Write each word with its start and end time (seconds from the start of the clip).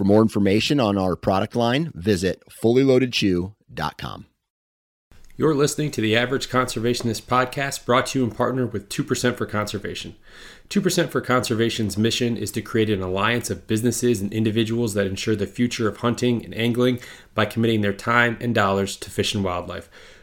For 0.00 0.04
more 0.04 0.22
information 0.22 0.80
on 0.80 0.96
our 0.96 1.14
product 1.14 1.54
line, 1.54 1.92
visit 1.94 2.42
fullyloadedchew.com. 2.64 4.26
You're 5.36 5.54
listening 5.54 5.90
to 5.90 6.00
the 6.00 6.16
Average 6.16 6.48
Conservationist 6.48 7.24
podcast 7.24 7.84
brought 7.84 8.06
to 8.06 8.18
you 8.18 8.24
in 8.24 8.30
partner 8.30 8.64
with 8.64 8.88
2% 8.88 9.36
for 9.36 9.44
Conservation. 9.44 10.16
2% 10.70 11.10
for 11.10 11.20
Conservation's 11.20 11.98
mission 11.98 12.38
is 12.38 12.50
to 12.52 12.62
create 12.62 12.88
an 12.88 13.02
alliance 13.02 13.50
of 13.50 13.66
businesses 13.66 14.22
and 14.22 14.32
individuals 14.32 14.94
that 14.94 15.06
ensure 15.06 15.36
the 15.36 15.46
future 15.46 15.86
of 15.86 15.98
hunting 15.98 16.42
and 16.46 16.54
angling 16.54 16.98
by 17.34 17.44
committing 17.44 17.82
their 17.82 17.92
time 17.92 18.38
and 18.40 18.54
dollars 18.54 18.96
to 18.96 19.10
fish 19.10 19.34
and 19.34 19.44
wildlife. 19.44 19.90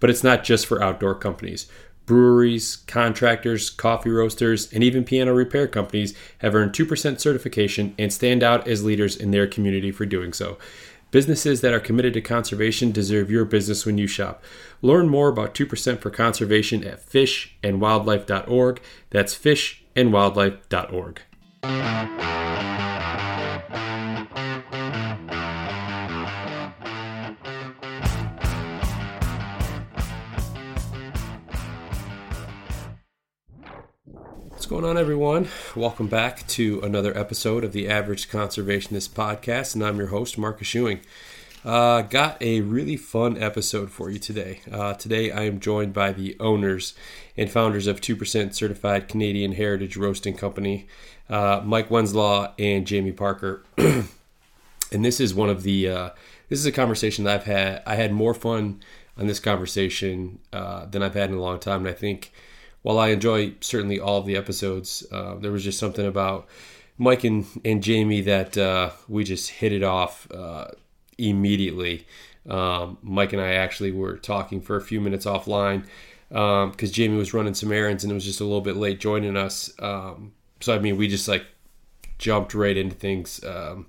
But 0.00 0.10
it's 0.10 0.24
not 0.24 0.42
just 0.42 0.66
for 0.66 0.82
outdoor 0.82 1.14
companies. 1.14 1.70
Breweries, 2.06 2.76
contractors, 2.88 3.70
coffee 3.70 4.10
roasters, 4.10 4.72
and 4.72 4.82
even 4.82 5.04
piano 5.04 5.32
repair 5.32 5.68
companies 5.68 6.14
have 6.38 6.56
earned 6.56 6.72
2% 6.72 7.20
certification 7.20 7.94
and 7.98 8.12
stand 8.12 8.42
out 8.42 8.66
as 8.66 8.82
leaders 8.82 9.14
in 9.14 9.30
their 9.30 9.46
community 9.46 9.92
for 9.92 10.06
doing 10.06 10.32
so. 10.32 10.58
Businesses 11.10 11.60
that 11.60 11.72
are 11.72 11.80
committed 11.80 12.14
to 12.14 12.20
conservation 12.20 12.92
deserve 12.92 13.30
your 13.30 13.44
business 13.44 13.84
when 13.84 13.98
you 13.98 14.06
shop. 14.06 14.42
Learn 14.80 15.08
more 15.08 15.28
about 15.28 15.54
2% 15.54 16.00
for 16.00 16.10
conservation 16.10 16.84
at 16.84 17.04
fishandwildlife.org. 17.04 18.80
That's 19.10 19.36
fishandwildlife.org. 19.36 21.22
going 34.66 34.84
on, 34.84 34.98
everyone? 34.98 35.48
Welcome 35.74 36.08
back 36.08 36.46
to 36.48 36.80
another 36.82 37.16
episode 37.16 37.64
of 37.64 37.72
the 37.72 37.88
Average 37.88 38.28
Conservationist 38.28 39.10
Podcast, 39.10 39.74
and 39.74 39.82
I'm 39.82 39.96
your 39.96 40.08
host, 40.08 40.36
Marcus 40.36 40.74
Ewing. 40.74 41.00
Uh, 41.64 42.02
got 42.02 42.40
a 42.42 42.60
really 42.60 42.96
fun 42.96 43.42
episode 43.42 43.90
for 43.90 44.10
you 44.10 44.18
today. 44.18 44.60
Uh, 44.70 44.94
today, 44.94 45.30
I 45.30 45.44
am 45.44 45.60
joined 45.60 45.92
by 45.92 46.12
the 46.12 46.36
owners 46.38 46.94
and 47.36 47.50
founders 47.50 47.86
of 47.86 48.00
2% 48.00 48.54
Certified 48.54 49.08
Canadian 49.08 49.52
Heritage 49.52 49.96
Roasting 49.96 50.36
Company, 50.36 50.86
uh, 51.28 51.62
Mike 51.64 51.88
Wenzlawe 51.88 52.52
and 52.58 52.86
Jamie 52.86 53.12
Parker. 53.12 53.64
and 53.78 54.08
this 54.90 55.20
is 55.20 55.34
one 55.34 55.48
of 55.48 55.62
the 55.62 55.88
uh, 55.88 56.10
this 56.48 56.58
is 56.58 56.66
a 56.66 56.72
conversation 56.72 57.24
that 57.24 57.40
I've 57.40 57.46
had. 57.46 57.82
I 57.86 57.94
had 57.94 58.12
more 58.12 58.34
fun 58.34 58.80
on 59.16 59.26
this 59.26 59.40
conversation 59.40 60.38
uh, 60.52 60.86
than 60.86 61.02
I've 61.02 61.14
had 61.14 61.30
in 61.30 61.36
a 61.36 61.40
long 61.40 61.58
time, 61.58 61.80
and 61.80 61.88
I 61.88 61.92
think 61.92 62.32
while 62.82 62.98
I 62.98 63.08
enjoy 63.08 63.54
certainly 63.60 64.00
all 64.00 64.18
of 64.18 64.26
the 64.26 64.36
episodes, 64.36 65.06
uh, 65.12 65.36
there 65.36 65.52
was 65.52 65.64
just 65.64 65.78
something 65.78 66.06
about 66.06 66.46
Mike 66.98 67.24
and, 67.24 67.46
and 67.64 67.82
Jamie 67.82 68.22
that 68.22 68.56
uh, 68.56 68.90
we 69.08 69.24
just 69.24 69.50
hit 69.50 69.72
it 69.72 69.82
off 69.82 70.30
uh, 70.32 70.68
immediately. 71.18 72.06
Um, 72.48 72.98
Mike 73.02 73.32
and 73.32 73.42
I 73.42 73.52
actually 73.52 73.92
were 73.92 74.16
talking 74.16 74.60
for 74.60 74.76
a 74.76 74.82
few 74.82 75.00
minutes 75.00 75.26
offline 75.26 75.84
because 76.28 76.90
um, 76.90 76.92
Jamie 76.92 77.16
was 77.16 77.34
running 77.34 77.54
some 77.54 77.72
errands 77.72 78.04
and 78.04 78.10
it 78.10 78.14
was 78.14 78.24
just 78.24 78.40
a 78.40 78.44
little 78.44 78.60
bit 78.60 78.76
late 78.76 79.00
joining 79.00 79.36
us. 79.36 79.72
Um, 79.78 80.32
so 80.60 80.74
I 80.74 80.78
mean, 80.78 80.96
we 80.96 81.08
just 81.08 81.28
like 81.28 81.44
jumped 82.18 82.54
right 82.54 82.76
into 82.76 82.94
things 82.94 83.42
um, 83.44 83.86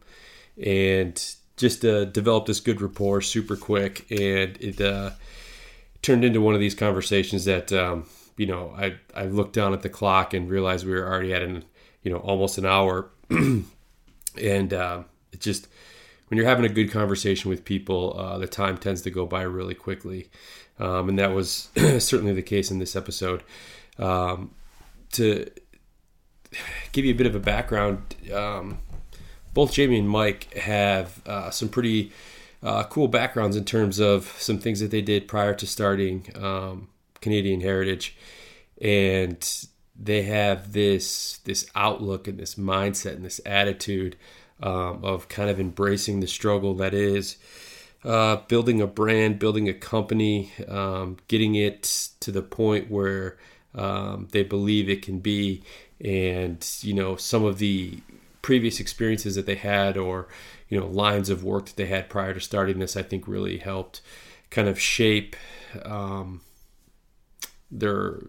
and 0.61 1.35
just 1.57 1.85
uh, 1.85 2.05
developed 2.05 2.47
this 2.47 2.59
good 2.59 2.81
rapport 2.81 3.21
super 3.21 3.55
quick, 3.55 4.09
and 4.09 4.57
it 4.59 4.81
uh, 4.81 5.11
turned 6.01 6.25
into 6.25 6.41
one 6.41 6.55
of 6.55 6.59
these 6.59 6.73
conversations 6.73 7.45
that 7.45 7.71
um, 7.71 8.05
you 8.37 8.45
know, 8.45 8.73
I 8.77 8.95
I 9.15 9.25
looked 9.25 9.53
down 9.53 9.73
at 9.73 9.81
the 9.81 9.89
clock 9.89 10.33
and 10.33 10.49
realized 10.49 10.85
we 10.85 10.93
were 10.93 11.07
already 11.07 11.33
at 11.33 11.41
an 11.41 11.65
you 12.03 12.11
know 12.11 12.17
almost 12.17 12.57
an 12.57 12.65
hour, 12.65 13.09
and 13.29 14.73
uh, 14.73 15.03
it 15.31 15.39
just 15.39 15.67
when 16.27 16.37
you're 16.37 16.47
having 16.47 16.65
a 16.65 16.69
good 16.69 16.91
conversation 16.91 17.49
with 17.49 17.65
people, 17.65 18.15
uh, 18.17 18.37
the 18.37 18.47
time 18.47 18.77
tends 18.77 19.01
to 19.01 19.11
go 19.11 19.25
by 19.25 19.41
really 19.41 19.75
quickly, 19.75 20.29
um, 20.79 21.09
and 21.09 21.19
that 21.19 21.31
was 21.33 21.69
certainly 21.75 22.33
the 22.33 22.41
case 22.41 22.71
in 22.71 22.79
this 22.79 22.95
episode. 22.95 23.43
Um, 23.99 24.51
to 25.13 25.49
give 26.91 27.05
you 27.05 27.13
a 27.13 27.17
bit 27.17 27.27
of 27.27 27.35
a 27.35 27.39
background, 27.39 28.15
um, 28.33 28.79
both 29.53 29.73
Jamie 29.73 29.99
and 29.99 30.09
Mike 30.09 30.53
have 30.53 31.21
uh, 31.25 31.49
some 31.49 31.69
pretty 31.69 32.11
uh, 32.63 32.83
cool 32.83 33.07
backgrounds 33.07 33.55
in 33.55 33.65
terms 33.65 33.99
of 33.99 34.33
some 34.37 34.57
things 34.57 34.79
that 34.79 34.91
they 34.91 35.01
did 35.01 35.27
prior 35.27 35.53
to 35.53 35.67
starting. 35.67 36.25
Um, 36.35 36.87
Canadian 37.21 37.61
heritage, 37.61 38.17
and 38.81 39.67
they 39.99 40.23
have 40.23 40.73
this 40.73 41.39
this 41.45 41.69
outlook 41.75 42.27
and 42.27 42.39
this 42.39 42.55
mindset 42.55 43.15
and 43.15 43.25
this 43.25 43.39
attitude 43.45 44.15
um, 44.61 45.03
of 45.03 45.27
kind 45.27 45.49
of 45.49 45.59
embracing 45.59 46.19
the 46.19 46.27
struggle 46.27 46.73
that 46.75 46.93
is 46.93 47.37
uh, 48.03 48.37
building 48.47 48.81
a 48.81 48.87
brand, 48.87 49.39
building 49.39 49.69
a 49.69 49.73
company, 49.73 50.51
um, 50.67 51.17
getting 51.27 51.55
it 51.55 51.83
to 52.19 52.31
the 52.31 52.41
point 52.41 52.89
where 52.89 53.37
um, 53.75 54.27
they 54.31 54.43
believe 54.43 54.89
it 54.89 55.01
can 55.01 55.19
be, 55.19 55.63
and 56.03 56.67
you 56.81 56.93
know 56.93 57.15
some 57.15 57.45
of 57.45 57.59
the 57.59 57.99
previous 58.41 58.79
experiences 58.79 59.35
that 59.35 59.45
they 59.45 59.55
had 59.55 59.97
or 59.97 60.27
you 60.67 60.79
know 60.79 60.87
lines 60.87 61.29
of 61.29 61.43
work 61.43 61.67
that 61.67 61.75
they 61.75 61.85
had 61.85 62.09
prior 62.09 62.33
to 62.33 62.39
starting 62.39 62.79
this, 62.79 62.97
I 62.97 63.03
think 63.03 63.27
really 63.27 63.57
helped 63.57 64.01
kind 64.49 64.67
of 64.67 64.79
shape 64.79 65.35
um, 65.85 66.41
their 67.71 68.19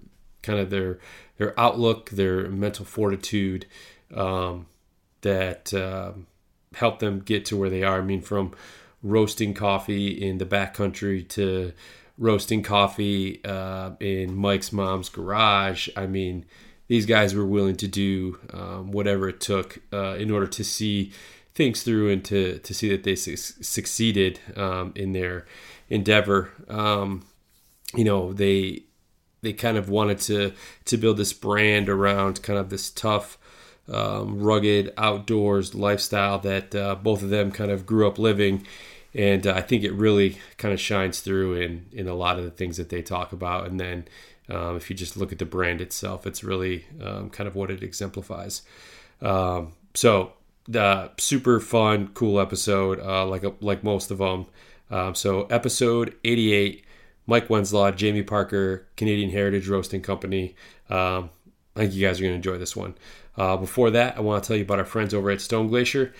kind 0.42 0.58
of 0.58 0.70
their 0.70 0.98
their 1.36 1.58
outlook, 1.58 2.10
their 2.10 2.48
mental 2.48 2.84
fortitude 2.84 3.66
um, 4.14 4.66
that 5.22 5.72
uh, 5.74 6.12
help 6.74 6.98
them 6.98 7.20
get 7.20 7.44
to 7.46 7.56
where 7.56 7.70
they 7.70 7.82
are. 7.82 7.98
I 7.98 8.02
mean, 8.02 8.20
from 8.20 8.54
roasting 9.02 9.54
coffee 9.54 10.08
in 10.08 10.38
the 10.38 10.46
backcountry 10.46 11.28
to 11.28 11.72
roasting 12.18 12.62
coffee 12.62 13.44
uh, 13.44 13.90
in 14.00 14.34
Mike's 14.36 14.72
mom's 14.72 15.08
garage. 15.08 15.88
I 15.96 16.06
mean, 16.06 16.44
these 16.88 17.06
guys 17.06 17.34
were 17.34 17.46
willing 17.46 17.76
to 17.76 17.88
do 17.88 18.38
um, 18.52 18.92
whatever 18.92 19.28
it 19.28 19.40
took 19.40 19.80
uh, 19.92 20.14
in 20.16 20.30
order 20.30 20.46
to 20.46 20.62
see 20.64 21.12
things 21.54 21.82
through 21.82 22.10
and 22.10 22.24
to, 22.24 22.58
to 22.58 22.74
see 22.74 22.88
that 22.90 23.02
they 23.02 23.16
su- 23.16 23.36
succeeded 23.36 24.40
um, 24.56 24.92
in 24.94 25.12
their 25.12 25.46
endeavor. 25.88 26.50
Um, 26.68 27.24
you 27.94 28.04
know, 28.04 28.32
they 28.32 28.84
they 29.42 29.52
kind 29.52 29.76
of 29.76 29.88
wanted 29.88 30.18
to 30.20 30.52
to 30.86 30.96
build 30.96 31.16
this 31.16 31.32
brand 31.32 31.88
around 31.88 32.42
kind 32.42 32.58
of 32.58 32.70
this 32.70 32.90
tough, 32.90 33.38
um, 33.88 34.40
rugged 34.40 34.92
outdoors 34.96 35.74
lifestyle 35.74 36.38
that 36.38 36.74
uh, 36.74 36.94
both 36.94 37.22
of 37.22 37.30
them 37.30 37.50
kind 37.50 37.70
of 37.70 37.84
grew 37.84 38.06
up 38.06 38.18
living, 38.18 38.66
and 39.14 39.46
uh, 39.46 39.52
I 39.54 39.60
think 39.60 39.84
it 39.84 39.92
really 39.92 40.38
kind 40.56 40.72
of 40.72 40.80
shines 40.80 41.20
through 41.20 41.56
in 41.56 41.86
in 41.92 42.08
a 42.08 42.14
lot 42.14 42.38
of 42.38 42.44
the 42.44 42.50
things 42.50 42.76
that 42.76 42.88
they 42.88 43.02
talk 43.02 43.32
about. 43.32 43.66
And 43.66 43.78
then 43.78 44.06
um, 44.48 44.76
if 44.76 44.88
you 44.88 44.96
just 44.96 45.16
look 45.16 45.32
at 45.32 45.38
the 45.38 45.44
brand 45.44 45.80
itself, 45.80 46.26
it's 46.26 46.44
really 46.44 46.86
um, 47.02 47.28
kind 47.28 47.48
of 47.48 47.56
what 47.56 47.70
it 47.70 47.82
exemplifies. 47.82 48.62
Um, 49.20 49.72
so 49.94 50.34
the 50.68 51.10
super 51.18 51.58
fun, 51.60 52.08
cool 52.14 52.40
episode, 52.40 53.00
uh, 53.00 53.26
like 53.26 53.44
like 53.60 53.82
most 53.82 54.12
of 54.12 54.18
them. 54.18 54.46
Um, 54.90 55.14
so 55.14 55.44
episode 55.46 56.14
88, 56.22 56.84
Mike 57.26 57.48
Wenzlawe, 57.48 57.94
Jamie 57.94 58.22
Parker, 58.22 58.86
Canadian 58.96 59.30
Heritage 59.30 59.68
Roasting 59.68 60.02
Company. 60.02 60.54
Um, 60.90 61.30
I 61.76 61.80
think 61.80 61.94
you 61.94 62.06
guys 62.06 62.20
are 62.20 62.24
going 62.24 62.32
to 62.32 62.36
enjoy 62.36 62.58
this 62.58 62.76
one. 62.76 62.94
Uh, 63.36 63.56
before 63.56 63.90
that, 63.90 64.16
I 64.16 64.20
want 64.20 64.42
to 64.42 64.48
tell 64.48 64.56
you 64.56 64.64
about 64.64 64.78
our 64.78 64.84
friends 64.84 65.14
over 65.14 65.30
at 65.30 65.40
Stone 65.40 65.68
Glacier. 65.68 66.12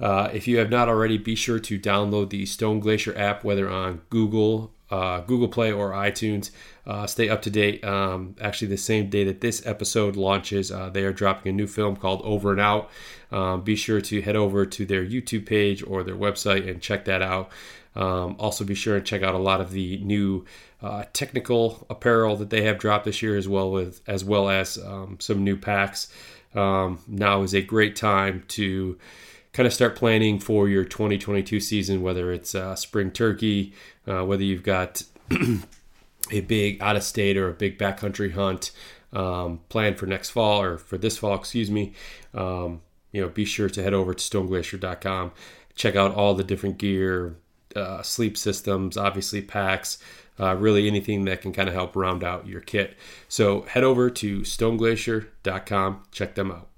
Uh, 0.00 0.28
if 0.32 0.48
you 0.48 0.58
have 0.58 0.70
not 0.70 0.88
already, 0.88 1.18
be 1.18 1.34
sure 1.34 1.58
to 1.58 1.78
download 1.78 2.30
the 2.30 2.46
Stone 2.46 2.80
Glacier 2.80 3.16
app, 3.16 3.44
whether 3.44 3.68
on 3.68 4.00
Google, 4.10 4.72
uh, 4.90 5.20
Google 5.20 5.48
Play, 5.48 5.72
or 5.72 5.90
iTunes. 5.90 6.50
Uh, 6.86 7.06
stay 7.06 7.28
up 7.28 7.42
to 7.42 7.50
date. 7.50 7.84
Um, 7.84 8.34
actually, 8.40 8.68
the 8.68 8.76
same 8.76 9.08
day 9.08 9.24
that 9.24 9.40
this 9.40 9.64
episode 9.66 10.16
launches, 10.16 10.72
uh, 10.72 10.90
they 10.90 11.04
are 11.04 11.12
dropping 11.12 11.50
a 11.50 11.54
new 11.54 11.66
film 11.66 11.96
called 11.96 12.22
Over 12.24 12.52
and 12.52 12.60
Out. 12.60 12.90
Um, 13.30 13.62
be 13.62 13.76
sure 13.76 14.00
to 14.00 14.22
head 14.22 14.36
over 14.36 14.66
to 14.66 14.86
their 14.86 15.04
YouTube 15.04 15.46
page 15.46 15.82
or 15.86 16.02
their 16.02 16.16
website 16.16 16.68
and 16.68 16.80
check 16.80 17.04
that 17.04 17.22
out. 17.22 17.50
Um, 17.96 18.36
also, 18.38 18.64
be 18.64 18.74
sure 18.74 18.98
to 18.98 19.04
check 19.04 19.22
out 19.22 19.34
a 19.34 19.38
lot 19.38 19.60
of 19.60 19.70
the 19.70 19.98
new 19.98 20.44
uh, 20.82 21.04
technical 21.12 21.86
apparel 21.88 22.36
that 22.36 22.50
they 22.50 22.62
have 22.62 22.78
dropped 22.78 23.04
this 23.04 23.22
year, 23.22 23.36
as 23.36 23.48
well 23.48 23.70
with 23.70 24.00
as 24.06 24.24
well 24.24 24.48
as 24.48 24.78
um, 24.78 25.18
some 25.20 25.44
new 25.44 25.56
packs. 25.56 26.08
Um, 26.54 27.00
now 27.08 27.42
is 27.42 27.54
a 27.54 27.62
great 27.62 27.96
time 27.96 28.44
to 28.48 28.98
kind 29.52 29.66
of 29.66 29.72
start 29.72 29.96
planning 29.96 30.38
for 30.38 30.68
your 30.68 30.84
2022 30.84 31.60
season, 31.60 32.02
whether 32.02 32.32
it's 32.32 32.54
uh, 32.54 32.74
spring 32.74 33.10
turkey, 33.10 33.72
uh, 34.06 34.24
whether 34.24 34.42
you've 34.42 34.62
got 34.62 35.02
a 36.30 36.40
big 36.40 36.82
out 36.82 36.96
of 36.96 37.02
state 37.02 37.36
or 37.36 37.48
a 37.48 37.54
big 37.54 37.78
backcountry 37.78 38.32
hunt 38.32 38.72
um, 39.12 39.60
planned 39.68 39.98
for 39.98 40.06
next 40.06 40.30
fall 40.30 40.60
or 40.60 40.76
for 40.76 40.98
this 40.98 41.16
fall, 41.16 41.34
excuse 41.34 41.70
me. 41.70 41.92
Um, 42.34 42.82
you 43.12 43.20
know, 43.20 43.28
be 43.28 43.44
sure 43.44 43.70
to 43.70 43.82
head 43.82 43.94
over 43.94 44.12
to 44.12 44.22
stoneglacier.com, 44.22 45.32
check 45.76 45.94
out 45.94 46.14
all 46.14 46.34
the 46.34 46.42
different 46.42 46.78
gear, 46.78 47.36
uh, 47.76 48.02
sleep 48.02 48.36
systems, 48.36 48.96
obviously 48.96 49.42
packs, 49.42 49.98
uh, 50.38 50.54
really 50.56 50.86
anything 50.86 51.24
that 51.26 51.40
can 51.40 51.52
kind 51.52 51.68
of 51.68 51.74
help 51.74 51.94
round 51.96 52.24
out 52.24 52.46
your 52.46 52.60
kit. 52.60 52.96
So 53.28 53.62
head 53.62 53.84
over 53.84 54.10
to 54.10 54.40
stoneglacier.com, 54.40 56.02
check 56.10 56.34
them 56.34 56.50
out. 56.50 56.68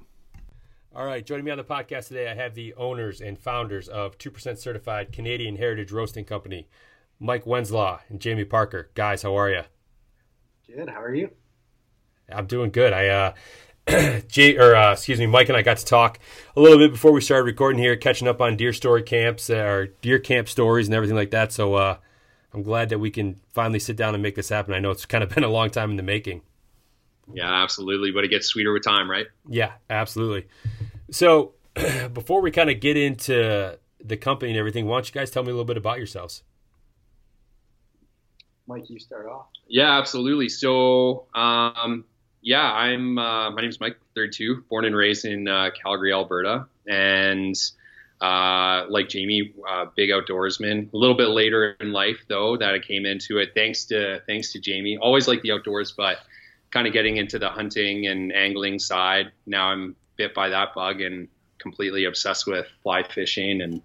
All 0.95 1.05
right, 1.05 1.25
joining 1.25 1.45
me 1.45 1.51
on 1.51 1.59
the 1.59 1.65
podcast 1.65 2.09
today, 2.09 2.29
I 2.29 2.35
have 2.35 2.55
the 2.55 2.73
owners 2.75 3.21
and 3.21 3.39
founders 3.39 3.87
of 3.89 4.17
2% 4.17 4.57
Certified 4.57 5.13
Canadian 5.13 5.57
Heritage 5.57 5.93
Roasting 5.93 6.25
Company, 6.25 6.69
Mike 7.21 7.45
Wenzlawe 7.45 8.01
and 8.09 8.21
Jamie 8.21 8.45
Parker. 8.45 8.91
Guys, 8.95 9.23
how 9.23 9.37
are 9.37 9.51
you? 9.51 9.63
Good. 10.67 10.89
How 10.89 11.03
are 11.03 11.15
you? 11.15 11.31
I'm 12.31 12.47
doing 12.47 12.71
good. 12.71 12.93
I 12.93 13.09
uh, 13.09 13.35
Jay, 14.29 14.57
or 14.57 14.75
uh, 14.75 14.93
excuse 14.93 15.19
me, 15.19 15.27
Mike 15.27 15.49
and 15.49 15.57
I 15.57 15.63
got 15.63 15.77
to 15.77 15.85
talk 15.85 16.19
a 16.57 16.61
little 16.61 16.79
bit 16.79 16.91
before 16.91 17.13
we 17.13 17.21
started 17.21 17.45
recording 17.45 17.81
here, 17.81 17.95
catching 17.97 18.27
up 18.27 18.41
on 18.41 18.57
deer 18.57 18.73
story 18.73 19.03
camps 19.03 19.49
uh, 19.49 19.57
or 19.57 19.87
deer 20.03 20.19
camp 20.19 20.49
stories 20.49 20.89
and 20.89 20.95
everything 20.95 21.17
like 21.17 21.31
that. 21.31 21.53
So 21.53 21.75
uh, 21.75 21.97
I'm 22.53 22.63
glad 22.63 22.89
that 22.89 22.99
we 22.99 23.11
can 23.11 23.41
finally 23.53 23.79
sit 23.79 23.97
down 23.97 24.15
and 24.15 24.23
make 24.23 24.35
this 24.35 24.49
happen. 24.49 24.75
I 24.75 24.81
know 24.81 24.91
it's 24.91 25.07
kind 25.07 25.23
of 25.23 25.31
been 25.35 25.45
a 25.45 25.49
long 25.49 25.71
time 25.71 25.91
in 25.91 25.97
the 25.97 26.03
making. 26.03 26.43
Yeah, 27.33 27.63
absolutely. 27.63 28.11
But 28.11 28.25
it 28.25 28.29
gets 28.29 28.47
sweeter 28.47 28.73
with 28.73 28.83
time, 28.83 29.09
right? 29.09 29.27
Yeah, 29.49 29.73
absolutely. 29.89 30.49
So 31.13 31.55
before 32.13 32.41
we 32.41 32.51
kind 32.51 32.71
of 32.71 32.81
get 32.81 32.97
into 32.97 33.79
the 34.03 34.17
company 34.17 34.51
and 34.51 34.59
everything, 34.59 34.87
why 34.87 34.97
don't 34.97 35.09
you 35.09 35.15
guys 35.15 35.31
tell 35.31 35.45
me 35.45 35.51
a 35.51 35.53
little 35.53 35.65
bit 35.65 35.77
about 35.77 35.99
yourselves? 35.99 36.43
Mike, 38.67 38.91
you 38.91 38.99
start 38.99 39.27
off. 39.27 39.47
Yeah, 39.69 39.97
absolutely. 39.97 40.49
So, 40.49 41.27
um, 41.35 42.05
yeah, 42.47 42.63
I'm. 42.63 43.19
Uh, 43.19 43.51
my 43.51 43.61
name's 43.61 43.81
Mike, 43.81 43.99
32, 44.15 44.63
born 44.71 44.85
and 44.85 44.95
raised 44.95 45.25
in 45.25 45.49
uh, 45.49 45.71
Calgary, 45.83 46.13
Alberta, 46.13 46.67
and 46.87 47.57
uh, 48.21 48.85
like 48.89 49.09
Jamie, 49.09 49.53
uh, 49.69 49.87
big 49.97 50.11
outdoorsman. 50.11 50.93
A 50.93 50.97
little 50.97 51.17
bit 51.17 51.31
later 51.31 51.77
in 51.81 51.93
life, 51.93 52.21
though, 52.29 52.57
that 52.57 52.73
I 52.73 52.79
came 52.79 53.05
into 53.05 53.39
it. 53.39 53.51
Thanks 53.57 53.87
to 53.87 54.21
thanks 54.29 54.53
to 54.53 54.61
Jamie. 54.61 54.97
Always 54.97 55.27
like 55.27 55.43
the 55.43 55.51
outdoors, 55.51 55.91
but 55.91 56.19
kind 56.71 56.87
of 56.87 56.93
getting 56.93 57.17
into 57.17 57.41
the 57.41 57.49
hunting 57.49 58.07
and 58.07 58.33
angling 58.33 58.79
side. 58.79 59.33
Now 59.45 59.71
I'm 59.71 59.97
bit 60.15 60.33
by 60.33 60.51
that 60.51 60.73
bug 60.73 61.01
and 61.01 61.27
completely 61.59 62.05
obsessed 62.05 62.47
with 62.47 62.69
fly 62.85 63.03
fishing. 63.03 63.61
And 63.61 63.83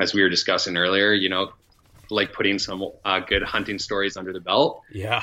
as 0.00 0.14
we 0.14 0.22
were 0.22 0.28
discussing 0.28 0.76
earlier, 0.76 1.12
you 1.12 1.28
know, 1.28 1.52
like 2.10 2.32
putting 2.32 2.58
some 2.58 2.84
uh, 3.04 3.20
good 3.20 3.44
hunting 3.44 3.78
stories 3.78 4.16
under 4.16 4.32
the 4.32 4.40
belt. 4.40 4.82
Yeah. 4.90 5.22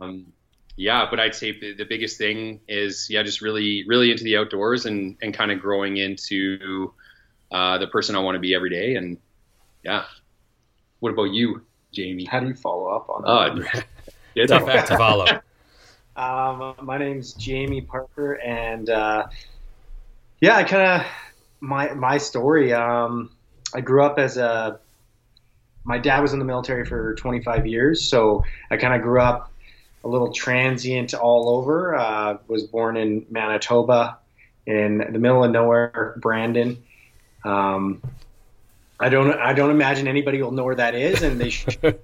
Um, 0.00 0.32
yeah, 0.76 1.06
but 1.10 1.20
I'd 1.20 1.34
say 1.34 1.58
the, 1.58 1.74
the 1.74 1.84
biggest 1.84 2.18
thing 2.18 2.60
is 2.68 3.08
yeah, 3.10 3.22
just 3.22 3.40
really 3.40 3.84
really 3.86 4.10
into 4.10 4.24
the 4.24 4.36
outdoors 4.36 4.86
and 4.86 5.16
and 5.22 5.34
kind 5.34 5.50
of 5.50 5.60
growing 5.60 5.96
into 5.96 6.92
uh, 7.52 7.78
the 7.78 7.86
person 7.86 8.16
I 8.16 8.20
want 8.20 8.36
to 8.36 8.40
be 8.40 8.54
every 8.54 8.70
day. 8.70 8.94
And 8.94 9.18
yeah, 9.84 10.04
what 11.00 11.12
about 11.12 11.32
you, 11.32 11.62
Jamie? 11.92 12.24
How 12.24 12.40
do 12.40 12.48
you 12.48 12.54
follow 12.54 12.88
up 12.88 13.08
on 13.08 13.22
that? 13.22 13.82
Uh, 14.42 14.46
tough 14.46 14.68
act 14.68 14.88
to 14.88 14.96
follow. 14.96 15.26
Um, 16.16 16.74
my 16.82 16.98
name's 16.98 17.32
Jamie 17.32 17.80
Parker, 17.80 18.34
and 18.34 18.90
uh, 18.90 19.28
yeah, 20.40 20.56
I 20.56 20.64
kind 20.64 21.00
of 21.00 21.06
my 21.60 21.94
my 21.94 22.18
story. 22.18 22.74
Um, 22.74 23.30
I 23.72 23.80
grew 23.80 24.04
up 24.04 24.18
as 24.18 24.36
a 24.36 24.80
my 25.84 25.96
dad 25.98 26.20
was 26.20 26.34
in 26.34 26.38
the 26.38 26.44
military 26.44 26.84
for 26.84 27.14
25 27.14 27.66
years, 27.66 28.06
so 28.06 28.44
I 28.70 28.76
kind 28.76 28.92
of 28.92 29.00
grew 29.00 29.20
up 29.22 29.49
a 30.04 30.08
little 30.08 30.32
transient 30.32 31.14
all 31.14 31.48
over. 31.48 31.94
Uh, 31.94 32.38
was 32.48 32.64
born 32.64 32.96
in 32.96 33.26
Manitoba, 33.30 34.18
in 34.66 34.98
the 34.98 35.18
middle 35.18 35.44
of 35.44 35.50
nowhere, 35.50 36.14
Brandon. 36.18 36.82
Um, 37.44 38.02
I 38.98 39.08
don't 39.08 39.32
I 39.32 39.52
don't 39.52 39.70
imagine 39.70 40.08
anybody 40.08 40.42
will 40.42 40.52
know 40.52 40.64
where 40.64 40.74
that 40.74 40.94
is, 40.94 41.22
and 41.22 41.40
they 41.40 41.50
should. 41.50 42.00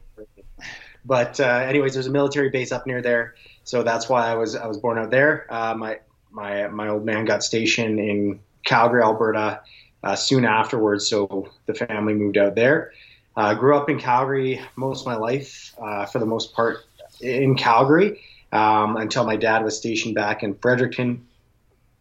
but 1.05 1.39
uh, 1.41 1.45
anyways, 1.45 1.95
there's 1.95 2.07
a 2.07 2.11
military 2.11 2.51
base 2.51 2.73
up 2.73 2.87
near 2.87 3.03
there, 3.03 3.35
so 3.65 3.83
that's 3.83 4.09
why 4.09 4.29
I 4.29 4.35
was 4.35 4.57
I 4.57 4.67
was 4.67 4.79
born 4.79 4.99
out 4.99 5.11
there. 5.11 5.47
Uh, 5.51 5.75
my 5.75 6.01
my 6.31 6.69
my 6.69 6.89
old 6.89 7.05
man 7.05 7.25
got 7.27 7.45
stationed 7.45 8.01
in 8.01 8.41
Calgary, 8.65 9.03
Alberta, 9.03 9.61
uh, 10.03 10.17
soon 10.17 10.45
afterwards, 10.45 11.09
so 11.09 11.51
the 11.67 11.75
family 11.75 12.15
moved 12.15 12.39
out 12.39 12.55
there. 12.55 12.93
I 13.37 13.53
grew 13.53 13.77
up 13.77 13.91
in 13.91 14.01
Calgary 14.01 14.63
most 14.77 15.01
of 15.01 15.07
my 15.07 15.17
life, 15.17 15.75
uh, 15.79 16.07
for 16.07 16.19
the 16.19 16.27
most 16.27 16.55
part 16.55 16.87
in 17.21 17.57
Calgary 17.57 18.21
um, 18.53 18.97
until 18.97 19.25
my 19.25 19.37
dad 19.37 19.65
was 19.65 19.77
stationed 19.77 20.15
back 20.15 20.43
in 20.43 20.55
Fredericton. 20.55 21.27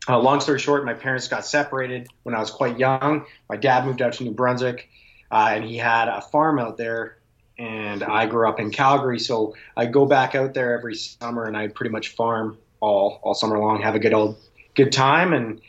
Uh, 0.08 0.20
long 0.20 0.40
story 0.40 0.60
short, 0.60 0.86
my 0.86 0.94
parents 0.94 1.28
got 1.28 1.46
separated 1.46 2.08
when 2.24 2.36
I 2.36 2.40
was 2.40 2.52
quite 2.52 2.78
young. 2.78 3.26
My 3.50 3.58
dad 3.58 3.86
moved 3.86 4.02
out 4.02 4.14
to 4.14 4.24
New 4.24 4.32
Brunswick, 4.32 4.90
uh, 5.32 5.50
and 5.52 5.64
he 5.64 5.78
had 5.78 6.08
a 6.08 6.22
farm 6.22 6.60
out 6.60 6.78
there. 6.78 7.18
And 7.58 8.04
I 8.04 8.26
grew 8.26 8.48
up 8.48 8.60
in 8.60 8.70
Calgary, 8.70 9.20
so 9.20 9.56
I 9.78 9.86
go 9.86 10.06
back 10.06 10.36
out 10.36 10.54
there 10.54 10.78
every 10.78 10.96
summer, 10.96 11.46
and 11.46 11.56
I 11.56 11.70
pretty 11.70 11.92
much 11.92 12.10
farm 12.10 12.58
all 12.82 13.20
all 13.24 13.34
summer 13.34 13.58
long, 13.58 13.82
have 13.82 13.96
a 13.96 14.00
good 14.00 14.14
old 14.14 14.38
good 14.76 14.92
time, 14.92 15.34
and 15.34 15.62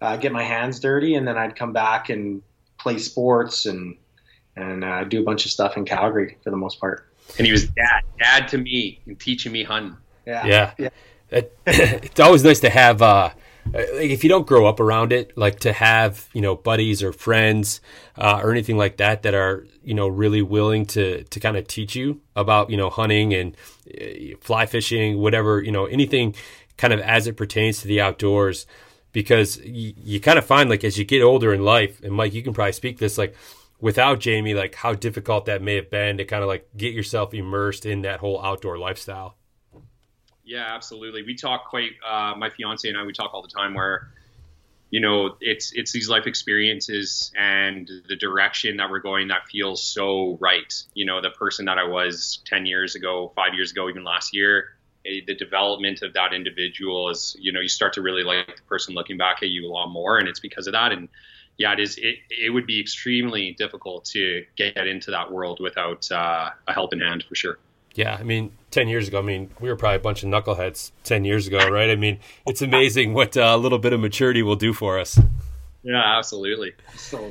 uh, 0.00 0.16
get 0.16 0.32
my 0.32 0.42
hands 0.42 0.80
dirty. 0.80 1.14
And 1.14 1.28
then 1.28 1.36
I'd 1.36 1.54
come 1.54 1.74
back 1.74 2.08
and 2.08 2.42
play 2.78 2.98
sports 2.98 3.66
and 3.66 3.96
and 4.56 4.84
uh, 4.84 5.04
do 5.04 5.20
a 5.20 5.24
bunch 5.24 5.44
of 5.44 5.50
stuff 5.50 5.76
in 5.76 5.84
Calgary 5.84 6.38
for 6.42 6.50
the 6.50 6.56
most 6.56 6.80
part 6.80 7.13
and 7.38 7.46
he 7.46 7.52
was 7.52 7.68
dad, 7.68 8.02
dad 8.18 8.48
to 8.48 8.58
me, 8.58 9.00
and 9.06 9.18
teaching 9.18 9.52
me 9.52 9.62
hunting. 9.62 9.96
Yeah, 10.26 10.46
yeah. 10.46 10.74
yeah. 10.78 10.88
It, 11.30 11.58
it's 11.66 12.20
always 12.20 12.44
nice 12.44 12.60
to 12.60 12.70
have. 12.70 13.02
Uh, 13.02 13.30
if 13.72 14.22
you 14.22 14.28
don't 14.28 14.46
grow 14.46 14.66
up 14.66 14.78
around 14.78 15.12
it, 15.12 15.36
like 15.36 15.60
to 15.60 15.72
have 15.72 16.28
you 16.32 16.40
know 16.40 16.54
buddies 16.54 17.02
or 17.02 17.12
friends 17.12 17.80
uh, 18.16 18.40
or 18.42 18.50
anything 18.50 18.76
like 18.76 18.98
that 18.98 19.22
that 19.22 19.34
are 19.34 19.66
you 19.82 19.94
know 19.94 20.06
really 20.06 20.42
willing 20.42 20.86
to 20.86 21.24
to 21.24 21.40
kind 21.40 21.56
of 21.56 21.66
teach 21.66 21.96
you 21.96 22.20
about 22.36 22.70
you 22.70 22.76
know 22.76 22.90
hunting 22.90 23.32
and 23.34 23.56
uh, 23.88 24.36
fly 24.40 24.66
fishing, 24.66 25.18
whatever 25.18 25.62
you 25.62 25.72
know 25.72 25.86
anything 25.86 26.34
kind 26.76 26.92
of 26.92 27.00
as 27.00 27.26
it 27.26 27.36
pertains 27.36 27.80
to 27.80 27.88
the 27.88 28.00
outdoors, 28.00 28.66
because 29.12 29.58
you, 29.58 29.94
you 29.96 30.20
kind 30.20 30.38
of 30.38 30.44
find 30.44 30.68
like 30.68 30.84
as 30.84 30.98
you 30.98 31.04
get 31.04 31.22
older 31.22 31.54
in 31.54 31.64
life, 31.64 32.02
and 32.02 32.12
Mike, 32.12 32.34
you 32.34 32.42
can 32.42 32.52
probably 32.52 32.72
speak 32.72 32.98
this 32.98 33.16
like 33.16 33.34
without 33.84 34.18
Jamie, 34.18 34.54
like 34.54 34.74
how 34.74 34.94
difficult 34.94 35.44
that 35.44 35.60
may 35.60 35.74
have 35.74 35.90
been 35.90 36.16
to 36.16 36.24
kind 36.24 36.42
of 36.42 36.48
like 36.48 36.66
get 36.74 36.94
yourself 36.94 37.34
immersed 37.34 37.84
in 37.84 38.00
that 38.00 38.18
whole 38.18 38.42
outdoor 38.42 38.78
lifestyle. 38.78 39.36
Yeah, 40.42 40.74
absolutely. 40.74 41.22
We 41.22 41.34
talk 41.34 41.68
quite. 41.68 41.90
Uh, 42.04 42.32
my 42.34 42.48
fiance 42.48 42.88
and 42.88 42.96
I 42.96 43.04
we 43.04 43.12
talk 43.12 43.34
all 43.34 43.42
the 43.42 43.54
time 43.54 43.74
where, 43.74 44.08
you 44.88 45.00
know, 45.00 45.36
it's 45.38 45.70
it's 45.74 45.92
these 45.92 46.08
life 46.08 46.26
experiences 46.26 47.30
and 47.38 47.86
the 48.08 48.16
direction 48.16 48.78
that 48.78 48.88
we're 48.88 49.00
going 49.00 49.28
that 49.28 49.48
feels 49.52 49.86
so 49.86 50.38
right. 50.40 50.72
You 50.94 51.04
know, 51.04 51.20
the 51.20 51.30
person 51.30 51.66
that 51.66 51.76
I 51.76 51.84
was 51.84 52.40
ten 52.46 52.64
years 52.64 52.94
ago, 52.94 53.32
five 53.36 53.52
years 53.52 53.70
ago, 53.70 53.90
even 53.90 54.02
last 54.02 54.34
year. 54.34 54.76
Eh, 55.04 55.20
the 55.26 55.34
development 55.34 56.00
of 56.00 56.14
that 56.14 56.32
individual 56.32 57.10
is, 57.10 57.36
you 57.38 57.52
know, 57.52 57.60
you 57.60 57.68
start 57.68 57.92
to 57.92 58.00
really 58.00 58.24
like 58.24 58.56
the 58.56 58.62
person 58.62 58.94
looking 58.94 59.18
back 59.18 59.42
at 59.42 59.50
you 59.50 59.66
a 59.66 59.70
lot 59.70 59.88
more, 59.88 60.16
and 60.16 60.26
it's 60.26 60.40
because 60.40 60.66
of 60.66 60.72
that. 60.72 60.90
And 60.92 61.10
yeah, 61.58 61.72
it 61.72 61.80
is. 61.80 61.96
It, 61.98 62.16
it 62.30 62.52
would 62.52 62.66
be 62.66 62.80
extremely 62.80 63.52
difficult 63.52 64.04
to 64.06 64.44
get 64.56 64.76
into 64.76 65.10
that 65.10 65.30
world 65.30 65.60
without 65.60 66.10
uh, 66.10 66.50
a 66.66 66.72
helping 66.72 67.00
hand 67.00 67.24
for 67.28 67.34
sure. 67.34 67.58
Yeah, 67.94 68.16
I 68.18 68.24
mean, 68.24 68.52
ten 68.70 68.88
years 68.88 69.06
ago, 69.06 69.20
I 69.20 69.22
mean, 69.22 69.50
we 69.60 69.68
were 69.68 69.76
probably 69.76 69.96
a 69.96 70.00
bunch 70.00 70.22
of 70.22 70.28
knuckleheads 70.28 70.90
ten 71.04 71.24
years 71.24 71.46
ago, 71.46 71.68
right? 71.68 71.90
I 71.90 71.96
mean, 71.96 72.18
it's 72.46 72.62
amazing 72.62 73.14
what 73.14 73.36
uh, 73.36 73.52
a 73.54 73.56
little 73.56 73.78
bit 73.78 73.92
of 73.92 74.00
maturity 74.00 74.42
will 74.42 74.56
do 74.56 74.72
for 74.72 74.98
us. 74.98 75.18
Yeah, 75.82 76.02
absolutely. 76.18 76.72
So 76.96 77.30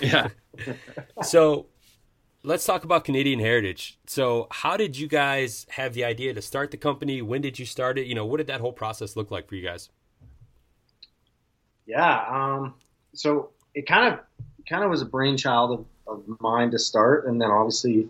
Yeah. 0.00 0.28
so 1.22 1.66
let's 2.42 2.64
talk 2.64 2.84
about 2.84 3.04
Canadian 3.04 3.40
Heritage. 3.40 3.98
So, 4.06 4.46
how 4.50 4.76
did 4.76 4.96
you 4.96 5.08
guys 5.08 5.66
have 5.70 5.94
the 5.94 6.04
idea 6.04 6.32
to 6.34 6.42
start 6.42 6.70
the 6.70 6.76
company? 6.76 7.20
When 7.20 7.42
did 7.42 7.58
you 7.58 7.66
start 7.66 7.98
it? 7.98 8.06
You 8.06 8.14
know, 8.14 8.24
what 8.24 8.38
did 8.38 8.46
that 8.46 8.60
whole 8.60 8.72
process 8.72 9.16
look 9.16 9.30
like 9.30 9.48
for 9.48 9.56
you 9.56 9.62
guys? 9.62 9.90
Yeah. 11.86 12.24
Um, 12.28 12.74
so 13.18 13.50
it 13.74 13.86
kind 13.86 14.14
of 14.14 14.20
kind 14.68 14.84
of 14.84 14.90
was 14.90 15.02
a 15.02 15.06
brainchild 15.06 15.86
of, 16.06 16.18
of 16.28 16.40
mine 16.40 16.70
to 16.72 16.78
start, 16.78 17.26
and 17.26 17.40
then 17.40 17.50
obviously 17.50 18.08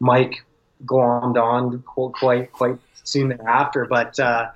Mike 0.00 0.44
glommed 0.84 1.36
on 1.36 1.82
quite 1.82 2.52
quite 2.52 2.78
soon 3.04 3.28
thereafter. 3.28 3.86
But 3.88 4.18
uh, 4.18 4.50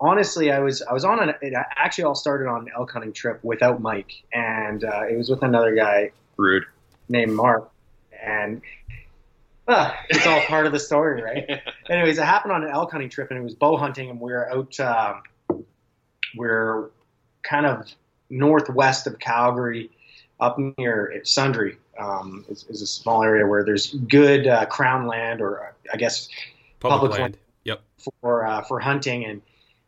honestly, 0.00 0.50
I 0.50 0.60
was 0.60 0.82
I 0.82 0.92
was 0.92 1.04
on 1.04 1.22
an 1.22 1.34
it 1.40 1.54
actually 1.76 2.04
all 2.04 2.14
started 2.14 2.48
on 2.48 2.62
an 2.62 2.68
elk 2.76 2.92
hunting 2.92 3.12
trip 3.12 3.42
without 3.42 3.80
Mike, 3.80 4.12
and 4.32 4.84
uh, 4.84 5.02
it 5.10 5.16
was 5.16 5.30
with 5.30 5.42
another 5.42 5.74
guy 5.74 6.10
Rude. 6.36 6.64
named 7.08 7.32
Mark, 7.32 7.70
and 8.22 8.62
uh, 9.68 9.92
it's 10.08 10.26
all 10.26 10.40
part 10.42 10.66
of 10.66 10.72
the 10.72 10.80
story, 10.80 11.22
right? 11.22 11.60
Anyways, 11.90 12.18
it 12.18 12.24
happened 12.24 12.52
on 12.52 12.64
an 12.64 12.70
elk 12.70 12.90
hunting 12.90 13.08
trip, 13.08 13.30
and 13.30 13.38
it 13.38 13.42
was 13.42 13.54
bow 13.54 13.76
hunting, 13.76 14.10
and 14.10 14.20
we 14.20 14.32
were 14.32 14.50
out. 14.50 14.80
Um, 14.80 15.22
we're 16.34 16.90
kind 17.42 17.66
of 17.66 17.86
northwest 18.32 19.06
of 19.06 19.18
Calgary, 19.18 19.90
up 20.40 20.58
near 20.78 21.12
Sundre, 21.24 21.76
Um, 21.98 22.44
is, 22.48 22.64
is 22.68 22.82
a 22.82 22.86
small 22.86 23.22
area 23.22 23.46
where 23.46 23.62
there's 23.64 23.94
good 24.08 24.46
uh, 24.46 24.64
crown 24.66 25.06
land, 25.06 25.40
or 25.40 25.74
I 25.92 25.96
guess 25.96 26.28
Public, 26.80 27.00
Public 27.00 27.10
land. 27.12 27.22
land. 27.22 27.38
Yep. 27.64 27.80
for 28.20 28.46
uh, 28.46 28.62
for 28.62 28.80
hunting 28.80 29.24
and 29.24 29.40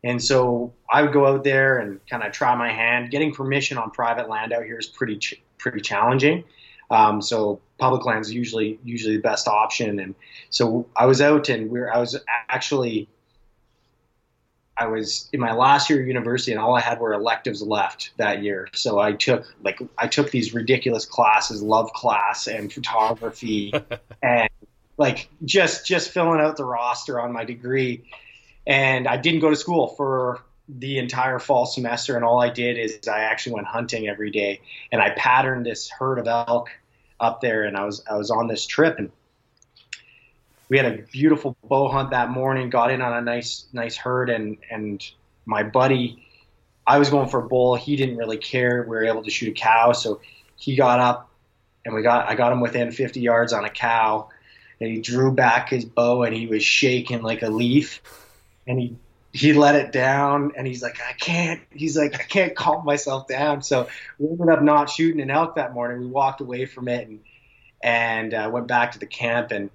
and 0.03 0.23
so 0.23 0.71
I 0.89 1.01
would 1.01 1.11
go 1.11 1.25
out 1.25 1.43
there 1.43 1.79
and 1.79 1.99
kind 2.07 2.23
of 2.23 2.31
try 2.31 2.55
my 2.55 2.71
hand. 2.71 3.09
Getting 3.11 3.33
permission 3.33 3.77
on 3.79 3.89
private 3.89 4.29
land 4.29 4.53
out 4.53 4.63
here 4.63 4.77
is 4.77 4.85
pretty 4.85 5.17
ch- 5.17 5.41
pretty 5.57 5.81
challenging. 5.81 6.43
Um, 6.91 7.21
so 7.21 7.59
public 7.79 8.05
land 8.05 8.21
is 8.21 8.31
usually 8.31 8.79
usually 8.83 9.15
the 9.17 9.21
best 9.23 9.47
option. 9.47 9.99
And 9.99 10.13
so 10.51 10.85
I 10.95 11.05
was 11.07 11.19
out 11.21 11.49
and 11.49 11.69
we 11.71 11.79
are 11.79 11.91
I 11.93 11.97
was 11.97 12.15
actually 12.47 13.09
I 14.77 14.87
was 14.87 15.29
in 15.31 15.39
my 15.39 15.53
last 15.53 15.89
year 15.89 16.01
of 16.01 16.07
university 16.07 16.51
and 16.51 16.59
all 16.59 16.75
I 16.75 16.81
had 16.81 16.99
were 16.99 17.13
electives 17.13 17.61
left 17.61 18.11
that 18.17 18.43
year. 18.43 18.67
So 18.73 18.99
I 18.99 19.13
took 19.13 19.45
like 19.63 19.79
I 19.97 20.07
took 20.07 20.31
these 20.31 20.53
ridiculous 20.53 21.05
classes, 21.05 21.61
love 21.61 21.93
class 21.93 22.47
and 22.47 22.71
photography 22.71 23.73
and 24.21 24.49
like 24.97 25.29
just 25.45 25.85
just 25.85 26.11
filling 26.11 26.41
out 26.41 26.57
the 26.57 26.65
roster 26.65 27.21
on 27.21 27.31
my 27.31 27.45
degree. 27.45 28.03
And 28.67 29.07
I 29.07 29.17
didn't 29.17 29.39
go 29.39 29.49
to 29.49 29.55
school 29.55 29.87
for 29.87 30.41
the 30.67 30.97
entire 30.97 31.39
fall 31.39 31.65
semester 31.65 32.15
and 32.15 32.25
all 32.25 32.41
I 32.41 32.49
did 32.49 32.77
is 32.77 33.07
I 33.07 33.19
actually 33.19 33.53
went 33.53 33.67
hunting 33.67 34.07
every 34.07 34.31
day 34.31 34.61
and 34.91 35.01
I 35.01 35.11
patterned 35.11 35.65
this 35.65 35.89
herd 35.89 36.17
of 36.17 36.27
elk 36.27 36.69
up 37.19 37.39
there 37.39 37.63
and 37.63 37.77
I 37.77 37.85
was 37.85 38.03
I 38.09 38.15
was 38.15 38.31
on 38.31 38.47
this 38.47 38.65
trip 38.65 38.97
and 38.97 39.11
we 40.69 40.77
had 40.77 40.85
a 40.85 41.01
beautiful 41.03 41.55
bow 41.63 41.87
hunt 41.89 42.11
that 42.11 42.29
morning, 42.29 42.69
got 42.69 42.91
in 42.91 43.01
on 43.01 43.13
a 43.13 43.21
nice 43.21 43.65
nice 43.73 43.95
herd 43.95 44.29
and 44.29 44.57
and 44.69 45.03
my 45.45 45.63
buddy 45.63 46.25
I 46.87 46.99
was 46.99 47.09
going 47.09 47.29
for 47.29 47.39
a 47.39 47.47
bull, 47.47 47.75
he 47.75 47.95
didn't 47.95 48.17
really 48.17 48.37
care. 48.37 48.83
We 48.83 48.89
were 48.89 49.05
able 49.05 49.23
to 49.23 49.31
shoot 49.31 49.49
a 49.49 49.59
cow, 49.59 49.93
so 49.93 50.21
he 50.55 50.75
got 50.75 50.99
up 50.99 51.29
and 51.83 51.95
we 51.95 52.01
got 52.01 52.27
I 52.27 52.35
got 52.35 52.51
him 52.51 52.61
within 52.61 52.91
50 52.91 53.19
yards 53.19 53.53
on 53.53 53.65
a 53.65 53.69
cow 53.69 54.29
and 54.79 54.89
he 54.89 55.01
drew 55.01 55.31
back 55.31 55.69
his 55.69 55.85
bow 55.85 56.23
and 56.23 56.35
he 56.35 56.47
was 56.47 56.63
shaking 56.63 57.21
like 57.21 57.41
a 57.41 57.49
leaf. 57.49 58.01
And 58.67 58.79
he 58.79 58.95
he 59.31 59.53
let 59.53 59.75
it 59.75 59.91
down 59.91 60.53
and 60.55 60.65
he's 60.65 60.81
like 60.81 60.97
I 61.01 61.13
can't 61.13 61.61
he's 61.71 61.97
like 61.97 62.15
I 62.15 62.23
can't 62.23 62.55
calm 62.55 62.85
myself 62.85 63.27
down. 63.27 63.61
So 63.63 63.87
we 64.19 64.29
ended 64.29 64.49
up 64.49 64.61
not 64.61 64.89
shooting 64.89 65.21
an 65.21 65.31
elk 65.31 65.55
that 65.55 65.73
morning. 65.73 65.99
We 65.99 66.07
walked 66.07 66.41
away 66.41 66.65
from 66.65 66.87
it 66.87 67.07
and 67.07 67.19
and 67.83 68.33
uh, 68.33 68.49
went 68.51 68.67
back 68.67 68.93
to 68.93 68.99
the 68.99 69.05
camp 69.05 69.51
and 69.51 69.69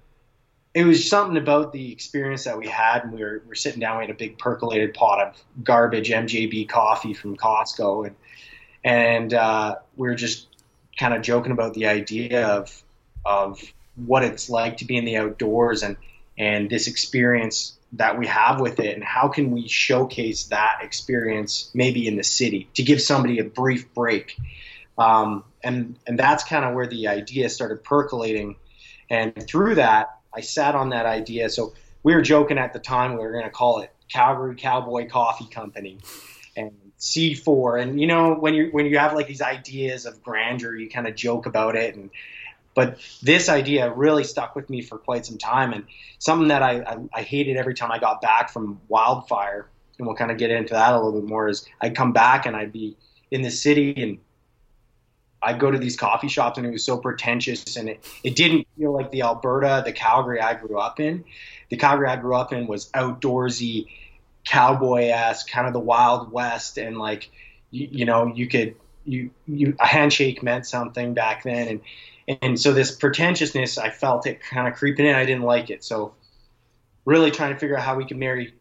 it 0.72 0.84
was 0.84 1.08
something 1.08 1.36
about 1.36 1.72
the 1.72 1.90
experience 1.90 2.44
that 2.44 2.56
we 2.56 2.68
had 2.68 3.02
and 3.02 3.12
we 3.12 3.22
were, 3.22 3.40
we 3.44 3.48
were 3.48 3.54
sitting 3.54 3.80
down 3.80 3.98
we 3.98 4.04
had 4.04 4.10
a 4.10 4.18
big 4.18 4.38
percolated 4.38 4.94
pot 4.94 5.26
of 5.26 5.64
garbage 5.64 6.10
MJB 6.10 6.68
coffee 6.68 7.12
from 7.12 7.36
Costco. 7.36 8.06
And 8.06 8.16
and 8.82 9.34
uh, 9.34 9.76
we 9.96 10.08
were 10.08 10.14
just 10.14 10.46
kind 10.98 11.12
of 11.12 11.22
joking 11.22 11.52
about 11.52 11.74
the 11.74 11.86
idea 11.86 12.46
of 12.46 12.82
of 13.24 13.60
what 13.96 14.22
it's 14.22 14.48
like 14.48 14.78
to 14.78 14.84
be 14.84 14.96
in 14.96 15.04
the 15.04 15.16
outdoors 15.16 15.82
and 15.82 15.96
and 16.38 16.70
this 16.70 16.86
experience 16.86 17.76
that 17.94 18.16
we 18.16 18.28
have 18.28 18.60
with 18.60 18.78
it. 18.78 18.94
And 18.94 19.02
how 19.02 19.26
can 19.26 19.50
we 19.50 19.66
showcase 19.66 20.44
that 20.44 20.78
experience 20.82 21.70
maybe 21.74 22.06
in 22.06 22.16
the 22.16 22.22
city 22.22 22.68
to 22.74 22.84
give 22.84 23.02
somebody 23.02 23.40
a 23.40 23.44
brief 23.44 23.92
break? 23.92 24.38
Um, 24.96 25.42
and 25.64 25.98
and 26.06 26.16
that's 26.16 26.44
kind 26.44 26.64
of 26.64 26.74
where 26.74 26.86
the 26.86 27.08
idea 27.08 27.48
started 27.48 27.82
percolating. 27.82 28.54
And 29.10 29.34
through 29.48 29.74
that 29.74 30.19
i 30.34 30.40
sat 30.40 30.74
on 30.74 30.90
that 30.90 31.06
idea. 31.06 31.50
So 31.50 31.74
we 32.02 32.14
were 32.14 32.22
joking 32.22 32.58
at 32.58 32.72
the 32.72 32.78
time 32.78 33.12
we 33.12 33.18
were 33.18 33.32
going 33.32 33.44
to 33.44 33.50
call 33.50 33.80
it 33.80 33.92
calgary 34.10 34.56
cowboy 34.56 35.08
coffee 35.08 35.46
company 35.46 35.98
and 36.56 36.72
c4 36.98 37.80
and 37.80 38.00
you 38.00 38.06
know 38.06 38.34
when 38.34 38.54
you 38.54 38.68
when 38.72 38.84
you 38.84 38.98
have 38.98 39.14
like 39.14 39.28
these 39.28 39.40
ideas 39.40 40.04
of 40.04 40.20
grandeur 40.22 40.74
you 40.74 40.90
kind 40.90 41.06
of 41.06 41.14
joke 41.14 41.46
about 41.46 41.76
it 41.76 41.94
and 41.94 42.10
but 42.74 42.98
this 43.22 43.48
idea 43.48 43.92
really 43.92 44.24
stuck 44.24 44.54
with 44.54 44.70
me 44.70 44.82
for 44.82 44.98
quite 44.98 45.26
some 45.26 45.38
time. 45.38 45.72
And 45.72 45.84
something 46.18 46.48
that 46.48 46.62
I, 46.62 46.80
I, 46.80 46.96
I, 47.12 47.22
hated 47.22 47.56
every 47.56 47.74
time 47.74 47.90
I 47.90 47.98
got 47.98 48.20
back 48.20 48.50
from 48.50 48.80
wildfire, 48.88 49.68
and 49.98 50.06
we'll 50.06 50.16
kind 50.16 50.30
of 50.30 50.38
get 50.38 50.50
into 50.50 50.74
that 50.74 50.92
a 50.92 50.96
little 50.96 51.20
bit 51.20 51.28
more, 51.28 51.48
is 51.48 51.66
I'd 51.80 51.96
come 51.96 52.12
back 52.12 52.46
and 52.46 52.56
I'd 52.56 52.72
be 52.72 52.96
in 53.30 53.42
the 53.42 53.50
city 53.50 53.94
and 54.02 54.18
I'd 55.42 55.58
go 55.58 55.70
to 55.70 55.78
these 55.78 55.96
coffee 55.96 56.28
shops 56.28 56.58
and 56.58 56.66
it 56.66 56.70
was 56.70 56.84
so 56.84 56.98
pretentious 56.98 57.76
and 57.76 57.88
it, 57.88 58.06
it 58.22 58.36
didn't 58.36 58.66
feel 58.76 58.92
like 58.92 59.10
the 59.10 59.22
Alberta, 59.22 59.82
the 59.84 59.92
Calgary 59.92 60.40
I 60.40 60.54
grew 60.54 60.78
up 60.78 61.00
in. 61.00 61.24
The 61.70 61.76
Calgary 61.76 62.08
I 62.08 62.16
grew 62.16 62.34
up 62.34 62.52
in 62.52 62.66
was 62.66 62.90
outdoorsy, 62.90 63.86
cowboy 64.44 65.08
esque, 65.08 65.48
kind 65.48 65.66
of 65.66 65.72
the 65.72 65.80
Wild 65.80 66.30
West, 66.30 66.78
and 66.78 66.98
like 66.98 67.30
you, 67.70 67.88
you 67.90 68.04
know, 68.04 68.26
you 68.26 68.48
could 68.48 68.74
you 69.04 69.30
you 69.46 69.76
a 69.80 69.86
handshake 69.86 70.42
meant 70.42 70.66
something 70.66 71.14
back 71.14 71.44
then 71.44 71.68
and 71.68 71.80
and 72.42 72.60
so 72.60 72.72
this 72.72 72.92
pretentiousness, 72.92 73.78
I 73.78 73.90
felt 73.90 74.26
it 74.26 74.40
kind 74.40 74.68
of 74.68 74.74
creeping 74.74 75.06
in. 75.06 75.14
I 75.14 75.24
didn't 75.24 75.42
like 75.42 75.70
it. 75.70 75.82
So 75.82 76.14
really 77.04 77.30
trying 77.30 77.52
to 77.52 77.58
figure 77.58 77.76
out 77.76 77.82
how 77.82 77.96
we 77.96 78.04
can 78.04 78.18
marry 78.18 78.54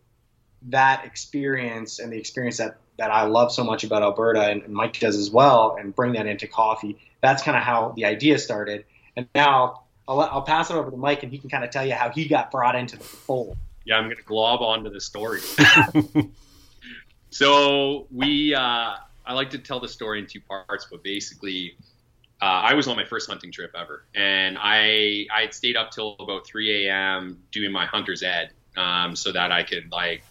that 0.69 1.05
experience 1.05 1.99
and 1.99 2.11
the 2.11 2.17
experience 2.17 2.57
that, 2.57 2.77
that 2.99 3.11
I 3.11 3.23
love 3.23 3.51
so 3.51 3.63
much 3.63 3.83
about 3.83 4.03
Alberta 4.03 4.43
and, 4.43 4.61
and 4.63 4.73
Mike 4.73 4.99
does 4.99 5.17
as 5.17 5.31
well 5.31 5.77
and 5.79 5.95
bring 5.95 6.13
that 6.13 6.27
into 6.27 6.47
coffee. 6.47 6.97
That's 7.21 7.41
kind 7.41 7.57
of 7.57 7.63
how 7.63 7.93
the 7.95 8.05
idea 8.05 8.37
started. 8.37 8.85
And 9.15 9.27
now 9.33 9.83
I'll, 10.07 10.21
I'll 10.21 10.41
pass 10.41 10.69
it 10.69 10.75
over 10.75 10.91
to 10.91 10.97
Mike 10.97 11.23
and 11.23 11.31
he 11.31 11.37
can 11.37 11.49
kind 11.49 11.63
of 11.63 11.71
tell 11.71 11.85
you 11.85 11.93
how 11.93 12.09
he 12.09 12.27
got 12.27 12.51
brought 12.51 12.75
into 12.75 12.97
the 12.97 13.03
fold. 13.03 13.57
Yeah, 13.85 13.95
I'm 13.95 14.05
going 14.05 14.17
to 14.17 14.23
glob 14.23 14.61
onto 14.61 14.89
the 14.89 15.01
story. 15.01 15.39
so 17.29 18.05
we, 18.11 18.53
uh, 18.53 18.59
I 19.25 19.33
like 19.33 19.49
to 19.51 19.57
tell 19.57 19.79
the 19.79 19.87
story 19.87 20.19
in 20.19 20.27
two 20.27 20.41
parts, 20.41 20.87
but 20.91 21.03
basically 21.03 21.75
uh, 22.41 22.45
I 22.45 22.73
was 22.73 22.87
on 22.87 22.95
my 22.95 23.05
first 23.05 23.29
hunting 23.29 23.51
trip 23.51 23.75
ever, 23.77 24.05
and 24.15 24.57
I 24.59 25.25
I 25.33 25.41
had 25.41 25.53
stayed 25.53 25.75
up 25.75 25.91
till 25.91 26.15
about 26.19 26.45
3 26.45 26.87
a.m. 26.87 27.43
doing 27.51 27.69
my 27.71 27.85
hunter's 27.85 28.23
ed, 28.23 28.51
um, 28.77 29.15
so 29.17 29.33
that 29.33 29.51
I 29.51 29.63
could 29.63 29.91
like 29.91 30.23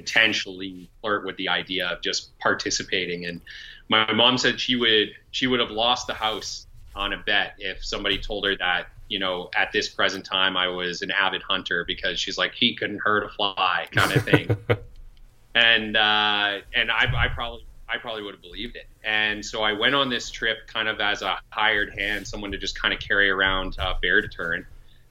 potentially 0.00 0.88
flirt 1.00 1.26
with 1.26 1.36
the 1.36 1.48
idea 1.48 1.88
of 1.88 2.00
just 2.00 2.36
participating. 2.38 3.26
And 3.26 3.40
my 3.88 4.10
mom 4.12 4.38
said 4.38 4.60
she 4.60 4.76
would 4.76 5.10
she 5.30 5.46
would 5.46 5.60
have 5.60 5.70
lost 5.70 6.06
the 6.06 6.14
house 6.14 6.66
on 6.94 7.12
a 7.12 7.18
bet 7.18 7.54
if 7.58 7.84
somebody 7.84 8.18
told 8.18 8.44
her 8.46 8.56
that 8.56 8.88
you 9.08 9.18
know 9.18 9.50
at 9.54 9.72
this 9.72 9.88
present 9.88 10.24
time 10.24 10.56
I 10.56 10.68
was 10.68 11.02
an 11.02 11.10
avid 11.10 11.42
hunter 11.42 11.84
because 11.84 12.18
she's 12.18 12.38
like 12.38 12.54
he 12.54 12.74
couldn't 12.74 13.00
hurt 13.04 13.24
a 13.24 13.28
fly 13.28 13.86
kind 13.90 14.12
of 14.12 14.24
thing. 14.24 14.56
and 15.54 15.96
uh, 15.96 16.60
and 16.74 16.90
I, 16.90 17.12
I 17.14 17.28
probably 17.28 17.66
I 17.88 17.98
probably 17.98 18.22
would 18.22 18.34
have 18.34 18.42
believed 18.42 18.76
it. 18.76 18.86
And 19.04 19.44
so 19.44 19.62
I 19.62 19.72
went 19.72 19.94
on 19.94 20.08
this 20.08 20.30
trip 20.30 20.66
kind 20.66 20.88
of 20.88 21.00
as 21.00 21.22
a 21.22 21.38
hired 21.50 21.92
hand, 21.98 22.26
someone 22.26 22.52
to 22.52 22.58
just 22.58 22.80
kind 22.80 22.94
of 22.94 23.00
carry 23.00 23.28
around 23.28 23.76
uh, 23.78 23.94
bear 24.00 24.20
deterrent 24.22 24.64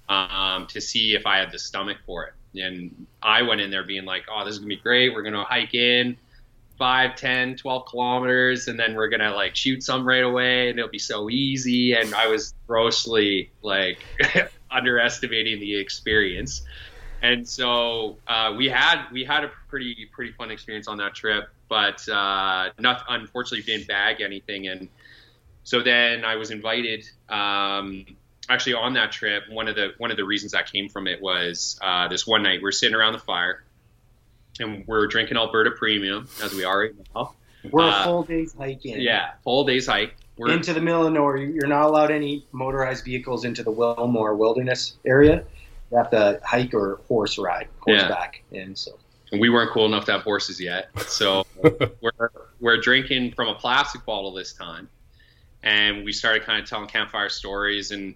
um, 0.07 0.65
to 0.67 0.81
see 0.81 1.13
if 1.13 1.27
I 1.27 1.37
had 1.37 1.51
the 1.51 1.59
stomach 1.59 1.97
for 2.05 2.25
it. 2.25 2.33
And 2.55 3.07
I 3.21 3.41
went 3.43 3.61
in 3.61 3.69
there 3.69 3.83
being 3.83 4.05
like, 4.05 4.25
oh, 4.31 4.43
this 4.43 4.53
is 4.53 4.59
to 4.69 4.75
be 4.75 4.81
great. 4.81 5.13
We're 5.13 5.23
to 5.33 5.43
hike 5.43 5.73
in 5.73 6.17
5, 6.77 7.15
10, 7.15 7.57
12 7.57 7.85
kilometers, 7.85 8.67
and 8.67 8.79
then 8.79 8.95
we're 8.95 9.09
to 9.21 9.33
like 9.33 9.55
shoot 9.55 9.83
some 9.83 10.07
right 10.07 10.23
away, 10.23 10.69
and 10.69 10.79
it'll 10.79 10.91
be 10.91 10.99
so 10.99 11.29
easy. 11.29 11.93
And 11.93 12.13
I 12.15 12.27
was 12.27 12.53
grossly 12.67 13.51
like 13.61 13.99
underestimating 14.71 15.59
the 15.59 15.75
experience. 15.75 16.63
And 17.21 17.47
so 17.47 18.17
uh, 18.27 18.53
we 18.57 18.69
had 18.69 19.09
we 19.11 19.25
had 19.25 19.43
a 19.43 19.51
pretty 19.67 20.09
pretty 20.13 20.31
fun 20.31 20.51
experience 20.51 20.87
on 20.87 20.97
that 20.97 21.13
trip 21.13 21.49
but 21.69 22.09
uh, 22.09 22.71
not 22.79 23.05
unfortunately 23.07 23.61
didn't 23.61 23.87
bag 23.87 24.19
anything. 24.19 24.67
And 24.67 24.89
so 25.63 25.81
then 25.81 26.25
I 26.25 26.35
was 26.35 26.51
invited. 26.51 27.07
Um, 27.29 28.05
actually, 28.49 28.73
on 28.73 28.93
that 28.93 29.11
trip, 29.11 29.43
one 29.49 29.67
of 29.67 29.75
the 29.75 29.93
one 29.97 30.11
of 30.11 30.17
the 30.17 30.25
reasons 30.25 30.51
that 30.53 30.71
came 30.71 30.89
from 30.89 31.07
it 31.07 31.21
was 31.21 31.79
uh, 31.81 32.07
this 32.07 32.25
one 32.27 32.43
night 32.43 32.61
we're 32.61 32.71
sitting 32.71 32.95
around 32.95 33.13
the 33.13 33.19
fire 33.19 33.63
and 34.59 34.85
we're 34.87 35.07
drinking 35.07 35.37
Alberta 35.37 35.71
Premium 35.71 36.27
as 36.43 36.53
we 36.53 36.65
already 36.65 36.95
know. 37.15 37.33
We're 37.69 37.83
Uh, 37.83 38.01
a 38.01 38.03
full 38.03 38.23
day's 38.23 38.53
hike 38.53 38.85
in. 38.85 38.99
Yeah, 39.01 39.31
full 39.43 39.63
day's 39.65 39.87
hike. 39.87 40.15
We're 40.37 40.51
Into 40.51 40.73
the 40.73 40.81
middle 40.81 41.05
of 41.05 41.11
nowhere. 41.11 41.37
You're 41.37 41.67
not 41.67 41.83
allowed 41.85 42.11
any 42.11 42.45
motorized 42.53 43.03
vehicles 43.03 43.43
into 43.43 43.61
the 43.61 43.71
Willmore 43.73 44.37
Wilderness 44.37 44.97
area. 45.05 45.43
You 45.91 45.97
have 45.97 46.11
to 46.11 46.39
hike 46.45 46.73
or 46.73 47.01
horse 47.09 47.37
ride, 47.37 47.67
horseback. 47.81 48.43
And 48.53 48.77
so 48.77 48.97
and 49.31 49.41
we 49.41 49.49
weren't 49.49 49.71
cool 49.71 49.85
enough 49.85 50.05
to 50.05 50.13
have 50.13 50.21
horses 50.21 50.59
yet. 50.59 50.89
So 51.01 51.45
we're 52.01 52.29
we're 52.59 52.79
drinking 52.79 53.33
from 53.33 53.49
a 53.49 53.55
plastic 53.55 54.05
bottle 54.05 54.31
this 54.33 54.53
time, 54.53 54.87
and 55.61 56.05
we 56.05 56.13
started 56.13 56.43
kind 56.43 56.61
of 56.63 56.69
telling 56.69 56.87
campfire 56.87 57.29
stories 57.29 57.91
and 57.91 58.15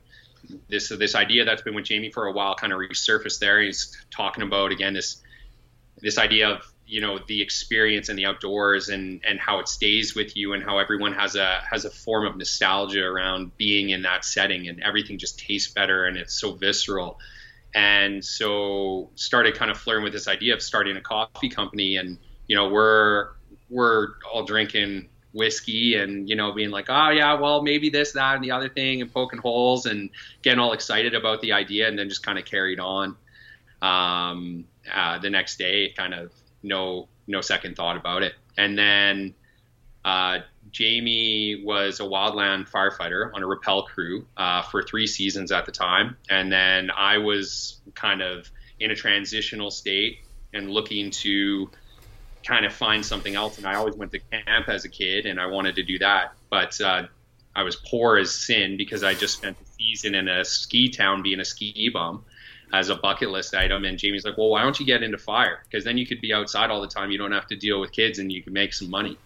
this 0.69 0.89
this 0.89 1.15
idea 1.15 1.45
that's 1.45 1.61
been 1.61 1.75
with 1.75 1.85
Jamie 1.85 2.11
for 2.11 2.27
a 2.27 2.31
while 2.31 2.55
kind 2.55 2.73
of 2.73 2.79
resurfaced 2.79 3.39
there. 3.39 3.61
He's 3.61 3.97
talking 4.11 4.43
about 4.43 4.71
again 4.71 4.93
this 4.93 5.21
this 6.01 6.17
idea 6.17 6.49
of 6.49 6.73
you 6.85 7.01
know 7.01 7.19
the 7.27 7.41
experience 7.41 8.09
in 8.09 8.15
the 8.15 8.25
outdoors 8.25 8.89
and 8.89 9.21
and 9.25 9.39
how 9.39 9.59
it 9.59 9.67
stays 9.67 10.15
with 10.15 10.35
you 10.35 10.53
and 10.53 10.63
how 10.63 10.79
everyone 10.79 11.13
has 11.13 11.35
a 11.35 11.61
has 11.69 11.85
a 11.85 11.89
form 11.89 12.25
of 12.25 12.35
nostalgia 12.35 13.03
around 13.03 13.55
being 13.57 13.89
in 13.89 14.01
that 14.01 14.25
setting 14.25 14.67
and 14.67 14.81
everything 14.83 15.17
just 15.17 15.39
tastes 15.39 15.71
better 15.71 16.05
and 16.05 16.17
it's 16.17 16.33
so 16.33 16.53
visceral 16.53 17.19
and 17.73 18.23
so 18.23 19.09
started 19.15 19.55
kind 19.55 19.71
of 19.71 19.77
flirting 19.77 20.03
with 20.03 20.13
this 20.13 20.27
idea 20.27 20.53
of 20.53 20.61
starting 20.61 20.97
a 20.97 21.01
coffee 21.01 21.49
company 21.49 21.95
and 21.95 22.17
you 22.47 22.55
know 22.55 22.69
we're 22.69 23.29
we're 23.69 24.09
all 24.31 24.43
drinking 24.43 25.07
whiskey 25.33 25.95
and 25.95 26.29
you 26.29 26.35
know 26.35 26.51
being 26.51 26.69
like 26.69 26.85
oh 26.89 27.09
yeah 27.09 27.33
well 27.33 27.61
maybe 27.61 27.89
this 27.89 28.13
that 28.13 28.35
and 28.35 28.43
the 28.43 28.51
other 28.51 28.69
thing 28.69 29.01
and 29.01 29.11
poking 29.11 29.39
holes 29.39 29.85
and 29.85 30.09
getting 30.43 30.59
all 30.59 30.73
excited 30.73 31.15
about 31.15 31.41
the 31.41 31.51
idea 31.51 31.87
and 31.87 31.97
then 31.97 32.07
just 32.07 32.23
kind 32.23 32.37
of 32.37 32.45
carried 32.45 32.79
on 32.79 33.15
um, 33.81 34.65
uh, 34.93 35.17
the 35.19 35.29
next 35.29 35.57
day 35.57 35.89
kind 35.97 36.13
of 36.13 36.31
no 36.61 37.07
no 37.27 37.41
second 37.41 37.75
thought 37.75 37.97
about 37.97 38.21
it 38.21 38.33
and 38.57 38.77
then 38.77 39.33
uh, 40.05 40.39
Jamie 40.71 41.63
was 41.63 41.99
a 41.99 42.03
wildland 42.03 42.69
firefighter 42.69 43.31
on 43.33 43.43
a 43.43 43.47
rappel 43.47 43.83
crew 43.83 44.25
uh, 44.35 44.61
for 44.63 44.83
three 44.83 45.07
seasons 45.07 45.51
at 45.51 45.65
the 45.65 45.71
time. 45.71 46.17
And 46.29 46.51
then 46.51 46.91
I 46.91 47.19
was 47.19 47.79
kind 47.95 48.21
of 48.21 48.49
in 48.79 48.91
a 48.91 48.95
transitional 48.95 49.71
state 49.71 50.19
and 50.53 50.69
looking 50.69 51.11
to 51.11 51.69
kind 52.43 52.65
of 52.65 52.73
find 52.73 53.05
something 53.05 53.35
else. 53.35 53.57
And 53.57 53.67
I 53.67 53.75
always 53.75 53.95
went 53.95 54.11
to 54.11 54.19
camp 54.19 54.69
as 54.69 54.85
a 54.85 54.89
kid 54.89 55.25
and 55.25 55.39
I 55.39 55.47
wanted 55.47 55.75
to 55.75 55.83
do 55.83 55.99
that. 55.99 56.33
But 56.49 56.79
uh, 56.81 57.07
I 57.55 57.63
was 57.63 57.75
poor 57.75 58.17
as 58.17 58.33
sin 58.33 58.77
because 58.77 59.03
I 59.03 59.13
just 59.13 59.37
spent 59.37 59.57
the 59.59 59.65
season 59.65 60.15
in 60.15 60.27
a 60.27 60.43
ski 60.43 60.89
town 60.89 61.21
being 61.21 61.39
a 61.39 61.45
ski 61.45 61.89
bum 61.89 62.25
as 62.73 62.89
a 62.89 62.95
bucket 62.95 63.29
list 63.29 63.53
item. 63.55 63.85
And 63.85 63.97
Jamie's 63.97 64.25
like, 64.25 64.37
well, 64.37 64.49
why 64.49 64.63
don't 64.63 64.79
you 64.79 64.85
get 64.85 65.03
into 65.03 65.17
fire? 65.17 65.63
Because 65.63 65.83
then 65.83 65.97
you 65.97 66.07
could 66.07 66.21
be 66.21 66.33
outside 66.33 66.71
all 66.71 66.81
the 66.81 66.87
time. 66.87 67.11
You 67.11 67.17
don't 67.17 67.31
have 67.31 67.47
to 67.47 67.55
deal 67.55 67.79
with 67.79 67.91
kids 67.91 68.19
and 68.19 68.31
you 68.31 68.41
can 68.41 68.53
make 68.53 68.73
some 68.73 68.89
money. 68.89 69.17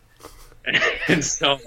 and 1.07 1.23
so 1.23 1.57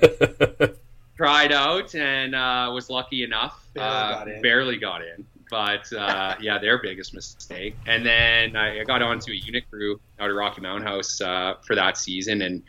tried 1.16 1.52
out 1.52 1.94
and 1.94 2.34
uh, 2.34 2.70
was 2.72 2.90
lucky 2.90 3.24
enough. 3.24 3.66
Barely 3.74 3.88
uh, 3.88 4.24
got 4.24 4.42
barely 4.42 4.76
got 4.76 5.02
in. 5.02 5.26
But 5.50 5.92
uh, 5.92 6.36
yeah, 6.40 6.58
their 6.58 6.78
biggest 6.78 7.12
mistake. 7.14 7.76
And 7.86 8.06
then 8.06 8.56
I 8.56 8.80
I 8.80 8.84
got 8.84 9.02
onto 9.02 9.32
a 9.32 9.34
unit 9.34 9.64
crew 9.70 10.00
out 10.18 10.30
of 10.30 10.36
Rocky 10.36 10.60
Mountain 10.60 10.86
House 10.86 11.20
uh, 11.20 11.54
for 11.66 11.74
that 11.74 11.96
season, 11.98 12.42
and 12.42 12.62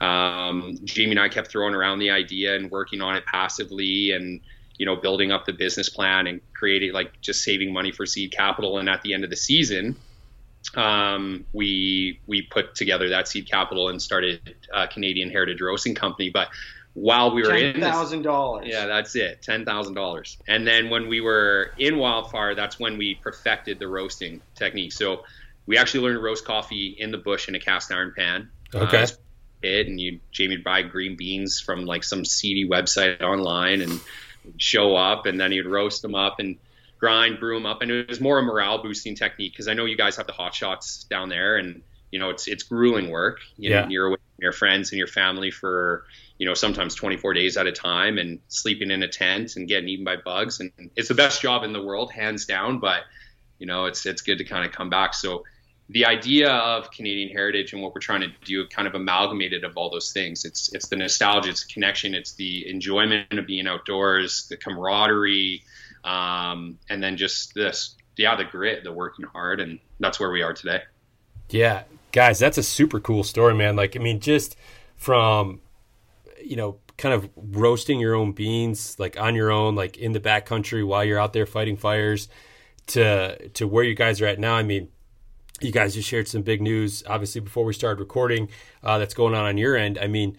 um, 0.00 0.78
Jamie 0.84 1.12
and 1.12 1.20
I 1.20 1.28
kept 1.28 1.50
throwing 1.50 1.74
around 1.74 2.00
the 2.00 2.10
idea 2.10 2.56
and 2.56 2.70
working 2.70 3.00
on 3.00 3.16
it 3.16 3.24
passively, 3.26 4.10
and 4.10 4.40
you 4.76 4.86
know, 4.86 4.96
building 4.96 5.30
up 5.30 5.46
the 5.46 5.52
business 5.52 5.88
plan 5.88 6.26
and 6.26 6.40
creating 6.52 6.92
like 6.92 7.20
just 7.20 7.42
saving 7.42 7.72
money 7.72 7.92
for 7.92 8.06
seed 8.06 8.32
capital. 8.32 8.78
And 8.78 8.88
at 8.88 9.02
the 9.02 9.14
end 9.14 9.24
of 9.24 9.30
the 9.30 9.36
season, 9.36 9.96
um, 10.74 11.44
we 11.52 12.20
we 12.26 12.42
put 12.42 12.74
together 12.74 13.10
that 13.10 13.28
seed 13.28 13.48
capital 13.48 13.88
and 13.88 14.00
started 14.02 14.56
uh, 14.72 14.86
Canadian 14.86 15.30
Heritage 15.30 15.60
Roasting 15.60 15.94
Company. 15.94 16.30
But 16.30 16.48
while 16.94 17.34
we 17.34 17.42
were 17.42 17.48
ten 17.50 17.62
in 17.74 17.80
this, 17.80 17.90
thousand 17.90 18.22
dollars. 18.22 18.66
yeah, 18.68 18.86
that's 18.86 19.14
it, 19.16 19.42
ten 19.42 19.64
thousand 19.64 19.94
dollars. 19.94 20.38
And 20.48 20.66
then 20.66 20.90
when 20.90 21.08
we 21.08 21.20
were 21.20 21.72
in 21.78 21.98
Wildfire, 21.98 22.54
that's 22.54 22.78
when 22.78 22.98
we 22.98 23.14
perfected 23.16 23.78
the 23.78 23.88
roasting 23.88 24.40
technique. 24.54 24.92
So 24.92 25.24
we 25.66 25.76
actually 25.76 26.04
learned 26.04 26.16
to 26.18 26.22
roast 26.22 26.44
coffee 26.44 26.94
in 26.98 27.10
the 27.10 27.18
bush 27.18 27.48
in 27.48 27.54
a 27.54 27.60
cast 27.60 27.92
iron 27.92 28.12
pan. 28.16 28.50
Okay. 28.74 29.02
Uh, 29.02 29.06
it 29.62 29.86
and 29.86 30.00
you 30.00 30.20
Jamie 30.30 30.56
would 30.56 30.64
buy 30.64 30.82
green 30.82 31.16
beans 31.16 31.60
from 31.60 31.86
like 31.86 32.04
some 32.04 32.24
seedy 32.24 32.68
website 32.68 33.22
online 33.22 33.80
and 33.80 33.98
show 34.58 34.94
up 34.94 35.24
and 35.26 35.40
then 35.40 35.52
he'd 35.52 35.66
roast 35.66 36.02
them 36.02 36.14
up 36.14 36.38
and 36.38 36.58
grind, 36.98 37.38
brew 37.40 37.54
them 37.56 37.66
up, 37.66 37.82
and 37.82 37.90
it 37.90 38.08
was 38.08 38.20
more 38.20 38.38
a 38.38 38.42
morale 38.42 38.82
boosting 38.82 39.14
technique 39.14 39.52
because 39.52 39.68
I 39.68 39.74
know 39.74 39.84
you 39.84 39.96
guys 39.96 40.16
have 40.16 40.26
the 40.26 40.32
hot 40.32 40.54
shots 40.54 41.04
down 41.04 41.28
there, 41.28 41.56
and 41.56 41.82
you 42.10 42.18
know 42.18 42.30
it's 42.30 42.46
it's 42.48 42.62
grueling 42.62 43.10
work. 43.10 43.40
You 43.58 43.70
know, 43.70 43.76
Yeah. 43.80 43.88
you're 43.88 44.06
away 44.06 44.16
from 44.16 44.42
your 44.42 44.52
friends 44.52 44.90
and 44.90 44.98
your 44.98 45.06
family 45.06 45.50
for 45.50 46.04
you 46.38 46.46
know 46.46 46.54
sometimes 46.54 46.94
24 46.94 47.34
days 47.34 47.56
at 47.56 47.66
a 47.66 47.72
time, 47.72 48.18
and 48.18 48.40
sleeping 48.48 48.90
in 48.90 49.02
a 49.02 49.08
tent 49.08 49.56
and 49.56 49.68
getting 49.68 49.88
eaten 49.88 50.04
by 50.04 50.16
bugs, 50.16 50.60
and 50.60 50.72
it's 50.96 51.08
the 51.08 51.14
best 51.14 51.40
job 51.42 51.64
in 51.64 51.72
the 51.72 51.82
world, 51.82 52.12
hands 52.12 52.46
down. 52.46 52.78
But 52.78 53.02
you 53.58 53.66
know, 53.66 53.86
it's 53.86 54.06
it's 54.06 54.22
good 54.22 54.38
to 54.38 54.44
kind 54.44 54.66
of 54.66 54.72
come 54.72 54.90
back. 54.90 55.14
So 55.14 55.44
the 55.88 56.06
idea 56.06 56.50
of 56.50 56.90
Canadian 56.90 57.28
heritage 57.28 57.72
and 57.72 57.82
what 57.82 57.94
we're 57.94 58.00
trying 58.00 58.22
to 58.22 58.32
do 58.44 58.66
kind 58.66 58.88
of 58.88 58.94
amalgamated 58.94 59.64
of 59.64 59.76
all 59.76 59.90
those 59.90 60.12
things. 60.12 60.44
It's 60.44 60.72
it's 60.72 60.88
the 60.88 60.96
nostalgia, 60.96 61.50
it's 61.50 61.66
the 61.66 61.72
connection, 61.72 62.14
it's 62.14 62.32
the 62.34 62.68
enjoyment 62.68 63.38
of 63.38 63.46
being 63.46 63.66
outdoors, 63.66 64.46
the 64.48 64.56
camaraderie, 64.56 65.62
um, 66.04 66.78
and 66.88 67.02
then 67.02 67.16
just 67.16 67.54
this 67.54 67.96
yeah, 68.16 68.36
the 68.36 68.44
grit, 68.44 68.84
the 68.84 68.92
working 68.92 69.26
hard, 69.26 69.60
and 69.60 69.80
that's 70.00 70.20
where 70.20 70.30
we 70.30 70.42
are 70.42 70.52
today. 70.52 70.82
Yeah, 71.50 71.82
guys, 72.12 72.38
that's 72.38 72.58
a 72.58 72.62
super 72.62 73.00
cool 73.00 73.24
story, 73.24 73.54
man. 73.54 73.76
Like, 73.76 73.96
I 73.96 73.98
mean, 73.98 74.20
just 74.20 74.56
from 74.96 75.60
you 76.44 76.56
know, 76.56 76.78
kind 76.96 77.14
of 77.14 77.28
roasting 77.36 77.98
your 77.98 78.14
own 78.14 78.32
beans, 78.32 78.98
like 78.98 79.18
on 79.18 79.34
your 79.34 79.50
own, 79.50 79.74
like 79.74 79.96
in 79.96 80.12
the 80.12 80.20
backcountry 80.20 80.86
while 80.86 81.04
you're 81.04 81.18
out 81.18 81.32
there 81.32 81.46
fighting 81.46 81.76
fires, 81.76 82.28
to 82.88 83.48
to 83.50 83.66
where 83.66 83.84
you 83.84 83.94
guys 83.94 84.20
are 84.20 84.26
at 84.26 84.38
now. 84.38 84.54
I 84.54 84.62
mean, 84.62 84.88
you 85.60 85.72
guys 85.72 85.94
just 85.94 86.08
shared 86.08 86.28
some 86.28 86.42
big 86.42 86.60
news, 86.60 87.02
obviously, 87.06 87.40
before 87.40 87.64
we 87.64 87.72
started 87.72 88.00
recording. 88.00 88.48
Uh, 88.82 88.98
that's 88.98 89.14
going 89.14 89.34
on 89.34 89.44
on 89.44 89.58
your 89.58 89.76
end. 89.76 89.98
I 89.98 90.06
mean, 90.06 90.36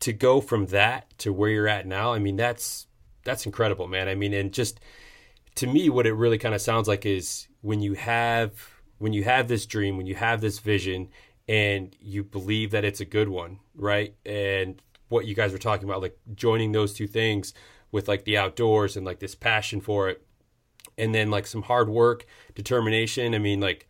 to 0.00 0.12
go 0.12 0.40
from 0.40 0.66
that 0.66 1.16
to 1.18 1.32
where 1.32 1.50
you're 1.50 1.68
at 1.68 1.86
now, 1.86 2.12
I 2.12 2.18
mean, 2.18 2.36
that's 2.36 2.86
that's 3.24 3.46
incredible, 3.46 3.88
man. 3.88 4.08
I 4.08 4.14
mean, 4.14 4.32
and 4.32 4.52
just 4.52 4.80
to 5.56 5.66
me, 5.66 5.88
what 5.88 6.06
it 6.06 6.14
really 6.14 6.38
kind 6.38 6.54
of 6.54 6.60
sounds 6.60 6.88
like 6.88 7.04
is 7.06 7.48
when 7.60 7.80
you 7.80 7.94
have 7.94 8.52
when 8.98 9.12
you 9.12 9.24
have 9.24 9.48
this 9.48 9.66
dream, 9.66 9.96
when 9.96 10.06
you 10.06 10.14
have 10.14 10.40
this 10.40 10.58
vision, 10.58 11.08
and 11.48 11.94
you 12.00 12.24
believe 12.24 12.70
that 12.72 12.84
it's 12.84 13.00
a 13.00 13.04
good 13.04 13.28
one, 13.28 13.58
right? 13.74 14.14
And 14.24 14.80
what 15.08 15.26
you 15.26 15.34
guys 15.34 15.52
were 15.52 15.58
talking 15.58 15.88
about, 15.88 16.02
like 16.02 16.18
joining 16.34 16.72
those 16.72 16.94
two 16.94 17.06
things 17.06 17.54
with 17.92 18.08
like 18.08 18.24
the 18.24 18.36
outdoors 18.36 18.96
and 18.96 19.06
like 19.06 19.20
this 19.20 19.34
passion 19.34 19.80
for 19.80 20.08
it, 20.08 20.22
and 20.98 21.14
then 21.14 21.30
like 21.30 21.46
some 21.46 21.62
hard 21.62 21.88
work, 21.88 22.26
determination. 22.54 23.34
I 23.34 23.38
mean, 23.38 23.60
like 23.60 23.88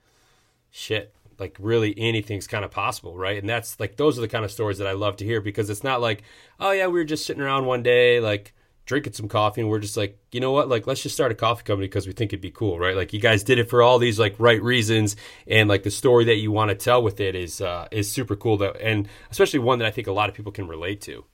shit, 0.71 1.15
like 1.39 1.57
really 1.61 1.95
anything's 1.99 2.47
kind 2.47 2.65
of 2.65 2.71
possible, 2.71 3.17
right? 3.17 3.39
And 3.39 3.49
that's 3.49 3.79
like 3.81 3.97
those 3.97 4.19
are 4.19 4.23
the 4.23 4.29
kind 4.29 4.45
of 4.45 4.51
stories 4.51 4.79
that 4.79 4.87
I 4.87 4.93
love 4.93 5.17
to 5.17 5.25
hear 5.25 5.41
because 5.41 5.71
it's 5.71 5.85
not 5.85 6.01
like, 6.01 6.23
oh 6.61 6.73
yeah, 6.73 6.87
we 6.87 6.99
were 6.99 7.05
just 7.05 7.27
sitting 7.27 7.43
around 7.43 7.67
one 7.67 7.83
day, 7.83 8.21
like 8.21 8.55
drinking 8.87 9.13
some 9.13 9.29
coffee, 9.29 9.61
and 9.61 9.69
we're 9.69 9.81
just 9.81 9.97
like, 9.97 10.19
you 10.33 10.41
know 10.41 10.53
what, 10.53 10.69
like 10.69 10.87
let's 10.87 11.03
just 11.03 11.15
start 11.15 11.33
a 11.33 11.35
coffee 11.35 11.65
company 11.65 11.89
because 11.89 12.07
we 12.07 12.13
think 12.13 12.33
it'd 12.33 12.41
be 12.41 12.51
cool, 12.51 12.79
right? 12.79 12.97
Like 12.97 13.13
you 13.13 13.21
guys 13.21 13.43
did 13.43 13.59
it 13.59 13.69
for 13.69 13.83
all 13.83 13.99
these 13.99 14.19
like 14.19 14.37
right 14.39 14.63
reasons, 14.63 15.17
and 15.47 15.69
like 15.69 15.83
the 15.83 15.91
story 15.91 16.25
that 16.25 16.37
you 16.37 16.51
want 16.53 16.71
to 16.71 16.75
tell 16.75 17.03
with 17.03 17.21
it 17.21 17.35
is 17.35 17.61
uh, 17.61 17.89
is 17.91 18.11
super 18.11 18.37
cool, 18.37 18.57
though, 18.57 18.71
and 18.71 19.09
especially 19.31 19.59
one 19.59 19.81
that 19.81 19.87
I 19.87 19.91
think 19.91 20.07
a 20.07 20.13
lot 20.13 20.29
of 20.29 20.35
people 20.35 20.53
can 20.53 20.69
relate 20.69 21.01
to. 21.03 21.25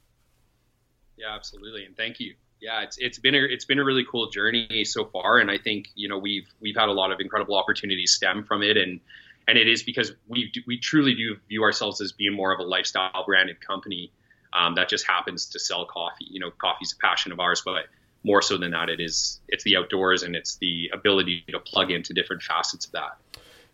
Yeah, 1.16 1.34
absolutely, 1.34 1.84
and 1.84 1.96
thank 1.96 2.18
you. 2.18 2.34
Yeah, 2.60 2.82
it's 2.82 2.96
it's 2.98 3.18
been 3.18 3.34
a 3.34 3.42
it's 3.42 3.64
been 3.64 3.78
a 3.78 3.84
really 3.84 4.04
cool 4.10 4.30
journey 4.30 4.84
so 4.84 5.04
far, 5.04 5.38
and 5.38 5.50
I 5.50 5.58
think 5.58 5.88
you 5.94 6.08
know 6.08 6.18
we've 6.18 6.48
we've 6.60 6.76
had 6.76 6.88
a 6.88 6.92
lot 6.92 7.12
of 7.12 7.20
incredible 7.20 7.56
opportunities 7.56 8.12
stem 8.12 8.44
from 8.44 8.62
it, 8.62 8.76
and 8.76 9.00
and 9.46 9.58
it 9.58 9.68
is 9.68 9.82
because 9.82 10.12
we 10.26 10.50
do, 10.52 10.60
we 10.66 10.78
truly 10.78 11.14
do 11.14 11.36
view 11.48 11.62
ourselves 11.62 12.00
as 12.00 12.12
being 12.12 12.32
more 12.34 12.52
of 12.52 12.60
a 12.60 12.62
lifestyle 12.62 13.24
branded 13.26 13.60
company 13.60 14.12
um, 14.52 14.74
that 14.74 14.88
just 14.88 15.06
happens 15.06 15.46
to 15.46 15.58
sell 15.58 15.86
coffee. 15.86 16.26
You 16.28 16.40
know, 16.40 16.50
coffee's 16.50 16.92
a 16.92 16.96
passion 16.96 17.32
of 17.32 17.40
ours, 17.40 17.62
but 17.64 17.86
more 18.24 18.42
so 18.42 18.56
than 18.56 18.70
that, 18.72 18.88
it 18.88 19.00
is 19.00 19.40
it's 19.48 19.64
the 19.64 19.76
outdoors 19.76 20.22
and 20.22 20.36
it's 20.36 20.56
the 20.56 20.90
ability 20.92 21.44
to 21.50 21.58
plug 21.58 21.90
into 21.90 22.12
different 22.12 22.42
facets 22.42 22.86
of 22.86 22.92
that. 22.92 23.16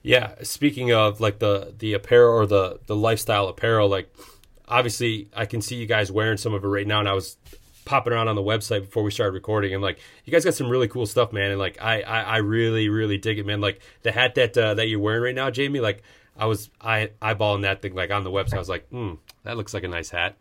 Yeah, 0.03 0.35
speaking 0.43 0.93
of 0.93 1.21
like 1.21 1.39
the 1.39 1.75
the 1.79 1.95
apparel 1.95 2.35
or 2.35 2.47
the 2.47 2.81
the 2.87 2.97
lifestyle 2.97 3.49
apparel, 3.49 3.89
like 3.89 4.13
obviously 4.67 5.29
I 5.35 5.47
can 5.47 5.61
see 5.61 5.77
you 5.77 5.87
guys 5.87 6.11
wearing 6.11 6.37
some 6.37 6.55
of 6.55 6.65
it 6.65 6.69
right 6.69 6.87
now, 6.87 7.01
and 7.01 7.09
I 7.09 7.13
was 7.13 7.37
popping 7.85 8.13
around 8.13 8.29
on 8.29 8.37
the 8.37 8.43
website 8.43 8.83
before 8.83 9.03
we 9.03 9.11
started 9.11 9.33
recording, 9.33 9.75
and 9.75 9.83
like 9.83 9.99
you 10.25 10.33
guys 10.33 10.45
got 10.45 10.55
some 10.55 10.69
really 10.69 10.89
cool 10.89 11.07
stuff, 11.07 11.33
man, 11.33 11.51
and 11.51 11.59
like 11.59 11.79
I 11.81 12.03
I, 12.03 12.21
I 12.21 12.37
really 12.39 12.89
really 12.89 13.19
dig 13.19 13.39
it, 13.39 13.47
man. 13.47 13.61
Like 13.61 13.81
the 14.03 14.13
hat 14.13 14.35
that 14.37 14.57
uh, 14.57 14.75
that 14.75 14.87
you're 14.89 15.01
wearing 15.01 15.23
right 15.23 15.35
now, 15.35 15.51
Jamie, 15.51 15.81
like 15.81 16.03
I 16.37 16.47
was 16.47 16.71
I 16.81 17.11
eyeballing 17.21 17.63
that 17.63 17.83
thing 17.83 17.95
like 17.95 18.11
on 18.11 18.25
the 18.25 18.31
website, 18.31 18.55
I 18.55 18.59
was 18.59 18.69
like, 18.69 18.89
hmm, 18.89 19.15
that 19.43 19.57
looks 19.57 19.75
like 19.75 19.85
a 19.85 19.89
nice 19.89 20.11
hat. 20.11 20.37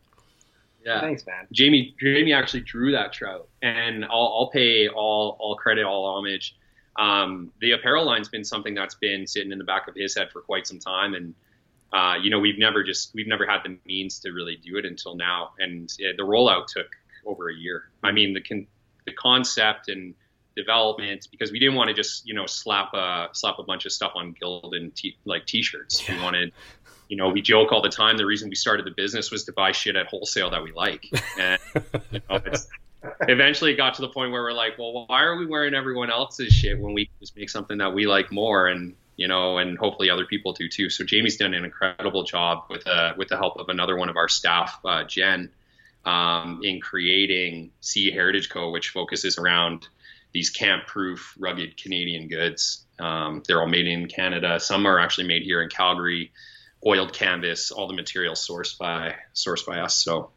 Yeah. 0.87 1.01
Thanks, 1.01 1.25
man. 1.25 1.47
Jamie 1.51 1.93
Jamie 1.99 2.31
actually 2.31 2.61
drew 2.61 2.93
that 2.93 3.11
trout, 3.11 3.49
and 3.61 4.05
I'll, 4.05 4.33
I'll 4.37 4.49
pay 4.53 4.87
all 4.87 5.35
all 5.37 5.57
credit, 5.57 5.83
all 5.83 6.05
homage. 6.05 6.55
Um, 6.97 7.51
the 7.59 7.73
apparel 7.73 8.05
line's 8.05 8.29
been 8.29 8.45
something 8.45 8.73
that's 8.73 8.95
been 8.95 9.27
sitting 9.27 9.51
in 9.51 9.57
the 9.57 9.65
back 9.65 9.89
of 9.89 9.95
his 9.95 10.15
head 10.17 10.29
for 10.31 10.41
quite 10.41 10.65
some 10.65 10.79
time, 10.79 11.13
and 11.13 11.35
uh, 11.91 12.15
you 12.21 12.29
know, 12.29 12.39
we've 12.39 12.57
never 12.57 12.83
just 12.83 13.13
we've 13.13 13.27
never 13.27 13.45
had 13.45 13.59
the 13.65 13.77
means 13.85 14.19
to 14.19 14.31
really 14.31 14.55
do 14.55 14.77
it 14.77 14.85
until 14.85 15.15
now, 15.15 15.51
and 15.59 15.93
yeah, 15.99 16.11
the 16.15 16.23
rollout 16.23 16.67
took 16.67 16.87
over 17.25 17.49
a 17.49 17.53
year. 17.53 17.83
I 18.01 18.13
mean, 18.13 18.33
the 18.33 18.41
con- 18.41 18.67
the 19.05 19.11
concept 19.11 19.89
and 19.89 20.13
development 20.55 21.27
because 21.29 21.51
we 21.51 21.59
didn't 21.59 21.75
want 21.75 21.87
to 21.87 21.93
just 21.93 22.27
you 22.27 22.33
know 22.33 22.45
slap 22.45 22.93
a 22.93 23.27
slap 23.33 23.59
a 23.59 23.63
bunch 23.63 23.85
of 23.85 23.91
stuff 23.91 24.13
on 24.15 24.33
Gildan 24.41 24.93
t- 24.93 25.17
like 25.23 25.45
t-shirts. 25.45 26.07
Yeah. 26.07 26.15
We 26.15 26.23
wanted, 26.23 26.51
you 27.09 27.17
know, 27.17 27.29
we 27.29 27.41
joke 27.41 27.71
all 27.71 27.81
the 27.81 27.89
time. 27.89 28.17
The 28.17 28.25
reason 28.25 28.49
we 28.49 28.55
started 28.55 28.85
the 28.85 28.93
business 28.95 29.31
was 29.31 29.45
to 29.45 29.53
buy 29.53 29.71
shit 29.71 29.95
at 29.95 30.07
wholesale 30.07 30.49
that 30.51 30.63
we 30.63 30.71
like, 30.71 31.09
and 31.39 31.59
you 32.11 32.21
know, 32.29 32.39
eventually 33.21 33.71
it 33.73 33.77
got 33.77 33.95
to 33.95 34.01
the 34.01 34.09
point 34.09 34.31
where 34.31 34.41
we're 34.43 34.53
like, 34.53 34.77
well, 34.77 35.05
why 35.07 35.23
are 35.23 35.37
we 35.37 35.45
wearing 35.45 35.73
everyone 35.73 36.09
else's 36.09 36.53
shit 36.53 36.79
when 36.79 36.93
we 36.93 37.09
just 37.19 37.35
make 37.35 37.49
something 37.49 37.77
that 37.77 37.93
we 37.93 38.07
like 38.07 38.31
more 38.31 38.67
and 38.67 38.95
you 39.17 39.27
know, 39.27 39.57
and 39.57 39.77
hopefully 39.77 40.11
other 40.11 40.25
people 40.25 40.53
do 40.53 40.69
too. 40.69 40.89
So 40.91 41.03
Jamie's 41.03 41.37
done 41.37 41.55
an 41.55 41.65
incredible 41.65 42.23
job 42.23 42.65
with 42.69 42.87
uh, 42.87 43.13
with 43.17 43.29
the 43.29 43.37
help 43.37 43.57
of 43.57 43.67
another 43.67 43.97
one 43.97 44.09
of 44.09 44.15
our 44.15 44.29
staff, 44.29 44.79
uh, 44.85 45.03
Jen, 45.03 45.49
um, 46.05 46.61
in 46.63 46.79
creating 46.79 47.71
Sea 47.81 48.11
Heritage 48.11 48.49
Co., 48.49 48.69
which 48.69 48.89
focuses 48.89 49.39
around 49.39 49.87
these 50.33 50.51
camp-proof, 50.51 51.35
rugged 51.39 51.81
Canadian 51.81 52.27
goods. 52.27 52.85
Um, 52.99 53.41
they're 53.47 53.59
all 53.59 53.67
made 53.67 53.87
in 53.87 54.07
Canada. 54.07 54.59
Some 54.59 54.85
are 54.85 54.99
actually 54.99 55.27
made 55.27 55.41
here 55.41 55.63
in 55.63 55.69
Calgary. 55.69 56.31
Oiled 56.85 57.13
canvas, 57.13 57.71
all 57.71 57.87
the 57.87 57.93
materials 57.93 58.47
sourced 58.47 58.77
by 58.77 59.15
sourced 59.33 59.65
by 59.65 59.79
us. 59.79 59.95
So, 59.95 60.31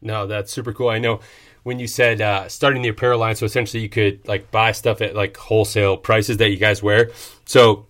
no, 0.00 0.26
that's 0.26 0.52
super 0.52 0.72
cool. 0.72 0.88
I 0.88 0.98
know 0.98 1.20
when 1.62 1.78
you 1.78 1.86
said 1.86 2.20
uh, 2.20 2.48
starting 2.48 2.82
the 2.82 2.88
apparel 2.88 3.20
line, 3.20 3.36
so 3.36 3.46
essentially 3.46 3.82
you 3.82 3.88
could 3.88 4.26
like 4.26 4.50
buy 4.50 4.72
stuff 4.72 5.00
at 5.00 5.14
like 5.14 5.36
wholesale 5.36 5.96
prices 5.96 6.38
that 6.38 6.50
you 6.50 6.56
guys 6.56 6.82
wear. 6.82 7.10
So 7.44 7.86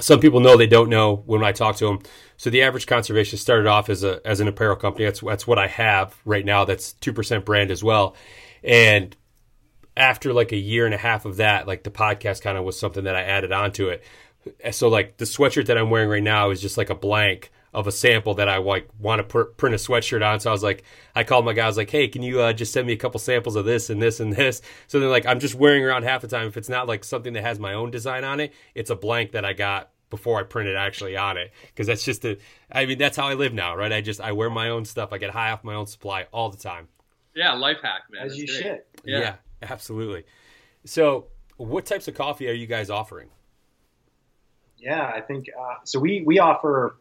some 0.00 0.20
people 0.20 0.40
know 0.40 0.56
they 0.56 0.66
don't 0.66 0.90
know 0.90 1.22
when 1.26 1.42
I 1.42 1.52
talk 1.52 1.76
to 1.76 1.86
them. 1.86 2.00
So 2.36 2.50
the 2.50 2.62
average 2.62 2.86
conservation 2.86 3.38
started 3.38 3.66
off 3.66 3.88
as 3.88 4.04
a 4.04 4.20
as 4.26 4.40
an 4.40 4.48
apparel 4.48 4.76
company. 4.76 5.04
That's 5.04 5.20
that's 5.20 5.46
what 5.46 5.58
I 5.58 5.68
have 5.68 6.14
right 6.24 6.44
now. 6.44 6.64
That's 6.64 6.92
two 6.92 7.12
percent 7.12 7.44
brand 7.44 7.70
as 7.70 7.82
well, 7.82 8.14
and 8.62 9.16
after 9.96 10.32
like 10.34 10.52
a 10.52 10.56
year 10.56 10.84
and 10.84 10.94
a 10.94 10.98
half 10.98 11.24
of 11.24 11.38
that, 11.38 11.66
like 11.66 11.82
the 11.82 11.90
podcast 11.90 12.42
kind 12.42 12.58
of 12.58 12.64
was 12.64 12.78
something 12.78 13.04
that 13.04 13.16
I 13.16 13.22
added 13.22 13.52
onto 13.52 13.88
it. 13.88 14.04
So 14.70 14.88
like 14.88 15.16
the 15.16 15.24
sweatshirt 15.24 15.66
that 15.66 15.78
I'm 15.78 15.90
wearing 15.90 16.08
right 16.08 16.22
now 16.22 16.50
is 16.50 16.60
just 16.60 16.76
like 16.76 16.90
a 16.90 16.94
blank 16.94 17.50
of 17.74 17.86
a 17.86 17.92
sample 17.92 18.34
that 18.34 18.48
I 18.48 18.56
like 18.58 18.88
want 18.98 19.18
to 19.18 19.24
pr- 19.24 19.42
print 19.42 19.74
a 19.74 19.78
sweatshirt 19.78 20.26
on. 20.26 20.40
So 20.40 20.50
I 20.50 20.52
was 20.52 20.62
like, 20.62 20.84
I 21.14 21.24
called 21.24 21.44
my 21.44 21.52
guy. 21.52 21.64
I 21.64 21.66
was 21.66 21.76
like, 21.76 21.90
hey, 21.90 22.08
can 22.08 22.22
you 22.22 22.40
uh, 22.40 22.52
just 22.52 22.72
send 22.72 22.86
me 22.86 22.94
a 22.94 22.96
couple 22.96 23.20
samples 23.20 23.56
of 23.56 23.64
this 23.64 23.90
and 23.90 24.00
this 24.00 24.20
and 24.20 24.32
this? 24.32 24.62
So 24.86 24.98
then 25.00 25.10
like 25.10 25.26
I'm 25.26 25.40
just 25.40 25.54
wearing 25.54 25.84
around 25.84 26.04
half 26.04 26.22
the 26.22 26.28
time. 26.28 26.46
If 26.48 26.56
it's 26.56 26.68
not 26.68 26.86
like 26.86 27.04
something 27.04 27.34
that 27.34 27.42
has 27.42 27.58
my 27.58 27.74
own 27.74 27.90
design 27.90 28.24
on 28.24 28.40
it, 28.40 28.52
it's 28.74 28.90
a 28.90 28.96
blank 28.96 29.32
that 29.32 29.44
I 29.44 29.52
got 29.52 29.90
before 30.08 30.38
I 30.38 30.44
printed 30.44 30.76
actually 30.76 31.16
on 31.16 31.36
it 31.36 31.52
because 31.66 31.86
that's 31.86 32.04
just 32.04 32.24
a. 32.24 32.38
I 32.70 32.86
mean 32.86 32.98
that's 32.98 33.16
how 33.16 33.26
I 33.26 33.34
live 33.34 33.52
now, 33.52 33.76
right? 33.76 33.92
I 33.92 34.00
just 34.00 34.20
I 34.20 34.32
wear 34.32 34.48
my 34.48 34.70
own 34.70 34.84
stuff. 34.84 35.12
I 35.12 35.18
get 35.18 35.30
high 35.30 35.50
off 35.50 35.64
my 35.64 35.74
own 35.74 35.86
supply 35.86 36.26
all 36.32 36.48
the 36.48 36.56
time. 36.56 36.88
Yeah, 37.34 37.52
life 37.52 37.78
hack, 37.82 38.02
man. 38.10 38.24
As 38.24 38.32
That's 38.32 38.40
you 38.40 38.46
great. 38.46 38.62
should. 38.62 38.82
Yeah. 39.04 39.18
yeah. 39.18 39.34
Absolutely. 39.62 40.24
So, 40.84 41.26
what 41.56 41.86
types 41.86 42.08
of 42.08 42.14
coffee 42.14 42.48
are 42.48 42.52
you 42.52 42.66
guys 42.66 42.90
offering? 42.90 43.28
Yeah, 44.78 45.04
I 45.04 45.20
think 45.20 45.48
uh, 45.58 45.76
so. 45.84 45.98
We 45.98 46.22
we 46.24 46.38
offer, 46.38 46.96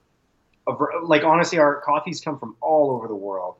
a, 0.67 0.73
like 1.03 1.23
honestly, 1.23 1.59
our 1.59 1.81
coffees 1.81 2.21
come 2.21 2.39
from 2.39 2.55
all 2.61 2.91
over 2.91 3.07
the 3.07 3.15
world, 3.15 3.55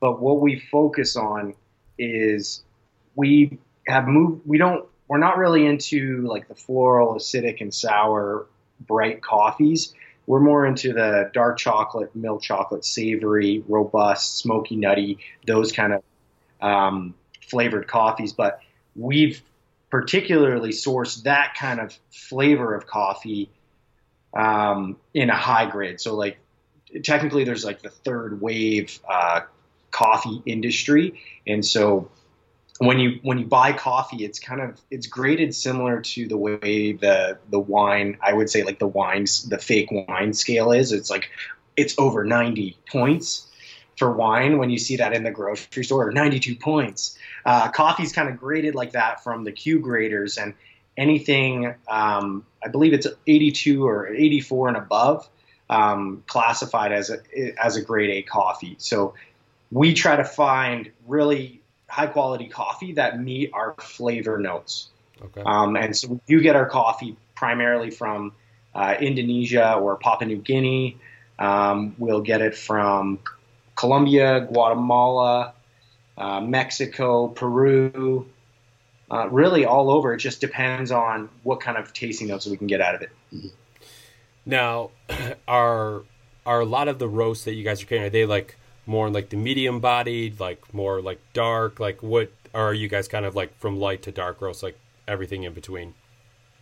but 0.00 0.20
what 0.20 0.40
we 0.40 0.58
focus 0.58 1.16
on 1.16 1.54
is 1.98 2.62
we 3.14 3.58
have 3.86 4.06
moved. 4.06 4.42
We 4.46 4.58
don't. 4.58 4.86
We're 5.08 5.18
not 5.18 5.38
really 5.38 5.64
into 5.64 6.22
like 6.26 6.48
the 6.48 6.54
floral, 6.54 7.14
acidic, 7.14 7.60
and 7.60 7.72
sour, 7.72 8.46
bright 8.80 9.22
coffees. 9.22 9.94
We're 10.26 10.40
more 10.40 10.66
into 10.66 10.92
the 10.92 11.30
dark 11.32 11.56
chocolate, 11.56 12.14
milk 12.16 12.42
chocolate, 12.42 12.84
savory, 12.84 13.62
robust, 13.68 14.38
smoky, 14.38 14.74
nutty, 14.76 15.18
those 15.46 15.70
kind 15.70 15.92
of 15.92 16.02
um, 16.60 17.14
flavored 17.48 17.86
coffees, 17.86 18.32
but 18.32 18.60
we've 18.96 19.40
particularly 19.90 20.72
source 20.72 21.16
that 21.22 21.54
kind 21.58 21.80
of 21.80 21.96
flavor 22.10 22.74
of 22.74 22.86
coffee 22.86 23.50
um, 24.34 24.96
in 25.14 25.30
a 25.30 25.36
high 25.36 25.70
grade. 25.70 26.00
So, 26.00 26.14
like, 26.14 26.38
technically, 27.02 27.44
there's 27.44 27.64
like 27.64 27.82
the 27.82 27.90
third 27.90 28.40
wave 28.40 28.98
uh, 29.08 29.42
coffee 29.90 30.42
industry, 30.46 31.20
and 31.46 31.64
so 31.64 32.10
when 32.78 32.98
you 32.98 33.20
when 33.22 33.38
you 33.38 33.46
buy 33.46 33.72
coffee, 33.72 34.24
it's 34.24 34.38
kind 34.38 34.60
of 34.60 34.80
it's 34.90 35.06
graded 35.06 35.54
similar 35.54 36.00
to 36.00 36.28
the 36.28 36.36
way 36.36 36.92
the 36.92 37.38
the 37.50 37.58
wine 37.58 38.18
I 38.22 38.32
would 38.32 38.50
say 38.50 38.64
like 38.64 38.78
the 38.78 38.86
wines 38.86 39.48
the 39.48 39.58
fake 39.58 39.88
wine 39.90 40.34
scale 40.34 40.72
is. 40.72 40.92
It's 40.92 41.10
like 41.10 41.30
it's 41.76 41.94
over 41.98 42.24
90 42.24 42.76
points 42.90 43.45
for 43.96 44.12
wine 44.12 44.58
when 44.58 44.70
you 44.70 44.78
see 44.78 44.96
that 44.96 45.12
in 45.12 45.22
the 45.22 45.30
grocery 45.30 45.84
store 45.84 46.10
92 46.10 46.56
points. 46.56 47.18
Uh, 47.44 47.68
coffee's 47.70 48.12
kind 48.12 48.28
of 48.28 48.38
graded 48.38 48.74
like 48.74 48.92
that 48.92 49.22
from 49.22 49.44
the 49.44 49.52
q 49.52 49.78
graders 49.80 50.36
and 50.38 50.54
anything 50.96 51.74
um, 51.88 52.44
i 52.64 52.68
believe 52.68 52.92
it's 52.92 53.06
82 53.26 53.86
or 53.86 54.08
84 54.08 54.68
and 54.68 54.76
above 54.76 55.28
um, 55.68 56.22
classified 56.26 56.92
as 56.92 57.10
a 57.10 57.20
as 57.62 57.76
a 57.76 57.82
grade 57.82 58.10
a 58.10 58.22
coffee. 58.22 58.76
So 58.78 59.14
we 59.70 59.94
try 59.94 60.16
to 60.16 60.24
find 60.24 60.90
really 61.06 61.60
high 61.88 62.06
quality 62.06 62.48
coffee 62.48 62.94
that 62.94 63.20
meet 63.20 63.50
our 63.52 63.74
flavor 63.74 64.38
notes. 64.38 64.88
Okay. 65.22 65.42
um, 65.44 65.76
and 65.76 65.96
so 65.96 66.08
we 66.08 66.20
do 66.26 66.40
get 66.42 66.56
our 66.56 66.68
coffee 66.68 67.16
primarily 67.34 67.90
from 67.90 68.32
uh, 68.74 68.94
indonesia 69.00 69.74
or 69.74 69.96
papua 69.96 70.28
new 70.28 70.36
guinea. 70.36 70.98
Um, 71.38 71.94
we'll 71.98 72.20
get 72.20 72.42
it 72.42 72.54
from 72.56 73.20
Colombia, 73.76 74.40
Guatemala, 74.40 75.52
uh, 76.18 76.40
Mexico, 76.40 77.28
Peru, 77.28 78.26
uh, 79.10 79.28
really 79.28 79.64
all 79.64 79.90
over. 79.90 80.14
It 80.14 80.18
just 80.18 80.40
depends 80.40 80.90
on 80.90 81.28
what 81.42 81.60
kind 81.60 81.76
of 81.76 81.92
tasting 81.92 82.28
notes 82.28 82.46
we 82.46 82.56
can 82.56 82.66
get 82.66 82.80
out 82.80 82.94
of 82.96 83.02
it. 83.02 83.10
Mm-hmm. 83.32 83.48
Now, 84.46 84.90
are 85.48 86.02
are 86.44 86.60
a 86.60 86.64
lot 86.64 86.88
of 86.88 86.98
the 86.98 87.08
roasts 87.08 87.44
that 87.44 87.54
you 87.54 87.64
guys 87.64 87.82
are 87.82 87.86
carrying? 87.86 88.06
Are 88.06 88.10
they 88.10 88.24
like 88.24 88.56
more 88.86 89.10
like 89.10 89.28
the 89.28 89.36
medium 89.36 89.80
bodied, 89.80 90.40
like 90.40 90.72
more 90.72 91.00
like 91.00 91.20
dark? 91.32 91.78
Like 91.78 92.02
what 92.02 92.32
are 92.54 92.72
you 92.72 92.88
guys 92.88 93.08
kind 93.08 93.24
of 93.24 93.36
like 93.36 93.56
from 93.58 93.78
light 93.78 94.02
to 94.02 94.12
dark 94.12 94.40
roast, 94.40 94.62
like 94.62 94.78
everything 95.06 95.42
in 95.42 95.52
between? 95.52 95.94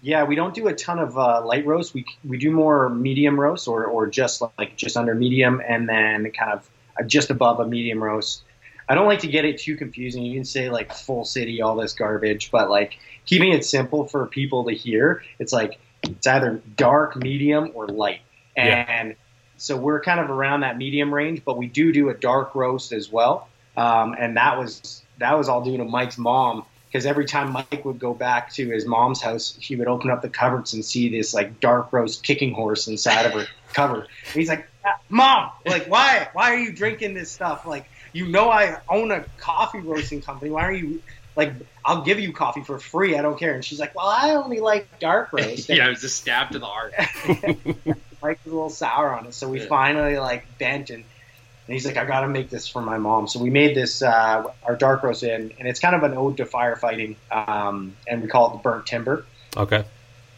Yeah, 0.02 0.24
we 0.24 0.34
don't 0.34 0.54
do 0.54 0.66
a 0.66 0.74
ton 0.74 0.98
of 0.98 1.16
uh, 1.16 1.42
light 1.46 1.64
roast. 1.64 1.94
We 1.94 2.04
we 2.24 2.38
do 2.38 2.50
more 2.50 2.90
medium 2.90 3.38
roast 3.38 3.68
or 3.68 3.84
or 3.84 4.06
just 4.06 4.42
like 4.58 4.76
just 4.76 4.96
under 4.96 5.14
medium, 5.14 5.62
and 5.66 5.88
then 5.88 6.30
kind 6.32 6.52
of 6.52 6.68
just 7.06 7.30
above 7.30 7.60
a 7.60 7.66
medium 7.66 8.02
roast. 8.02 8.42
I 8.88 8.94
don't 8.94 9.06
like 9.06 9.20
to 9.20 9.28
get 9.28 9.44
it 9.44 9.58
too 9.58 9.76
confusing. 9.76 10.24
You 10.24 10.34
can 10.34 10.44
say 10.44 10.68
like 10.70 10.92
full 10.92 11.24
city, 11.24 11.62
all 11.62 11.76
this 11.76 11.94
garbage, 11.94 12.50
but 12.50 12.70
like 12.70 12.98
keeping 13.24 13.52
it 13.52 13.64
simple 13.64 14.06
for 14.06 14.26
people 14.26 14.64
to 14.64 14.72
hear, 14.72 15.22
it's 15.38 15.52
like 15.52 15.78
it's 16.02 16.26
either 16.26 16.60
dark, 16.76 17.16
medium, 17.16 17.70
or 17.74 17.88
light. 17.88 18.20
And 18.56 19.10
yeah. 19.10 19.14
so 19.56 19.76
we're 19.76 20.00
kind 20.00 20.20
of 20.20 20.30
around 20.30 20.60
that 20.60 20.76
medium 20.76 21.12
range, 21.12 21.42
but 21.44 21.56
we 21.56 21.66
do 21.66 21.92
do 21.92 22.10
a 22.10 22.14
dark 22.14 22.54
roast 22.54 22.92
as 22.92 23.10
well. 23.10 23.48
Um, 23.76 24.14
and 24.18 24.36
that 24.36 24.58
was 24.58 25.02
that 25.18 25.36
was 25.36 25.48
all 25.48 25.62
due 25.62 25.76
to 25.78 25.84
Mike's 25.84 26.18
mom 26.18 26.64
because 26.86 27.06
every 27.06 27.24
time 27.24 27.50
Mike 27.52 27.84
would 27.84 27.98
go 27.98 28.14
back 28.14 28.52
to 28.52 28.68
his 28.68 28.86
mom's 28.86 29.20
house, 29.20 29.56
he 29.58 29.74
would 29.74 29.88
open 29.88 30.10
up 30.10 30.22
the 30.22 30.28
cupboards 30.28 30.74
and 30.74 30.84
see 30.84 31.08
this 31.08 31.34
like 31.34 31.58
dark 31.58 31.92
roast 31.92 32.22
kicking 32.22 32.54
horse 32.54 32.86
inside 32.86 33.26
of 33.26 33.32
her 33.32 33.46
cupboard. 33.74 34.08
And 34.26 34.34
he's 34.34 34.48
like, 34.48 34.68
"Mom, 35.08 35.50
like 35.66 35.86
why 35.86 36.28
why 36.32 36.54
are 36.54 36.58
you 36.58 36.72
drinking 36.72 37.14
this 37.14 37.30
stuff? 37.30 37.66
Like 37.66 37.86
you 38.12 38.28
know 38.28 38.50
I 38.50 38.78
own 38.88 39.10
a 39.10 39.24
coffee 39.38 39.80
roasting 39.80 40.22
company. 40.22 40.50
Why 40.50 40.62
are 40.62 40.72
you 40.72 41.02
like 41.36 41.52
I'll 41.84 42.02
give 42.02 42.20
you 42.20 42.32
coffee 42.32 42.62
for 42.62 42.78
free. 42.78 43.16
I 43.16 43.22
don't 43.22 43.38
care." 43.38 43.54
And 43.54 43.64
she's 43.64 43.80
like, 43.80 43.94
"Well, 43.94 44.06
I 44.06 44.30
only 44.32 44.60
like 44.60 44.98
dark 44.98 45.32
roast." 45.32 45.68
yeah, 45.68 45.86
it 45.86 45.90
was 45.90 46.04
a 46.04 46.08
stab 46.08 46.50
to 46.52 46.58
the 46.58 46.66
heart. 46.66 46.94
Mike 48.22 48.40
was 48.44 48.52
a 48.52 48.54
little 48.54 48.70
sour 48.70 49.14
on 49.14 49.26
it, 49.26 49.34
so 49.34 49.48
we 49.48 49.60
yeah. 49.60 49.66
finally 49.66 50.18
like 50.18 50.58
bent 50.58 50.90
and 50.90 51.04
and 51.66 51.72
he's 51.72 51.86
like, 51.86 51.96
I 51.96 52.04
got 52.04 52.20
to 52.20 52.28
make 52.28 52.50
this 52.50 52.68
for 52.68 52.82
my 52.82 52.98
mom. 52.98 53.26
So 53.26 53.40
we 53.40 53.48
made 53.48 53.74
this, 53.74 54.02
uh, 54.02 54.44
our 54.64 54.76
dark 54.76 55.02
roast 55.02 55.22
in, 55.22 55.52
and 55.58 55.66
it's 55.66 55.80
kind 55.80 55.96
of 55.96 56.02
an 56.02 56.14
ode 56.14 56.36
to 56.36 56.44
firefighting, 56.44 57.16
um, 57.30 57.96
and 58.06 58.20
we 58.20 58.28
call 58.28 58.50
it 58.50 58.52
the 58.52 58.58
burnt 58.58 58.86
timber. 58.86 59.24
Okay. 59.56 59.84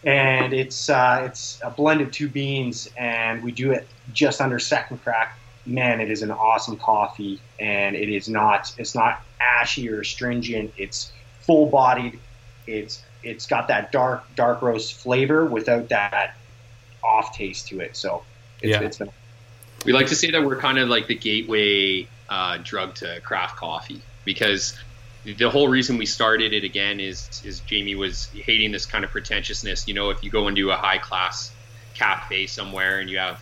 And 0.06 0.52
it's 0.52 0.88
uh, 0.88 1.24
it's 1.24 1.60
a 1.62 1.70
blend 1.70 2.00
of 2.00 2.12
two 2.12 2.28
beans, 2.28 2.88
and 2.96 3.42
we 3.42 3.50
do 3.50 3.72
it 3.72 3.86
just 4.12 4.40
under 4.40 4.58
second 4.58 5.02
crack. 5.02 5.36
Man, 5.66 6.00
it 6.00 6.10
is 6.10 6.22
an 6.22 6.30
awesome 6.30 6.76
coffee, 6.76 7.40
and 7.58 7.96
it 7.96 8.08
is 8.08 8.28
not 8.28 8.72
it's 8.78 8.94
not 8.94 9.20
ashy 9.40 9.90
or 9.90 10.00
astringent. 10.00 10.72
It's 10.76 11.12
full 11.40 11.66
bodied. 11.66 12.20
It's 12.68 13.02
it's 13.24 13.46
got 13.46 13.66
that 13.68 13.90
dark 13.90 14.24
dark 14.36 14.62
roast 14.62 14.94
flavor 14.94 15.44
without 15.44 15.88
that 15.88 16.36
off 17.02 17.36
taste 17.36 17.68
to 17.68 17.80
it. 17.80 17.96
So 17.96 18.22
it's, 18.62 18.70
yeah. 18.70 18.82
it's 18.82 18.98
been 18.98 19.10
we 19.84 19.92
like 19.92 20.08
to 20.08 20.16
say 20.16 20.30
that 20.30 20.44
we're 20.44 20.56
kind 20.56 20.78
of 20.78 20.88
like 20.88 21.06
the 21.06 21.14
gateway 21.14 22.08
uh, 22.28 22.58
drug 22.62 22.94
to 22.96 23.20
craft 23.20 23.56
coffee 23.56 24.02
because 24.24 24.78
the 25.34 25.50
whole 25.50 25.68
reason 25.68 25.98
we 25.98 26.06
started 26.06 26.52
it 26.52 26.64
again 26.64 27.00
is 27.00 27.42
is 27.44 27.60
Jamie 27.60 27.94
was 27.94 28.28
hating 28.34 28.72
this 28.72 28.86
kind 28.86 29.04
of 29.04 29.10
pretentiousness. 29.10 29.88
You 29.88 29.94
know, 29.94 30.10
if 30.10 30.22
you 30.22 30.30
go 30.30 30.48
into 30.48 30.70
a 30.70 30.76
high 30.76 30.98
class 30.98 31.52
cafe 31.94 32.46
somewhere 32.46 33.00
and 33.00 33.10
you 33.10 33.18
have 33.18 33.40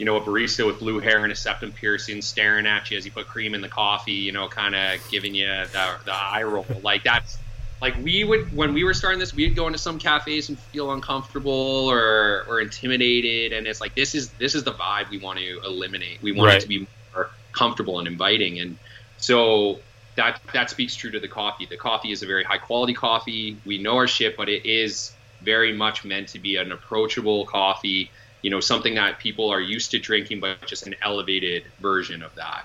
you 0.00 0.06
know, 0.06 0.16
a 0.16 0.20
barista 0.22 0.66
with 0.66 0.78
blue 0.78 0.98
hair 0.98 1.22
and 1.22 1.30
a 1.30 1.36
septum 1.36 1.72
piercing 1.72 2.22
staring 2.22 2.66
at 2.66 2.90
you 2.90 2.96
as 2.96 3.04
you 3.04 3.12
put 3.12 3.26
cream 3.26 3.54
in 3.54 3.60
the 3.60 3.68
coffee, 3.68 4.12
you 4.12 4.32
know, 4.32 4.48
kind 4.48 4.74
of 4.74 4.98
giving 5.10 5.34
you 5.34 5.44
the, 5.46 5.94
the 6.06 6.12
eye 6.14 6.42
roll. 6.42 6.64
Like 6.82 7.04
that's 7.04 7.36
like 7.82 7.96
we 8.02 8.24
would 8.24 8.56
when 8.56 8.72
we 8.72 8.82
were 8.82 8.94
starting 8.94 9.18
this, 9.18 9.34
we'd 9.34 9.54
go 9.54 9.66
into 9.66 9.78
some 9.78 9.98
cafes 9.98 10.48
and 10.48 10.58
feel 10.58 10.92
uncomfortable 10.92 11.90
or 11.90 12.44
or 12.48 12.62
intimidated, 12.62 13.52
and 13.52 13.66
it's 13.66 13.82
like 13.82 13.94
this 13.94 14.14
is 14.14 14.30
this 14.30 14.54
is 14.54 14.64
the 14.64 14.72
vibe 14.72 15.10
we 15.10 15.18
want 15.18 15.38
to 15.38 15.60
eliminate. 15.66 16.22
We 16.22 16.32
want 16.32 16.48
right. 16.48 16.56
it 16.56 16.62
to 16.62 16.68
be 16.68 16.86
more 17.14 17.30
comfortable 17.52 17.98
and 17.98 18.08
inviting, 18.08 18.58
and 18.58 18.78
so 19.18 19.80
that 20.20 20.40
that 20.52 20.70
speaks 20.70 20.94
true 20.94 21.10
to 21.10 21.20
the 21.20 21.28
coffee. 21.28 21.66
The 21.66 21.76
coffee 21.76 22.12
is 22.12 22.22
a 22.22 22.26
very 22.26 22.44
high 22.44 22.58
quality 22.58 22.94
coffee. 22.94 23.56
We 23.64 23.78
know 23.78 23.96
our 23.96 24.06
shit, 24.06 24.36
but 24.36 24.48
it 24.48 24.66
is 24.66 25.12
very 25.42 25.72
much 25.72 26.04
meant 26.04 26.28
to 26.28 26.38
be 26.38 26.56
an 26.56 26.72
approachable 26.72 27.46
coffee 27.46 28.10
you 28.42 28.50
know 28.50 28.60
something 28.60 28.94
that 28.94 29.18
people 29.18 29.50
are 29.50 29.60
used 29.60 29.90
to 29.90 29.98
drinking 29.98 30.40
but 30.40 30.64
just 30.66 30.86
an 30.86 30.94
elevated 31.02 31.64
version 31.80 32.22
of 32.22 32.34
that 32.34 32.64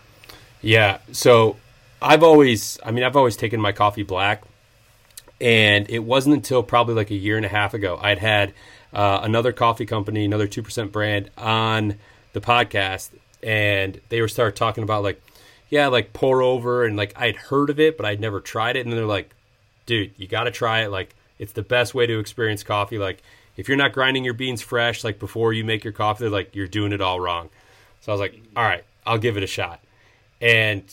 yeah 0.62 1.00
so 1.12 1.56
i've 2.02 2.24
always 2.24 2.80
i 2.84 2.92
mean 2.92 3.04
i've 3.04 3.16
always 3.16 3.36
taken 3.36 3.60
my 3.60 3.72
coffee 3.72 4.04
black 4.04 4.44
and 5.42 5.90
it 5.90 6.00
wasn't 6.00 6.34
until 6.34 6.64
probably 6.64 6.96
like 6.96 7.12
a 7.12 7.16
year 7.16 7.38
and 7.38 7.46
a 7.46 7.50
half 7.50 7.74
ago 7.74 8.00
i'd 8.02 8.20
had 8.20 8.54
uh, 8.94 9.20
another 9.24 9.52
coffee 9.52 9.86
company 9.86 10.24
another 10.24 10.48
2% 10.48 10.92
brand 10.92 11.30
on 11.38 11.96
the 12.32 12.40
podcast 12.40 13.10
and 13.44 14.00
they 14.10 14.22
were 14.22 14.28
start 14.28 14.56
talking 14.56 14.84
about 14.84 15.04
like 15.04 15.22
yeah 15.70 15.88
like 15.88 16.14
pour 16.14 16.42
over 16.42 16.86
and 16.86 16.96
like 16.96 17.14
i'd 17.20 17.36
heard 17.36 17.70
of 17.70 17.80
it 17.80 17.98
but 17.98 18.06
i'd 18.06 18.20
never 18.20 18.40
tried 18.40 18.76
it 18.76 18.86
and 18.86 18.94
they're 18.94 19.06
like 19.06 19.34
dude 19.86 20.12
you 20.18 20.28
got 20.28 20.44
to 20.46 20.52
try 20.52 20.82
it 20.82 20.90
like 20.90 21.16
it's 21.38 21.54
the 21.54 21.62
best 21.62 21.94
way 21.94 22.06
to 22.06 22.20
experience 22.20 22.64
coffee 22.64 22.98
like 22.98 23.22
if 23.58 23.68
you're 23.68 23.78
not 23.78 23.94
grinding 23.94 24.24
your 24.24 24.34
beans 24.34 24.62
fresh 24.62 25.04
like 25.04 25.20
before 25.20 25.54
you 25.54 25.64
make 25.64 25.84
your 25.84 25.94
coffee, 25.94 26.28
like 26.28 26.56
you're 26.56 26.68
doing 26.68 26.92
it 26.92 27.02
all 27.02 27.20
wrong. 27.20 27.50
So 28.02 28.12
I 28.12 28.14
was 28.14 28.20
like, 28.20 28.40
all 28.56 28.64
right, 28.64 28.84
I'll 29.06 29.18
give 29.18 29.38
it 29.38 29.44
a 29.44 29.48
shot. 29.48 29.80
And 30.42 30.84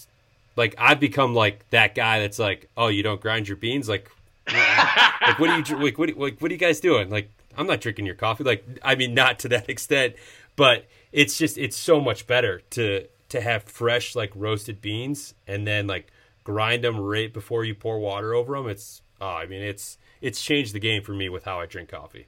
like 0.56 0.74
I've 0.78 1.00
become 1.00 1.34
like 1.34 1.68
that 1.70 1.94
guy 1.94 2.20
that's 2.20 2.38
like, 2.38 2.68
oh, 2.76 2.88
you 2.88 3.02
don't 3.02 3.20
grind 3.20 3.48
your 3.48 3.56
beans, 3.56 3.88
like, 3.88 4.10
like 4.52 5.38
what 5.38 5.50
are 5.50 5.58
you 5.58 5.76
like? 5.78 5.98
What, 5.98 6.16
like, 6.16 6.38
what 6.38 6.50
are 6.50 6.54
you 6.54 6.58
guys 6.58 6.80
doing? 6.80 7.10
Like, 7.10 7.30
I'm 7.56 7.66
not 7.66 7.80
drinking 7.80 8.06
your 8.06 8.14
coffee. 8.14 8.44
Like, 8.44 8.64
I 8.82 8.94
mean, 8.94 9.14
not 9.14 9.38
to 9.40 9.48
that 9.48 9.68
extent, 9.68 10.14
but 10.56 10.86
it's 11.12 11.36
just 11.36 11.58
it's 11.58 11.76
so 11.76 12.00
much 12.00 12.26
better 12.26 12.60
to 12.70 13.06
to 13.32 13.40
have 13.40 13.64
fresh 13.64 14.16
like 14.16 14.32
roasted 14.34 14.80
beans 14.80 15.34
and 15.46 15.66
then 15.66 15.86
like 15.86 16.10
grind 16.44 16.84
them 16.84 16.98
right 16.98 17.32
before 17.32 17.64
you 17.64 17.74
pour 17.74 17.98
water 17.98 18.34
over 18.34 18.56
them. 18.56 18.68
It's 18.68 19.02
oh, 19.20 19.26
I 19.26 19.46
mean, 19.46 19.62
it's 19.62 19.98
it's 20.20 20.42
changed 20.42 20.74
the 20.74 20.80
game 20.80 21.02
for 21.02 21.12
me 21.12 21.28
with 21.28 21.44
how 21.44 21.60
I 21.60 21.66
drink 21.66 21.90
coffee 21.90 22.26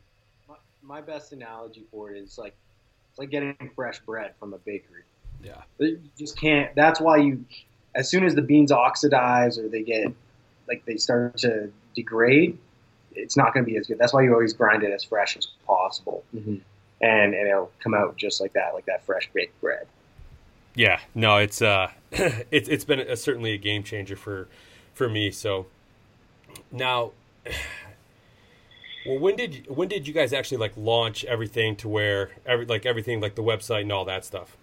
my 0.87 1.01
best 1.01 1.33
analogy 1.33 1.85
for 1.91 2.11
it 2.11 2.19
is 2.19 2.39
like 2.39 2.55
it's 3.11 3.19
like 3.19 3.31
getting 3.31 3.57
fresh 3.75 4.01
bread 4.01 4.33
from 4.39 4.55
a 4.55 4.59
bakery. 4.59 5.03
Yeah, 5.43 5.63
you 5.79 6.01
just 6.19 6.39
can't. 6.39 6.75
That's 6.75 7.01
why 7.01 7.19
you, 7.19 7.45
as 7.95 8.09
soon 8.09 8.25
as 8.25 8.35
the 8.35 8.43
beans 8.43 8.73
oxidize 8.73 9.59
or 9.59 9.69
they 9.69 9.83
get 9.83 10.13
like 10.69 10.85
they 10.85 10.97
start 10.97 11.39
to 11.39 11.71
degrade, 11.95 12.59
it's 13.15 13.37
not 13.37 13.53
going 13.55 13.65
to 13.65 13.71
be 13.71 13.77
as 13.77 13.87
good. 13.87 13.99
That's 13.99 14.13
why 14.13 14.23
you 14.23 14.33
always 14.33 14.53
grind 14.53 14.83
it 14.83 14.93
as 14.93 15.05
fresh 15.05 15.37
as 15.37 15.49
possible, 15.67 16.25
mm-hmm. 16.35 16.57
and 17.01 17.35
and 17.35 17.49
it'll 17.49 17.73
come 17.81 17.95
out 17.95 18.17
just 18.17 18.41
like 18.41 18.53
that, 18.55 18.75
like 18.75 18.87
that 18.87 19.05
fresh 19.05 19.29
baked 19.33 19.61
bread. 19.61 19.87
Yeah, 20.75 21.01
no, 21.15 21.37
it's 21.37 21.63
uh, 21.63 21.91
it's 22.13 22.69
it's 22.69 22.85
been 22.85 23.01
a, 23.01 23.17
certainly 23.17 23.53
a 23.53 23.59
game 23.59 23.83
changer 23.83 24.17
for 24.17 24.49
for 24.93 25.09
me. 25.09 25.31
So 25.31 25.67
now 26.73 27.13
well, 29.07 29.19
when 29.19 29.37
did 29.37 29.67
when 29.69 29.89
did 29.89 30.07
you 30.07 30.15
guys 30.15 30.33
actually 30.33 30.59
like 30.59 30.73
launch 30.77 31.25
everything 31.25 31.77
to 31.77 31.89
where 31.89 32.31
every 32.45 32.67
like 32.67 32.87
everything 32.87 33.21
like 33.21 33.35
the 33.35 33.43
website 33.43 33.83
and 33.83 33.93
all 33.93 34.05
that 34.07 34.25
stuff? 34.25 34.57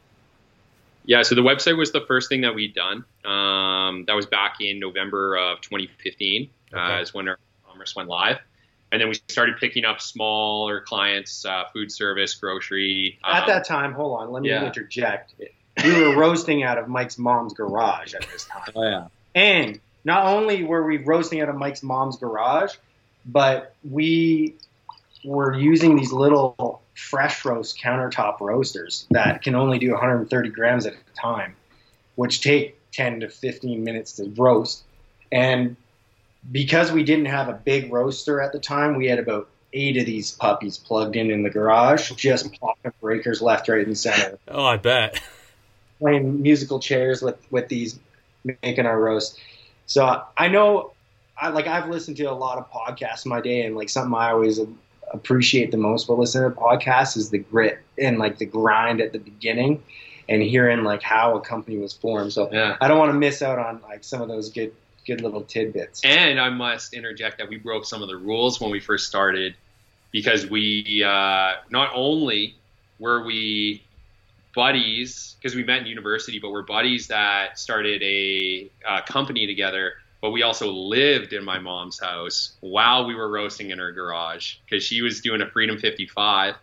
Yeah, 1.03 1.23
so 1.23 1.33
the 1.33 1.41
website 1.41 1.77
was 1.77 1.91
the 1.91 2.01
first 2.01 2.29
thing 2.29 2.41
that 2.41 2.53
we'd 2.53 2.75
done. 2.75 3.03
Um, 3.25 4.05
that 4.05 4.13
was 4.15 4.27
back 4.27 4.57
in 4.61 4.79
November 4.79 5.35
of 5.35 5.59
2015. 5.61 6.47
Uh, 6.73 6.77
okay. 6.77 6.93
Uh, 6.93 7.01
is 7.01 7.13
when 7.13 7.27
our 7.27 7.39
commerce 7.67 7.95
went 7.95 8.07
live, 8.07 8.37
and 8.91 9.01
then 9.01 9.09
we 9.09 9.15
started 9.27 9.57
picking 9.57 9.83
up 9.83 9.99
smaller 9.99 10.81
clients, 10.81 11.43
uh, 11.43 11.63
food 11.73 11.91
service, 11.91 12.35
grocery. 12.35 13.17
At 13.23 13.43
um, 13.43 13.47
that 13.47 13.65
time, 13.65 13.93
hold 13.93 14.19
on, 14.19 14.31
let 14.31 14.43
me 14.43 14.49
yeah. 14.49 14.65
interject. 14.65 15.33
We 15.83 16.01
were 16.01 16.15
roasting 16.15 16.63
out 16.63 16.77
of 16.77 16.87
Mike's 16.87 17.17
mom's 17.17 17.53
garage 17.53 18.13
at 18.13 18.27
this 18.31 18.45
time. 18.45 18.63
Oh 18.75 18.83
yeah, 18.83 19.07
and 19.35 19.79
not 20.03 20.25
only 20.25 20.63
were 20.63 20.85
we 20.85 20.97
roasting 20.97 21.41
out 21.41 21.49
of 21.49 21.55
Mike's 21.55 21.83
mom's 21.83 22.17
garage, 22.17 22.73
but 23.25 23.75
we 23.89 24.55
were 25.23 25.53
using 25.53 25.95
these 25.95 26.11
little 26.11 26.81
fresh 26.95 27.45
roast 27.45 27.79
countertop 27.79 28.39
roasters 28.39 29.05
that 29.11 29.41
can 29.41 29.55
only 29.55 29.79
do 29.79 29.91
130 29.91 30.49
grams 30.49 30.85
at 30.85 30.93
a 30.93 31.19
time, 31.19 31.55
which 32.15 32.41
take 32.41 32.77
10 32.91 33.21
to 33.21 33.29
15 33.29 33.83
minutes 33.83 34.13
to 34.13 34.31
roast. 34.37 34.83
And 35.31 35.75
because 36.51 36.91
we 36.91 37.03
didn't 37.03 37.25
have 37.25 37.49
a 37.49 37.53
big 37.53 37.93
roaster 37.93 38.41
at 38.41 38.51
the 38.51 38.59
time, 38.59 38.97
we 38.97 39.07
had 39.07 39.19
about 39.19 39.47
eight 39.73 39.97
of 39.97 40.05
these 40.05 40.31
puppies 40.31 40.77
plugged 40.77 41.15
in 41.15 41.31
in 41.31 41.43
the 41.43 41.49
garage, 41.49 42.11
just 42.11 42.59
popping 42.59 42.91
breakers 42.99 43.41
left, 43.41 43.69
right, 43.69 43.85
and 43.85 43.97
center. 43.97 44.37
Oh, 44.47 44.65
I 44.65 44.77
bet. 44.77 45.21
Playing 46.01 46.41
musical 46.41 46.79
chairs 46.79 47.21
with 47.21 47.37
with 47.51 47.67
these, 47.69 47.99
making 48.43 48.85
our 48.85 48.99
roast. 48.99 49.39
So 49.85 50.23
I 50.35 50.47
know 50.47 50.93
I 51.37 51.49
like 51.49 51.67
I've 51.67 51.89
listened 51.89 52.17
to 52.17 52.23
a 52.23 52.33
lot 52.33 52.57
of 52.57 52.69
podcasts 52.71 53.25
in 53.25 53.29
my 53.29 53.39
day, 53.39 53.65
and 53.65 53.75
like 53.75 53.89
something 53.89 54.13
I 54.13 54.31
always 54.31 54.59
appreciate 55.13 55.71
the 55.71 55.77
most 55.77 56.09
while 56.09 56.17
listening 56.17 56.49
to 56.49 56.57
podcasts 56.57 57.17
is 57.17 57.29
the 57.29 57.39
grit 57.39 57.79
and 57.97 58.17
like 58.17 58.37
the 58.37 58.45
grind 58.45 58.99
at 58.99 59.13
the 59.13 59.19
beginning, 59.19 59.83
and 60.27 60.41
hearing 60.41 60.83
like 60.83 61.03
how 61.03 61.37
a 61.37 61.41
company 61.41 61.77
was 61.77 61.93
formed. 61.93 62.33
So 62.33 62.49
yeah. 62.51 62.77
I 62.81 62.87
don't 62.87 62.97
want 62.97 63.11
to 63.11 63.17
miss 63.17 63.41
out 63.41 63.59
on 63.59 63.81
like 63.81 64.03
some 64.03 64.21
of 64.21 64.27
those 64.27 64.49
good 64.49 64.73
good 65.05 65.21
little 65.21 65.41
tidbits. 65.41 66.01
And 66.03 66.39
I 66.39 66.49
must 66.49 66.93
interject 66.93 67.37
that 67.37 67.49
we 67.49 67.57
broke 67.57 67.85
some 67.85 68.01
of 68.01 68.07
the 68.07 68.17
rules 68.17 68.59
when 68.59 68.71
we 68.71 68.79
first 68.79 69.07
started 69.07 69.55
because 70.11 70.47
we 70.47 71.03
uh, 71.03 71.53
not 71.69 71.91
only 71.93 72.55
were 72.99 73.23
we 73.23 73.83
buddies 74.53 75.35
because 75.39 75.55
we 75.55 75.63
met 75.63 75.79
in 75.79 75.85
university, 75.87 76.39
but 76.39 76.51
we're 76.51 76.63
buddies 76.63 77.07
that 77.07 77.57
started 77.57 78.01
a 78.03 78.69
uh, 78.87 79.01
company 79.03 79.47
together 79.47 79.93
but 80.21 80.29
we 80.29 80.43
also 80.43 80.71
lived 80.71 81.33
in 81.33 81.43
my 81.43 81.57
mom's 81.57 81.99
house 81.99 82.53
while 82.61 83.05
we 83.05 83.15
were 83.15 83.27
roasting 83.27 83.71
in 83.71 83.79
her 83.79 83.91
garage 83.91 84.57
because 84.63 84.83
she 84.83 85.01
was 85.01 85.19
doing 85.19 85.41
a 85.41 85.47
Freedom 85.49 85.79
55. 85.79 86.55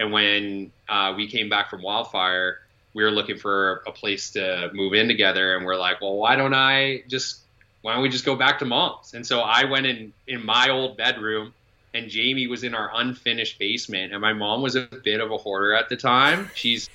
And 0.00 0.12
when 0.12 0.72
uh, 0.88 1.14
we 1.16 1.28
came 1.28 1.48
back 1.48 1.70
from 1.70 1.82
Wildfire, 1.82 2.58
we 2.92 3.04
were 3.04 3.12
looking 3.12 3.38
for 3.38 3.84
a 3.86 3.92
place 3.92 4.30
to 4.30 4.70
move 4.74 4.94
in 4.94 5.06
together, 5.06 5.56
and 5.56 5.64
we're 5.64 5.76
like, 5.76 6.00
well, 6.00 6.16
why 6.16 6.34
don't 6.34 6.54
I 6.54 7.04
just 7.06 7.38
why 7.82 7.94
don't 7.94 8.02
we 8.02 8.08
just 8.08 8.24
go 8.24 8.34
back 8.34 8.58
to 8.58 8.64
mom's? 8.64 9.14
And 9.14 9.24
so 9.24 9.40
I 9.40 9.64
went 9.64 9.86
in 9.86 10.12
in 10.26 10.44
my 10.44 10.70
old 10.70 10.96
bedroom, 10.96 11.54
and 11.94 12.08
Jamie 12.08 12.46
was 12.46 12.64
in 12.64 12.74
our 12.74 12.90
unfinished 12.94 13.58
basement, 13.58 14.12
and 14.12 14.20
my 14.20 14.32
mom 14.32 14.62
was 14.62 14.76
a 14.76 14.82
bit 14.82 15.20
of 15.20 15.30
a 15.30 15.36
hoarder 15.36 15.74
at 15.74 15.88
the 15.88 15.96
time. 15.96 16.50
She's 16.54 16.88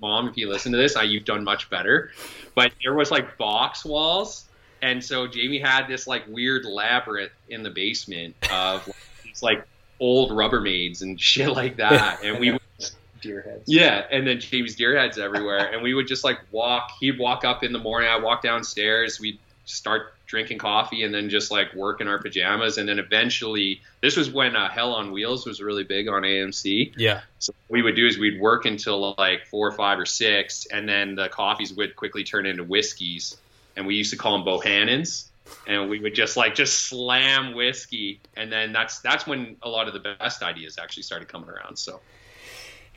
mom, 0.00 0.28
if 0.28 0.36
you 0.36 0.48
listen 0.48 0.72
to 0.72 0.78
this, 0.78 0.96
I, 0.96 1.02
you've 1.02 1.26
done 1.26 1.44
much 1.44 1.68
better. 1.68 2.10
But 2.54 2.72
there 2.82 2.94
was 2.94 3.10
like 3.10 3.36
box 3.36 3.84
walls 3.84 4.46
and 4.84 5.02
so 5.02 5.26
Jamie 5.26 5.58
had 5.58 5.88
this 5.88 6.06
like 6.06 6.24
weird 6.28 6.66
labyrinth 6.66 7.32
in 7.48 7.62
the 7.62 7.70
basement 7.70 8.36
of 8.52 8.86
like, 8.86 8.96
these 9.24 9.42
like 9.42 9.66
old 9.98 10.30
Rubbermaids 10.30 11.00
and 11.00 11.18
shit 11.18 11.48
like 11.48 11.76
that. 11.78 12.22
And 12.22 12.38
we 12.38 12.52
would 12.52 12.60
deer 13.22 13.40
heads. 13.40 13.62
Yeah, 13.64 14.04
and 14.10 14.26
then 14.26 14.40
Jamie's 14.40 14.76
deer 14.76 14.98
heads 14.98 15.16
everywhere. 15.16 15.72
and 15.72 15.82
we 15.82 15.94
would 15.94 16.06
just 16.06 16.22
like 16.22 16.38
walk. 16.52 16.90
He'd 17.00 17.18
walk 17.18 17.46
up 17.46 17.64
in 17.64 17.72
the 17.72 17.78
morning. 17.78 18.10
I'd 18.10 18.22
walk 18.22 18.42
downstairs. 18.42 19.18
We'd 19.18 19.38
start 19.64 20.14
drinking 20.26 20.58
coffee 20.58 21.04
and 21.04 21.14
then 21.14 21.30
just 21.30 21.50
like 21.50 21.74
work 21.74 22.00
in 22.00 22.08
our 22.08 22.18
pajamas. 22.18 22.78
And 22.78 22.88
then 22.88 22.98
eventually, 22.98 23.80
this 24.00 24.16
was 24.16 24.30
when 24.30 24.56
uh, 24.56 24.68
Hell 24.68 24.94
on 24.94 25.12
Wheels 25.12 25.46
was 25.46 25.60
really 25.60 25.84
big 25.84 26.08
on 26.08 26.22
AMC. 26.22 26.94
Yeah. 26.96 27.20
So 27.38 27.52
what 27.68 27.76
we 27.76 27.82
would 27.82 27.96
do 27.96 28.06
is 28.06 28.18
we'd 28.18 28.40
work 28.40 28.64
until 28.64 29.14
like 29.16 29.46
four 29.46 29.68
or 29.68 29.72
five 29.72 29.98
or 29.98 30.06
six, 30.06 30.66
and 30.66 30.88
then 30.88 31.14
the 31.14 31.28
coffees 31.28 31.72
would 31.72 31.96
quickly 31.96 32.24
turn 32.24 32.46
into 32.46 32.64
whiskeys 32.64 33.36
and 33.76 33.86
we 33.86 33.96
used 33.96 34.10
to 34.10 34.16
call 34.16 34.32
them 34.32 34.44
Bohannons. 34.44 35.30
And 35.66 35.90
we 35.90 36.00
would 36.00 36.14
just 36.14 36.36
like 36.38 36.54
just 36.54 36.86
slam 36.86 37.54
whiskey, 37.54 38.20
and 38.34 38.50
then 38.50 38.72
that's 38.72 39.00
that's 39.00 39.26
when 39.26 39.56
a 39.62 39.68
lot 39.68 39.88
of 39.88 39.92
the 39.92 40.16
best 40.18 40.42
ideas 40.42 40.78
actually 40.80 41.02
started 41.02 41.28
coming 41.28 41.50
around. 41.50 41.76
So, 41.76 42.00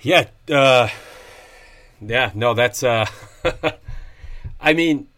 yeah, 0.01 0.27
uh, 0.49 0.87
yeah, 1.99 2.31
no, 2.33 2.53
that's. 2.53 2.83
Uh, 2.83 3.05
I 4.61 4.73
mean, 4.73 5.09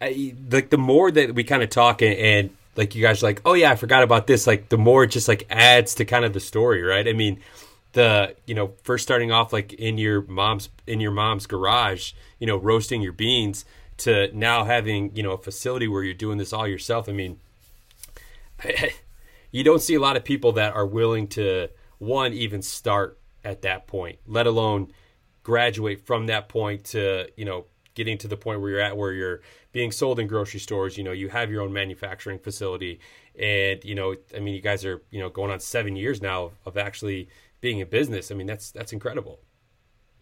Like 0.00 0.70
the 0.70 0.78
more 0.78 1.10
that 1.10 1.34
we 1.34 1.44
kind 1.44 1.62
of 1.62 1.70
talk 1.70 2.02
and, 2.02 2.14
and 2.14 2.50
like 2.76 2.94
you 2.94 3.02
guys 3.02 3.22
like, 3.22 3.42
oh 3.44 3.54
yeah, 3.54 3.72
I 3.72 3.76
forgot 3.76 4.04
about 4.04 4.26
this. 4.26 4.46
Like 4.46 4.68
the 4.68 4.78
more 4.78 5.04
it 5.04 5.08
just 5.08 5.26
like 5.26 5.46
adds 5.50 5.96
to 5.96 6.04
kind 6.04 6.24
of 6.24 6.32
the 6.32 6.40
story, 6.40 6.82
right? 6.82 7.06
I 7.06 7.12
mean, 7.12 7.40
the 7.92 8.36
you 8.46 8.54
know 8.54 8.74
first 8.84 9.02
starting 9.02 9.32
off 9.32 9.52
like 9.52 9.72
in 9.72 9.98
your 9.98 10.22
mom's 10.22 10.68
in 10.86 11.00
your 11.00 11.10
mom's 11.10 11.46
garage, 11.46 12.12
you 12.38 12.46
know, 12.46 12.56
roasting 12.56 13.02
your 13.02 13.12
beans 13.12 13.64
to 13.98 14.30
now 14.32 14.64
having 14.64 15.14
you 15.16 15.22
know 15.22 15.32
a 15.32 15.38
facility 15.38 15.88
where 15.88 16.02
you're 16.02 16.14
doing 16.14 16.38
this 16.38 16.52
all 16.52 16.68
yourself. 16.68 17.08
I 17.08 17.12
mean, 17.12 17.40
you 19.50 19.64
don't 19.64 19.82
see 19.82 19.94
a 19.94 20.00
lot 20.00 20.16
of 20.16 20.24
people 20.24 20.52
that 20.52 20.74
are 20.74 20.86
willing 20.86 21.26
to 21.28 21.68
one 21.98 22.32
even 22.32 22.62
start 22.62 23.18
at 23.44 23.62
that 23.62 23.86
point, 23.86 24.18
let 24.26 24.46
alone 24.46 24.92
graduate 25.42 26.06
from 26.06 26.26
that 26.26 26.48
point 26.48 26.84
to 26.84 27.28
you 27.36 27.44
know 27.44 27.64
getting 27.98 28.16
to 28.16 28.28
the 28.28 28.36
point 28.36 28.60
where 28.60 28.70
you're 28.70 28.80
at 28.80 28.96
where 28.96 29.12
you're 29.12 29.40
being 29.72 29.90
sold 29.90 30.20
in 30.20 30.28
grocery 30.28 30.60
stores 30.60 30.96
you 30.96 31.02
know 31.02 31.10
you 31.10 31.28
have 31.28 31.50
your 31.50 31.62
own 31.62 31.72
manufacturing 31.72 32.38
facility. 32.38 33.00
And 33.38 33.84
you 33.84 33.94
know 33.94 34.14
i 34.34 34.38
mean 34.38 34.54
you 34.54 34.62
guys 34.62 34.84
are 34.84 35.02
you 35.10 35.20
know 35.20 35.28
going 35.28 35.50
on 35.50 35.60
seven 35.60 35.96
years 35.96 36.22
now 36.22 36.52
of 36.64 36.78
actually 36.78 37.28
being 37.60 37.80
in 37.80 37.88
business. 37.88 38.30
I 38.30 38.34
mean 38.34 38.46
that's 38.46 38.70
that's 38.70 38.92
incredible. 38.92 39.40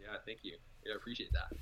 Yeah 0.01 0.17
thank 0.25 0.39
you. 0.43 0.57
I 0.91 0.97
appreciate 0.97 1.33
that. 1.33 1.57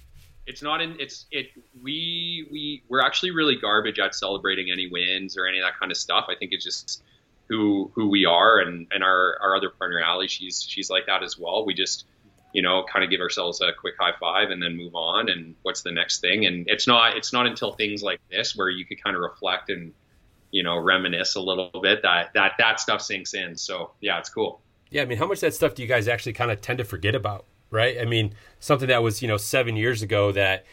It's 0.46 0.62
not 0.62 0.81
in 0.81 0.96
it's 1.00 1.27
it 1.33 1.46
we 1.83 2.46
we 2.53 2.83
we're 2.88 3.03
actually 3.03 3.33
really 3.33 3.57
garbage 3.57 3.98
at 3.98 4.14
celebrating 4.14 4.70
any 4.70 4.88
wins 4.88 5.37
or 5.37 5.46
any 5.46 5.59
of 5.59 5.64
that 5.64 5.79
kind 5.81 5.90
of 5.90 5.98
stuff. 5.98 6.27
I 6.29 6.37
think 6.38 6.53
it's 6.53 6.64
just 6.64 7.03
who 7.48 7.90
who 7.94 8.09
we 8.09 8.24
are 8.24 8.61
and 8.61 8.87
and 8.92 9.03
our 9.03 9.37
our 9.42 9.57
other 9.57 9.70
partner 9.70 10.00
Allie 10.00 10.29
she's 10.29 10.62
she's 10.62 10.88
like 10.90 11.07
that 11.07 11.24
as 11.24 11.37
well. 11.38 11.66
We 11.66 11.74
just 11.74 12.07
you 12.54 12.62
know, 12.62 12.84
kind 12.90 13.04
of 13.04 13.10
give 13.10 13.20
ourselves 13.20 13.60
a 13.60 13.72
quick 13.78 13.94
high 13.98 14.12
five 14.18 14.50
and 14.50 14.62
then 14.62 14.76
move 14.76 14.94
on. 14.94 15.28
And 15.28 15.56
what's 15.62 15.82
the 15.82 15.90
next 15.90 16.20
thing? 16.20 16.46
And 16.46 16.64
it's 16.68 16.86
not 16.86 17.16
it's 17.16 17.32
not 17.32 17.46
until 17.46 17.72
things 17.72 18.02
like 18.02 18.20
this 18.30 18.56
where 18.56 18.70
you 18.70 18.86
could 18.86 19.02
kind 19.02 19.16
of 19.16 19.22
reflect 19.22 19.70
and 19.70 19.92
you 20.52 20.62
know 20.62 20.78
reminisce 20.78 21.34
a 21.34 21.40
little 21.40 21.80
bit 21.82 22.00
that 22.02 22.32
that 22.34 22.52
that 22.58 22.78
stuff 22.78 23.02
sinks 23.02 23.34
in. 23.34 23.56
So 23.56 23.90
yeah, 24.00 24.20
it's 24.20 24.30
cool. 24.30 24.60
Yeah, 24.90 25.02
I 25.02 25.04
mean, 25.06 25.18
how 25.18 25.26
much 25.26 25.40
that 25.40 25.52
stuff 25.52 25.74
do 25.74 25.82
you 25.82 25.88
guys 25.88 26.06
actually 26.06 26.34
kind 26.34 26.52
of 26.52 26.60
tend 26.60 26.78
to 26.78 26.84
forget 26.84 27.16
about? 27.16 27.44
Right? 27.72 28.00
I 28.00 28.04
mean, 28.04 28.34
something 28.60 28.86
that 28.86 29.02
was 29.02 29.20
you 29.20 29.26
know 29.26 29.36
seven 29.36 29.74
years 29.74 30.02
ago 30.02 30.30
that 30.30 30.64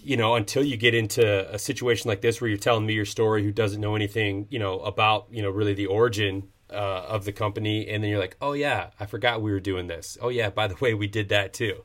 you 0.00 0.16
know 0.16 0.34
until 0.34 0.64
you 0.64 0.76
get 0.76 0.92
into 0.92 1.54
a 1.54 1.58
situation 1.58 2.08
like 2.08 2.20
this 2.20 2.40
where 2.40 2.48
you're 2.48 2.58
telling 2.58 2.84
me 2.84 2.94
your 2.94 3.04
story 3.04 3.44
who 3.44 3.52
doesn't 3.52 3.80
know 3.80 3.94
anything 3.94 4.48
you 4.50 4.58
know 4.58 4.80
about 4.80 5.28
you 5.30 5.40
know 5.40 5.50
really 5.50 5.74
the 5.74 5.86
origin 5.86 6.48
uh, 6.74 7.06
of 7.08 7.24
the 7.24 7.32
company, 7.32 7.88
and 7.88 8.02
then 8.02 8.10
you're 8.10 8.20
like, 8.20 8.36
oh 8.40 8.52
yeah, 8.52 8.90
I 8.98 9.06
forgot 9.06 9.42
we 9.42 9.52
were 9.52 9.60
doing 9.60 9.86
this. 9.86 10.18
Oh 10.20 10.28
yeah, 10.28 10.50
by 10.50 10.66
the 10.66 10.76
way, 10.80 10.94
we 10.94 11.06
did 11.06 11.30
that 11.30 11.52
too. 11.52 11.84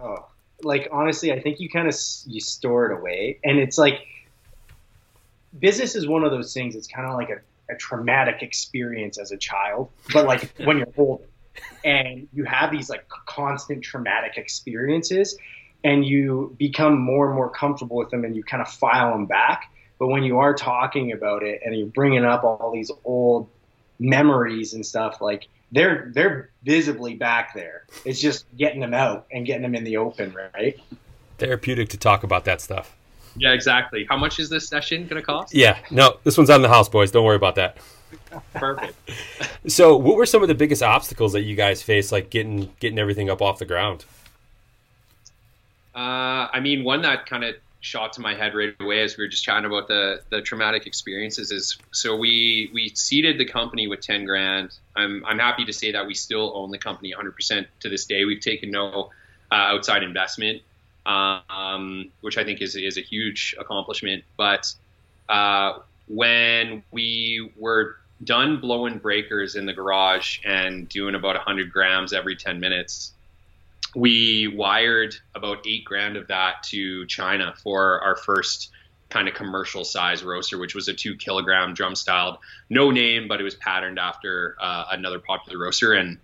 Oh, 0.00 0.28
like 0.62 0.88
honestly, 0.92 1.32
I 1.32 1.40
think 1.40 1.60
you 1.60 1.68
kind 1.68 1.88
of 1.88 1.94
you 2.26 2.40
store 2.40 2.90
it 2.90 2.98
away, 2.98 3.38
and 3.44 3.58
it's 3.58 3.78
like 3.78 4.00
business 5.58 5.94
is 5.94 6.06
one 6.06 6.24
of 6.24 6.30
those 6.30 6.52
things. 6.52 6.76
It's 6.76 6.86
kind 6.86 7.08
of 7.08 7.14
like 7.16 7.30
a, 7.30 7.72
a 7.72 7.76
traumatic 7.76 8.42
experience 8.42 9.18
as 9.18 9.32
a 9.32 9.36
child, 9.36 9.90
but 10.12 10.26
like 10.26 10.52
when 10.64 10.78
you're 10.78 10.88
older, 10.96 11.24
and 11.84 12.28
you 12.32 12.44
have 12.44 12.70
these 12.70 12.90
like 12.90 13.08
constant 13.26 13.82
traumatic 13.82 14.36
experiences, 14.36 15.36
and 15.84 16.04
you 16.04 16.54
become 16.58 17.00
more 17.00 17.26
and 17.26 17.34
more 17.34 17.50
comfortable 17.50 17.96
with 17.96 18.10
them, 18.10 18.24
and 18.24 18.36
you 18.36 18.42
kind 18.42 18.62
of 18.62 18.68
file 18.68 19.12
them 19.12 19.26
back. 19.26 19.72
But 19.98 20.08
when 20.08 20.22
you 20.22 20.38
are 20.38 20.54
talking 20.54 21.12
about 21.12 21.42
it 21.42 21.60
and 21.64 21.76
you're 21.76 21.88
bringing 21.88 22.24
up 22.24 22.44
all 22.44 22.70
these 22.72 22.90
old 23.04 23.48
memories 23.98 24.74
and 24.74 24.84
stuff 24.84 25.20
like 25.20 25.48
they're 25.72 26.10
they're 26.14 26.50
visibly 26.64 27.14
back 27.14 27.54
there. 27.54 27.84
It's 28.04 28.20
just 28.20 28.44
getting 28.56 28.80
them 28.80 28.94
out 28.94 29.26
and 29.32 29.44
getting 29.44 29.62
them 29.62 29.74
in 29.74 29.84
the 29.84 29.96
open, 29.96 30.34
right? 30.54 30.78
Therapeutic 31.38 31.88
to 31.90 31.96
talk 31.96 32.24
about 32.24 32.44
that 32.46 32.60
stuff. 32.60 32.94
Yeah, 33.36 33.52
exactly. 33.52 34.06
How 34.08 34.16
much 34.16 34.38
is 34.38 34.48
this 34.48 34.68
session 34.68 35.06
going 35.06 35.20
to 35.20 35.22
cost? 35.22 35.54
Yeah, 35.54 35.78
no, 35.90 36.18
this 36.24 36.36
one's 36.36 36.50
on 36.50 36.62
the 36.62 36.68
house, 36.68 36.88
boys. 36.88 37.10
Don't 37.10 37.24
worry 37.24 37.36
about 37.36 37.54
that. 37.56 37.76
Perfect. 38.54 38.94
so, 39.66 39.96
what 39.96 40.16
were 40.16 40.26
some 40.26 40.42
of 40.42 40.48
the 40.48 40.54
biggest 40.54 40.82
obstacles 40.82 41.32
that 41.34 41.42
you 41.42 41.54
guys 41.54 41.82
faced, 41.82 42.10
like 42.10 42.30
getting 42.30 42.72
getting 42.80 42.98
everything 42.98 43.30
up 43.30 43.42
off 43.42 43.58
the 43.58 43.64
ground? 43.64 44.04
Uh, 45.94 46.48
I 46.52 46.60
mean, 46.60 46.84
one 46.84 47.02
that 47.02 47.26
kind 47.26 47.44
of 47.44 47.56
shot 47.80 48.12
to 48.12 48.20
my 48.20 48.34
head 48.34 48.54
right 48.54 48.74
away 48.80 49.02
as 49.02 49.16
we 49.16 49.24
were 49.24 49.28
just 49.28 49.44
chatting 49.44 49.64
about 49.64 49.86
the 49.88 50.20
the 50.30 50.42
traumatic 50.42 50.86
experiences 50.86 51.52
is 51.52 51.78
so 51.92 52.16
we 52.16 52.70
we 52.74 52.88
seeded 52.90 53.38
the 53.38 53.44
company 53.44 53.86
with 53.86 54.00
10 54.00 54.24
grand. 54.24 54.76
I'm 54.96 55.24
i'm 55.26 55.38
happy 55.38 55.64
to 55.64 55.72
say 55.72 55.92
that 55.92 56.06
we 56.06 56.14
still 56.14 56.52
own 56.56 56.70
the 56.70 56.78
company 56.78 57.12
100% 57.12 57.66
to 57.80 57.88
this 57.88 58.04
day. 58.06 58.24
We've 58.24 58.40
taken 58.40 58.70
no 58.70 59.10
uh, 59.50 59.54
outside 59.54 60.02
investment 60.02 60.62
um, 61.08 62.10
which 62.20 62.38
i 62.38 62.44
think 62.44 62.60
is 62.60 62.76
is 62.76 62.98
a 62.98 63.02
huge 63.02 63.54
accomplishment. 63.58 64.24
But 64.36 64.72
uh, 65.28 65.78
when 66.06 66.82
we 66.90 67.50
were 67.56 67.96
done 68.24 68.60
blowing 68.60 68.98
breakers 68.98 69.54
in 69.54 69.66
the 69.66 69.72
garage 69.72 70.40
and 70.44 70.88
doing 70.88 71.14
about 71.14 71.36
100 71.36 71.72
grams 71.72 72.12
every 72.12 72.34
10 72.34 72.58
minutes 72.58 73.12
we 73.94 74.48
wired 74.48 75.14
about 75.34 75.66
eight 75.66 75.84
grand 75.84 76.16
of 76.16 76.28
that 76.28 76.62
to 76.64 77.06
China 77.06 77.54
for 77.62 78.00
our 78.00 78.16
first 78.16 78.70
kind 79.08 79.28
of 79.28 79.34
commercial 79.34 79.84
size 79.84 80.22
roaster, 80.22 80.58
which 80.58 80.74
was 80.74 80.88
a 80.88 80.94
two 80.94 81.16
kilogram 81.16 81.74
drum 81.74 81.94
styled, 81.94 82.38
no 82.68 82.90
name, 82.90 83.28
but 83.28 83.40
it 83.40 83.44
was 83.44 83.54
patterned 83.54 83.98
after 83.98 84.56
uh, 84.60 84.86
another 84.90 85.18
popular 85.18 85.58
roaster. 85.58 85.94
And 85.94 86.18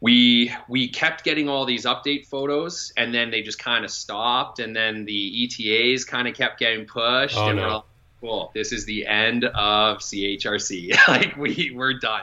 we 0.00 0.52
we 0.68 0.88
kept 0.88 1.24
getting 1.24 1.48
all 1.48 1.64
these 1.64 1.84
update 1.84 2.26
photos, 2.26 2.92
and 2.96 3.14
then 3.14 3.30
they 3.30 3.42
just 3.42 3.58
kind 3.58 3.84
of 3.84 3.90
stopped, 3.90 4.58
and 4.58 4.74
then 4.74 5.04
the 5.04 5.44
ETAs 5.44 6.04
kind 6.04 6.26
of 6.26 6.34
kept 6.34 6.58
getting 6.58 6.86
pushed, 6.86 7.36
oh, 7.36 7.48
and 7.48 7.56
no. 7.56 7.62
we're 7.62 7.74
like, 7.74 7.84
cool, 8.20 8.50
this 8.54 8.72
is 8.72 8.84
the 8.86 9.06
end 9.06 9.44
of 9.44 9.98
CHRC. 9.98 10.96
like 11.08 11.36
we 11.36 11.72
we're 11.74 11.94
done. 11.98 12.22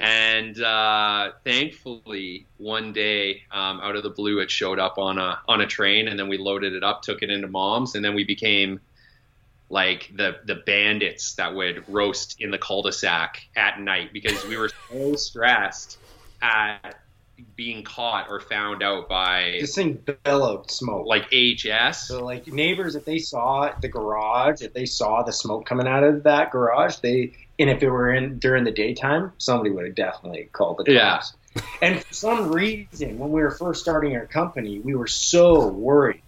And 0.00 0.60
uh, 0.62 1.32
thankfully, 1.44 2.46
one 2.58 2.92
day, 2.92 3.42
um, 3.50 3.80
out 3.80 3.96
of 3.96 4.02
the 4.02 4.10
blue, 4.10 4.38
it 4.40 4.50
showed 4.50 4.78
up 4.78 4.98
on 4.98 5.18
a 5.18 5.40
on 5.48 5.60
a 5.60 5.66
train, 5.66 6.08
and 6.08 6.18
then 6.18 6.28
we 6.28 6.38
loaded 6.38 6.72
it 6.74 6.82
up, 6.84 7.02
took 7.02 7.22
it 7.22 7.30
into 7.30 7.48
mom's, 7.48 7.94
and 7.94 8.04
then 8.04 8.14
we 8.14 8.24
became 8.24 8.80
like 9.68 10.10
the 10.14 10.36
the 10.44 10.56
bandits 10.56 11.34
that 11.34 11.54
would 11.54 11.84
roast 11.88 12.40
in 12.40 12.50
the 12.50 12.58
cul-de-sac 12.58 13.42
at 13.56 13.80
night 13.80 14.12
because 14.12 14.44
we 14.46 14.56
were 14.56 14.70
so 14.90 15.16
stressed 15.16 15.98
at 16.42 16.98
being 17.56 17.82
caught 17.82 18.28
or 18.28 18.38
found 18.38 18.82
out 18.82 19.08
by 19.08 19.58
This 19.60 19.74
thing 19.74 19.94
bellowed 20.22 20.70
smoke. 20.70 21.06
like 21.06 21.32
AHS. 21.32 22.06
So 22.08 22.24
like 22.24 22.46
neighbors, 22.46 22.94
if 22.94 23.04
they 23.04 23.18
saw 23.18 23.72
the 23.80 23.88
garage, 23.88 24.62
if 24.62 24.72
they 24.74 24.84
saw 24.84 25.22
the 25.22 25.32
smoke 25.32 25.66
coming 25.66 25.88
out 25.88 26.04
of 26.04 26.22
that 26.24 26.52
garage, 26.52 26.96
they 26.96 27.32
and 27.58 27.70
if 27.70 27.82
it 27.82 27.90
were 27.90 28.12
in 28.12 28.38
during 28.38 28.64
the 28.64 28.70
daytime, 28.72 29.32
somebody 29.38 29.70
would 29.70 29.84
have 29.86 29.94
definitely 29.94 30.48
called 30.52 30.78
the 30.78 30.84
cops. 30.96 31.34
Yeah. 31.56 31.62
And 31.82 32.02
for 32.02 32.14
some 32.14 32.50
reason, 32.52 33.18
when 33.18 33.30
we 33.30 33.42
were 33.42 33.50
first 33.50 33.82
starting 33.82 34.16
our 34.16 34.26
company, 34.26 34.78
we 34.80 34.94
were 34.94 35.06
so 35.06 35.66
worried 35.68 36.22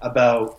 about 0.00 0.58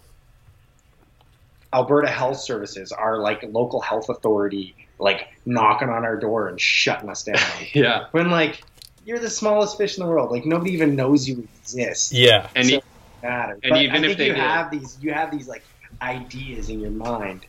Alberta 1.74 2.10
Health 2.10 2.38
Services, 2.40 2.92
our 2.92 3.18
like 3.20 3.42
local 3.44 3.82
health 3.82 4.10
authority, 4.10 4.76
like 5.00 5.28
knocking 5.46 5.90
on 5.90 6.04
our 6.04 6.18
door 6.18 6.48
and 6.50 6.60
shutting 6.60 7.10
us 7.10 7.24
down. 7.24 7.40
Yeah. 7.74 8.08
when 8.12 8.30
like 8.30 8.64
you're 9.06 9.20
the 9.20 9.30
smallest 9.30 9.78
fish 9.78 9.98
in 9.98 10.04
the 10.04 10.10
world, 10.10 10.32
like 10.32 10.46
nobody 10.46 10.72
even 10.74 10.96
knows 10.96 11.28
you 11.28 11.48
exist 11.62 12.12
Yeah, 12.12 12.48
And 12.56 12.68
so 12.68 12.74
e- 12.74 12.78
it 12.78 12.84
matter. 13.24 13.54
and 13.64 13.70
but 13.72 13.82
even 13.82 13.96
I 13.96 13.98
if 13.98 14.04
think 14.06 14.18
they 14.20 14.28
you 14.28 14.34
did- 14.34 14.42
have 14.44 14.70
these, 14.72 14.98
you 15.02 15.14
have 15.14 15.32
these 15.32 15.48
like 15.48 15.64
ideas 16.02 16.70
in 16.70 16.80
your 16.80 16.92
mind 16.92 17.46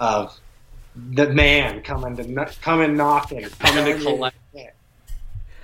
of 0.00 0.36
the 0.96 1.28
man 1.30 1.82
coming 1.82 2.16
to 2.16 2.24
kno- 2.26 2.48
coming 2.60 2.96
knocking, 2.96 3.48
Coming 3.60 3.84
to 3.84 4.02
collect. 4.02 4.36
Yeah. 4.52 4.70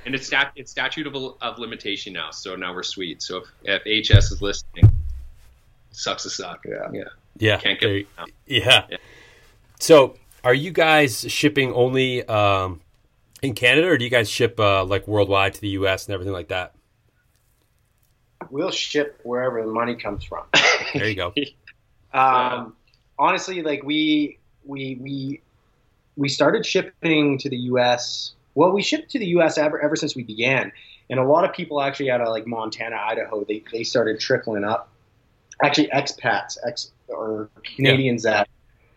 and 0.06 0.14
it's 0.14 0.26
stat 0.26 0.52
it's 0.56 0.70
statute 0.70 1.06
of, 1.06 1.14
of 1.40 1.58
limitation 1.58 2.12
now, 2.12 2.30
so 2.30 2.54
now 2.56 2.74
we're 2.74 2.82
sweet. 2.82 3.22
So 3.22 3.42
if, 3.62 3.82
if 3.86 4.08
HS 4.08 4.32
is 4.32 4.42
listening, 4.42 4.90
sucks 5.90 6.22
to 6.24 6.30
suck. 6.30 6.64
Yeah. 6.66 6.88
yeah. 6.92 7.02
yeah, 7.38 7.56
Can't 7.58 7.80
get 7.80 8.06
out. 8.18 8.30
yeah. 8.46 8.86
Yeah. 8.90 8.96
So, 9.80 10.16
are 10.44 10.54
you 10.54 10.70
guys 10.70 11.30
shipping 11.30 11.72
only 11.72 12.24
um, 12.26 12.80
in 13.42 13.54
Canada, 13.54 13.88
or 13.88 13.98
do 13.98 14.04
you 14.04 14.10
guys 14.10 14.30
ship 14.30 14.58
uh, 14.60 14.84
like 14.84 15.06
worldwide 15.08 15.54
to 15.54 15.60
the 15.60 15.68
U.S. 15.70 16.06
and 16.06 16.14
everything 16.14 16.32
like 16.32 16.48
that? 16.48 16.74
We'll 18.50 18.70
ship 18.70 19.20
wherever 19.24 19.60
the 19.62 19.72
money 19.72 19.96
comes 19.96 20.22
from. 20.24 20.44
There 20.94 21.08
you 21.08 21.14
go. 21.16 21.32
Um, 22.12 22.76
honestly, 23.18 23.62
like 23.62 23.82
we 23.82 24.38
we 24.66 24.98
we 25.00 25.40
we 26.16 26.28
started 26.28 26.64
shipping 26.64 27.38
to 27.38 27.48
the 27.48 27.56
U.S. 27.56 28.32
Well, 28.54 28.72
we 28.72 28.82
shipped 28.82 29.10
to 29.10 29.18
the 29.18 29.26
U.S. 29.26 29.58
ever 29.58 29.80
ever 29.80 29.96
since 29.96 30.14
we 30.14 30.22
began, 30.22 30.72
and 31.10 31.18
a 31.18 31.24
lot 31.24 31.44
of 31.44 31.52
people 31.52 31.80
actually 31.80 32.10
out 32.10 32.20
of 32.20 32.28
like 32.28 32.46
Montana, 32.46 32.96
Idaho, 32.96 33.44
they 33.44 33.62
they 33.72 33.84
started 33.84 34.20
trickling 34.20 34.64
up. 34.64 34.90
Actually, 35.62 35.88
expats, 35.88 36.58
ex 36.66 36.90
or 37.08 37.48
Canadians 37.76 38.24
that 38.24 38.48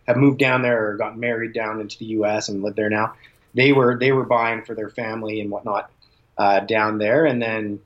have 0.08 0.18
moved 0.18 0.40
down 0.40 0.62
there 0.62 0.88
or 0.88 0.96
got 0.96 1.18
married 1.18 1.54
down 1.54 1.80
into 1.80 1.98
the 2.00 2.06
U.S. 2.06 2.50
and 2.50 2.64
live 2.64 2.76
there 2.76 2.90
now. 2.90 3.14
They 3.54 3.74
were 3.74 3.98
they 3.98 4.12
were 4.12 4.26
buying 4.26 4.64
for 4.64 4.74
their 4.74 4.90
family 4.90 5.42
and 5.42 5.52
whatnot 5.52 5.92
uh, 6.38 6.62
down 6.62 6.98
there, 6.98 7.26
and 7.26 7.42
then 7.42 7.80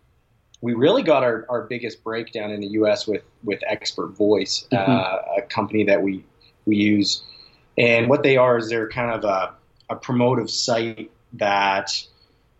we 0.61 0.73
really 0.73 1.01
got 1.01 1.23
our, 1.23 1.45
our 1.49 1.63
biggest 1.63 2.03
breakdown 2.03 2.51
in 2.51 2.61
the 2.61 2.67
U.S. 2.67 3.07
with 3.07 3.23
with 3.43 3.59
Expert 3.67 4.09
Voice, 4.09 4.67
uh, 4.71 5.17
a 5.37 5.41
company 5.41 5.83
that 5.83 6.01
we 6.01 6.23
we 6.65 6.75
use. 6.75 7.23
And 7.77 8.09
what 8.09 8.23
they 8.23 8.37
are 8.37 8.57
is 8.57 8.69
they're 8.69 8.89
kind 8.89 9.11
of 9.11 9.23
a, 9.23 9.55
a 9.89 9.95
promotive 9.95 10.49
site 10.49 11.11
that 11.33 12.05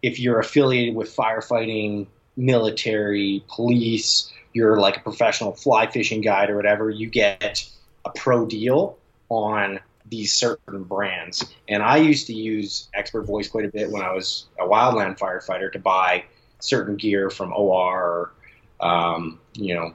if 0.02 0.20
you're 0.20 0.40
affiliated 0.40 0.96
with 0.96 1.16
firefighting, 1.16 2.08
military, 2.36 3.44
police, 3.50 4.32
you're 4.54 4.78
like 4.78 4.98
a 4.98 5.02
professional 5.02 5.54
fly 5.54 5.88
fishing 5.88 6.22
guide 6.22 6.50
or 6.50 6.56
whatever, 6.56 6.90
you 6.90 7.08
get 7.08 7.70
a 8.06 8.10
pro 8.10 8.46
deal 8.46 8.98
on 9.30 9.80
these 10.10 10.34
certain 10.34 10.84
brands. 10.84 11.46
And 11.68 11.82
I 11.82 11.98
used 11.98 12.28
to 12.28 12.34
use 12.34 12.90
Expert 12.94 13.24
Voice 13.24 13.48
quite 13.48 13.66
a 13.66 13.70
bit 13.70 13.90
when 13.90 14.02
I 14.02 14.14
was 14.14 14.46
a 14.60 14.64
wildland 14.64 15.18
firefighter 15.18 15.72
to 15.72 15.80
buy 15.80 16.26
certain 16.60 16.96
gear 16.96 17.30
from 17.30 17.54
OR 17.54 18.32
or 18.80 18.88
um, 18.88 19.40
you 19.54 19.76
know 19.76 19.94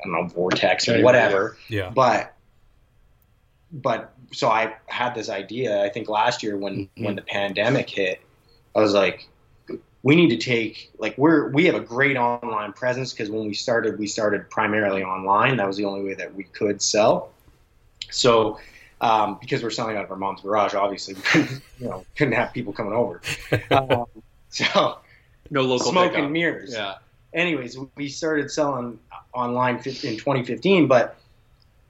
I 0.00 0.04
don't 0.04 0.12
know 0.12 0.26
Vortex 0.28 0.88
or 0.88 1.02
whatever. 1.02 1.56
Yeah. 1.68 1.90
But 1.90 2.34
but 3.72 4.12
so 4.32 4.48
I 4.48 4.74
had 4.86 5.14
this 5.14 5.28
idea. 5.28 5.82
I 5.82 5.88
think 5.88 6.08
last 6.08 6.42
year 6.42 6.56
when 6.56 6.88
Mhm. 6.96 7.04
when 7.04 7.16
the 7.16 7.22
pandemic 7.22 7.88
hit, 7.88 8.20
I 8.76 8.80
was 8.80 8.92
like, 8.94 9.28
we 10.02 10.16
need 10.16 10.28
to 10.30 10.36
take 10.36 10.90
like 10.98 11.16
we're 11.16 11.48
we 11.50 11.64
have 11.66 11.74
a 11.74 11.80
great 11.80 12.16
online 12.16 12.72
presence 12.72 13.12
because 13.12 13.30
when 13.30 13.46
we 13.46 13.54
started, 13.54 13.98
we 13.98 14.06
started 14.06 14.50
primarily 14.50 15.02
online. 15.02 15.56
That 15.56 15.66
was 15.66 15.76
the 15.76 15.84
only 15.84 16.02
way 16.04 16.14
that 16.14 16.34
we 16.34 16.44
could 16.44 16.82
sell. 16.82 17.30
So. 18.10 18.58
Um, 19.00 19.38
because 19.40 19.64
we're 19.64 19.70
selling 19.70 19.96
out 19.96 20.04
of 20.04 20.12
our 20.12 20.16
mom's 20.16 20.42
garage, 20.42 20.74
obviously, 20.74 21.14
we 21.14 21.22
couldn't, 21.22 21.60
you 21.80 21.88
know, 21.88 22.06
couldn't 22.14 22.34
have 22.34 22.52
people 22.52 22.72
coming 22.72 22.92
over. 22.92 23.20
Um, 23.72 24.06
so 24.48 24.98
No 25.50 25.62
local 25.62 25.90
smoke 25.90 26.12
and 26.14 26.32
mirrors 26.32 26.72
Yeah. 26.72 26.98
anyways, 27.34 27.76
we 27.96 28.08
started 28.08 28.48
selling 28.48 29.00
online 29.34 29.78
in 29.78 29.82
2015, 29.82 30.86
but 30.86 31.16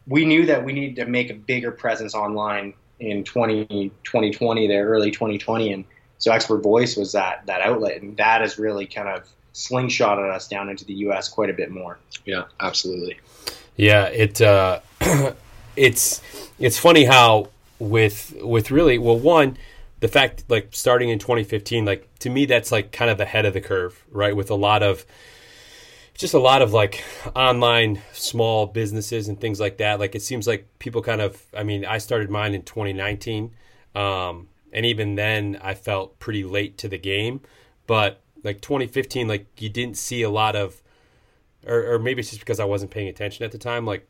we 0.07 0.25
knew 0.25 0.47
that 0.47 0.65
we 0.65 0.73
needed 0.73 0.97
to 0.97 1.07
make 1.07 1.31
a 1.31 1.35
bigger 1.35 1.71
presence 1.71 2.15
online 2.15 2.75
in 3.01 3.25
20, 3.25 3.91
2020, 4.05 4.67
there 4.69 4.87
early 4.87 5.11
2020, 5.11 5.73
and 5.73 5.85
so 6.19 6.31
Expert 6.33 6.63
Voice 6.63 6.97
was 6.97 7.13
that 7.13 7.45
that 7.47 7.63
outlet, 7.63 8.01
and 8.01 8.17
that 8.17 8.43
has 8.43 8.59
really 8.59 8.87
kind 8.87 9.09
of 9.09 9.29
slingshotted 9.55 10.31
us 10.33 10.49
down 10.49 10.69
into 10.69 10.85
the 10.85 10.95
U.S. 10.95 11.29
quite 11.29 11.51
a 11.51 11.53
bit 11.53 11.71
more. 11.71 11.99
Yeah. 12.25 12.45
Absolutely. 12.61 13.19
Yeah, 13.77 14.07
it 14.07 14.41
uh, 14.41 14.81
it's 15.77 16.23
it's 16.59 16.79
funny 16.79 17.05
how 17.05 17.49
with 17.79 18.35
with 18.43 18.71
really 18.71 18.99
well 18.99 19.19
one 19.19 19.57
the 20.01 20.09
fact 20.09 20.45
like 20.49 20.69
starting 20.71 21.09
in 21.09 21.19
2015 21.19 21.85
like 21.85 22.09
to 22.21 22.31
me 22.31 22.47
that's 22.47 22.71
like 22.71 22.93
kind 22.93 23.11
of 23.11 23.19
ahead 23.19 23.45
of 23.45 23.55
the 23.55 23.61
curve 23.61 24.05
right 24.11 24.37
with 24.37 24.51
a 24.51 24.55
lot 24.55 24.85
of 24.85 25.05
just 26.15 26.35
a 26.35 26.39
lot 26.39 26.63
of 26.63 26.73
like 26.73 27.03
online 27.35 28.01
small 28.13 28.67
businesses 28.67 29.29
and 29.29 29.41
things 29.41 29.59
like 29.59 29.79
that. 29.79 30.01
Like 30.01 30.15
it 30.15 30.23
seems 30.23 30.47
like 30.47 30.69
people 30.79 31.03
kind 31.03 31.21
of 31.21 31.43
i 31.57 31.63
mean 31.63 31.85
i 31.85 31.99
started 31.99 32.31
mine 32.31 32.55
in 32.55 32.63
2019 32.63 33.53
um, 33.95 34.49
and 34.73 34.87
even 34.87 35.15
then 35.15 35.59
i 35.63 35.75
felt 35.75 36.19
pretty 36.19 36.45
late 36.45 36.79
to 36.79 36.89
the 36.89 36.99
game. 36.99 37.41
But 37.87 38.23
like 38.45 38.61
2015 38.61 39.29
like 39.29 39.47
you 39.61 39.69
didn't 39.69 39.97
see 39.97 40.23
a 40.23 40.31
lot 40.31 40.57
of 40.57 40.83
or, 41.67 41.95
or 41.95 41.99
maybe 41.99 42.21
it's 42.21 42.31
just 42.31 42.41
because 42.41 42.61
i 42.61 42.65
wasn't 42.65 42.91
paying 42.91 43.09
attention 43.09 43.45
at 43.45 43.53
the 43.53 43.59
time 43.59 43.87
like 43.87 44.09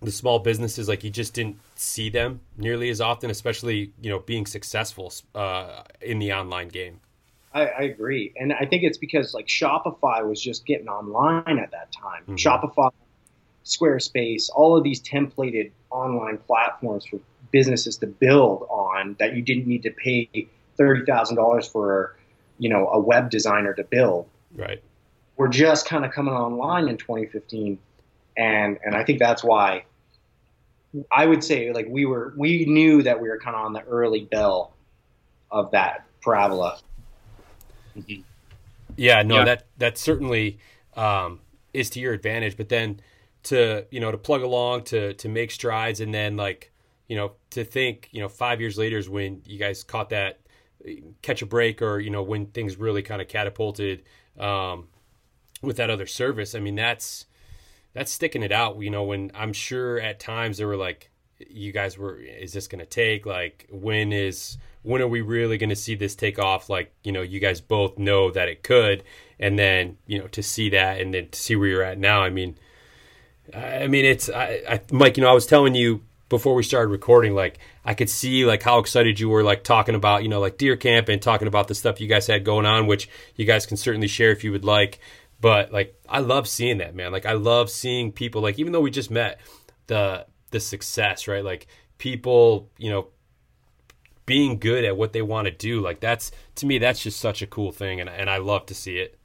the 0.00 0.12
small 0.12 0.38
businesses 0.38 0.88
like 0.88 1.04
you 1.04 1.10
just 1.10 1.34
didn't 1.34 1.58
see 1.74 2.08
them 2.08 2.40
nearly 2.56 2.90
as 2.90 3.00
often 3.00 3.30
especially 3.30 3.92
you 4.00 4.10
know 4.10 4.18
being 4.20 4.46
successful 4.46 5.12
uh, 5.34 5.82
in 6.00 6.18
the 6.18 6.32
online 6.32 6.68
game 6.68 7.00
I, 7.56 7.66
I 7.66 7.82
agree, 7.84 8.32
and 8.36 8.52
I 8.52 8.66
think 8.66 8.82
it's 8.82 8.98
because 8.98 9.32
like 9.32 9.46
Shopify 9.46 10.26
was 10.28 10.40
just 10.42 10.66
getting 10.66 10.88
online 10.88 11.58
at 11.58 11.70
that 11.70 11.90
time. 11.90 12.22
Mhm. 12.28 12.36
Shopify, 12.36 12.90
Squarespace, 13.64 14.50
all 14.54 14.76
of 14.76 14.84
these 14.84 15.00
templated 15.02 15.70
online 15.90 16.36
platforms 16.38 17.06
for 17.06 17.18
businesses 17.52 17.96
to 17.98 18.06
build 18.06 18.66
on 18.68 19.16
that 19.18 19.34
you 19.34 19.40
didn't 19.40 19.66
need 19.66 19.82
to 19.84 19.90
pay 19.90 20.48
thirty 20.76 21.04
thousand 21.06 21.36
dollars 21.36 21.66
for, 21.66 22.16
you 22.58 22.68
know, 22.68 22.88
a 22.88 22.98
web 23.00 23.30
designer 23.30 23.72
to 23.74 23.84
build. 23.84 24.28
right 24.54 24.82
We're 25.38 25.48
just 25.48 25.86
kind 25.86 26.04
of 26.04 26.12
coming 26.12 26.34
online 26.34 26.88
in 26.88 26.98
2015, 26.98 27.78
and 28.36 28.78
and 28.84 28.94
I 28.94 29.02
think 29.02 29.18
that's 29.18 29.42
why. 29.42 29.84
I 31.10 31.26
would 31.26 31.42
say 31.44 31.72
like 31.72 31.86
we 31.88 32.04
were 32.06 32.34
we 32.36 32.66
knew 32.66 33.02
that 33.02 33.20
we 33.20 33.28
were 33.28 33.38
kind 33.38 33.56
of 33.56 33.64
on 33.64 33.72
the 33.72 33.82
early 33.82 34.24
bell 34.24 34.74
of 35.50 35.70
that 35.70 36.04
parabola. 36.22 36.78
Yeah 38.96 39.22
no 39.22 39.36
Yeah. 39.36 39.44
that 39.44 39.66
that 39.78 39.98
certainly 39.98 40.58
um, 40.96 41.40
is 41.72 41.90
to 41.90 42.00
your 42.00 42.12
advantage 42.12 42.56
but 42.56 42.68
then 42.68 43.00
to 43.44 43.86
you 43.90 44.00
know 44.00 44.10
to 44.10 44.18
plug 44.18 44.42
along 44.42 44.84
to 44.84 45.14
to 45.14 45.28
make 45.28 45.50
strides 45.50 46.00
and 46.00 46.12
then 46.12 46.36
like 46.36 46.72
you 47.08 47.16
know 47.16 47.32
to 47.50 47.64
think 47.64 48.08
you 48.12 48.20
know 48.20 48.28
five 48.28 48.60
years 48.60 48.76
later 48.78 48.98
is 48.98 49.08
when 49.08 49.42
you 49.44 49.58
guys 49.58 49.84
caught 49.84 50.10
that 50.10 50.40
catch 51.22 51.42
a 51.42 51.46
break 51.46 51.82
or 51.82 51.98
you 52.00 52.10
know 52.10 52.22
when 52.22 52.46
things 52.46 52.76
really 52.76 53.02
kind 53.02 53.20
of 53.20 53.28
catapulted 53.28 54.02
um, 54.38 54.88
with 55.62 55.76
that 55.78 55.90
other 55.90 56.06
service. 56.06 56.54
I 56.54 56.60
mean 56.60 56.74
that's 56.74 57.26
that's 57.92 58.12
sticking 58.12 58.42
it 58.42 58.52
out 58.52 58.78
you 58.78 58.90
know 58.90 59.04
when 59.04 59.30
i'm 59.34 59.54
sure 59.54 59.98
at 59.98 60.20
times 60.20 60.58
there 60.58 60.66
were 60.66 60.76
like 60.76 61.10
you 61.48 61.72
guys 61.72 61.98
were 61.98 62.18
is 62.18 62.52
this 62.52 62.66
going 62.68 62.78
to 62.80 62.86
take? 62.86 63.26
Like 63.26 63.66
when 63.70 64.12
is 64.12 64.56
when 64.86 65.02
are 65.02 65.08
we 65.08 65.20
really 65.20 65.58
going 65.58 65.70
to 65.70 65.76
see 65.76 65.94
this 65.94 66.14
take 66.14 66.38
off? 66.38 66.70
Like 66.70 66.94
you 67.02 67.12
know 67.12 67.22
you 67.22 67.40
guys 67.40 67.60
both 67.60 67.98
know 67.98 68.30
that 68.30 68.48
it 68.48 68.62
could 68.62 69.02
and 69.38 69.58
then 69.58 69.96
you 70.06 70.18
know 70.18 70.26
to 70.28 70.42
see 70.42 70.70
that 70.70 71.00
and 71.00 71.12
then 71.12 71.28
to 71.28 71.38
see 71.38 71.56
where 71.56 71.68
you're 71.68 71.82
at 71.82 71.98
now 71.98 72.22
i 72.22 72.30
mean 72.30 72.56
i 73.54 73.86
mean 73.86 74.04
it's 74.04 74.28
I, 74.28 74.62
I 74.68 74.80
mike 74.90 75.16
you 75.16 75.22
know 75.22 75.30
i 75.30 75.34
was 75.34 75.46
telling 75.46 75.74
you 75.74 76.02
before 76.28 76.54
we 76.54 76.62
started 76.62 76.88
recording 76.88 77.34
like 77.34 77.58
i 77.84 77.94
could 77.94 78.10
see 78.10 78.44
like 78.44 78.62
how 78.62 78.78
excited 78.78 79.20
you 79.20 79.28
were 79.28 79.42
like 79.42 79.62
talking 79.62 79.94
about 79.94 80.22
you 80.22 80.28
know 80.28 80.40
like 80.40 80.58
deer 80.58 80.76
camp 80.76 81.08
and 81.08 81.20
talking 81.20 81.48
about 81.48 81.68
the 81.68 81.74
stuff 81.74 82.00
you 82.00 82.08
guys 82.08 82.26
had 82.26 82.44
going 82.44 82.66
on 82.66 82.86
which 82.86 83.08
you 83.36 83.44
guys 83.44 83.66
can 83.66 83.76
certainly 83.76 84.08
share 84.08 84.30
if 84.30 84.44
you 84.44 84.52
would 84.52 84.64
like. 84.64 84.98
But 85.38 85.70
like 85.70 85.94
i 86.08 86.20
love 86.20 86.48
seeing 86.48 86.78
that 86.78 86.94
man. 86.94 87.12
Like 87.12 87.26
i 87.26 87.34
love 87.34 87.70
seeing 87.70 88.10
people 88.10 88.40
like 88.40 88.58
even 88.58 88.72
though 88.72 88.80
we 88.80 88.90
just 88.90 89.10
met 89.10 89.38
the 89.86 90.26
the 90.50 90.60
success 90.60 91.28
right? 91.28 91.44
Like 91.44 91.66
people 91.98 92.70
you 92.78 92.90
know 92.90 93.08
being 94.26 94.58
good 94.58 94.84
at 94.84 94.96
what 94.96 95.12
they 95.12 95.22
want 95.22 95.46
to 95.46 95.52
do 95.52 95.80
like 95.80 96.00
that's 96.00 96.30
to 96.56 96.66
me 96.66 96.78
that's 96.78 97.00
just 97.02 97.18
such 97.20 97.42
a 97.42 97.46
cool 97.46 97.70
thing 97.72 98.00
and, 98.00 98.10
and 98.10 98.28
i 98.28 98.36
love 98.36 98.66
to 98.66 98.74
see 98.74 98.98
it 98.98 99.18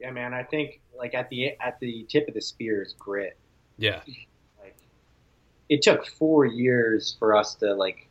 Yeah, 0.00 0.12
man. 0.12 0.32
I 0.32 0.44
think 0.44 0.80
like 0.96 1.14
at 1.14 1.28
the 1.28 1.56
at 1.60 1.78
the 1.80 2.06
tip 2.08 2.28
of 2.28 2.34
the 2.34 2.40
spear 2.40 2.82
is 2.82 2.94
grit. 2.98 3.36
yeah 3.76 4.00
Like 4.60 4.76
it 5.68 5.82
took 5.82 6.06
four 6.06 6.44
years 6.46 7.16
for 7.18 7.36
us 7.36 7.54
to 7.56 7.74
like 7.74 8.06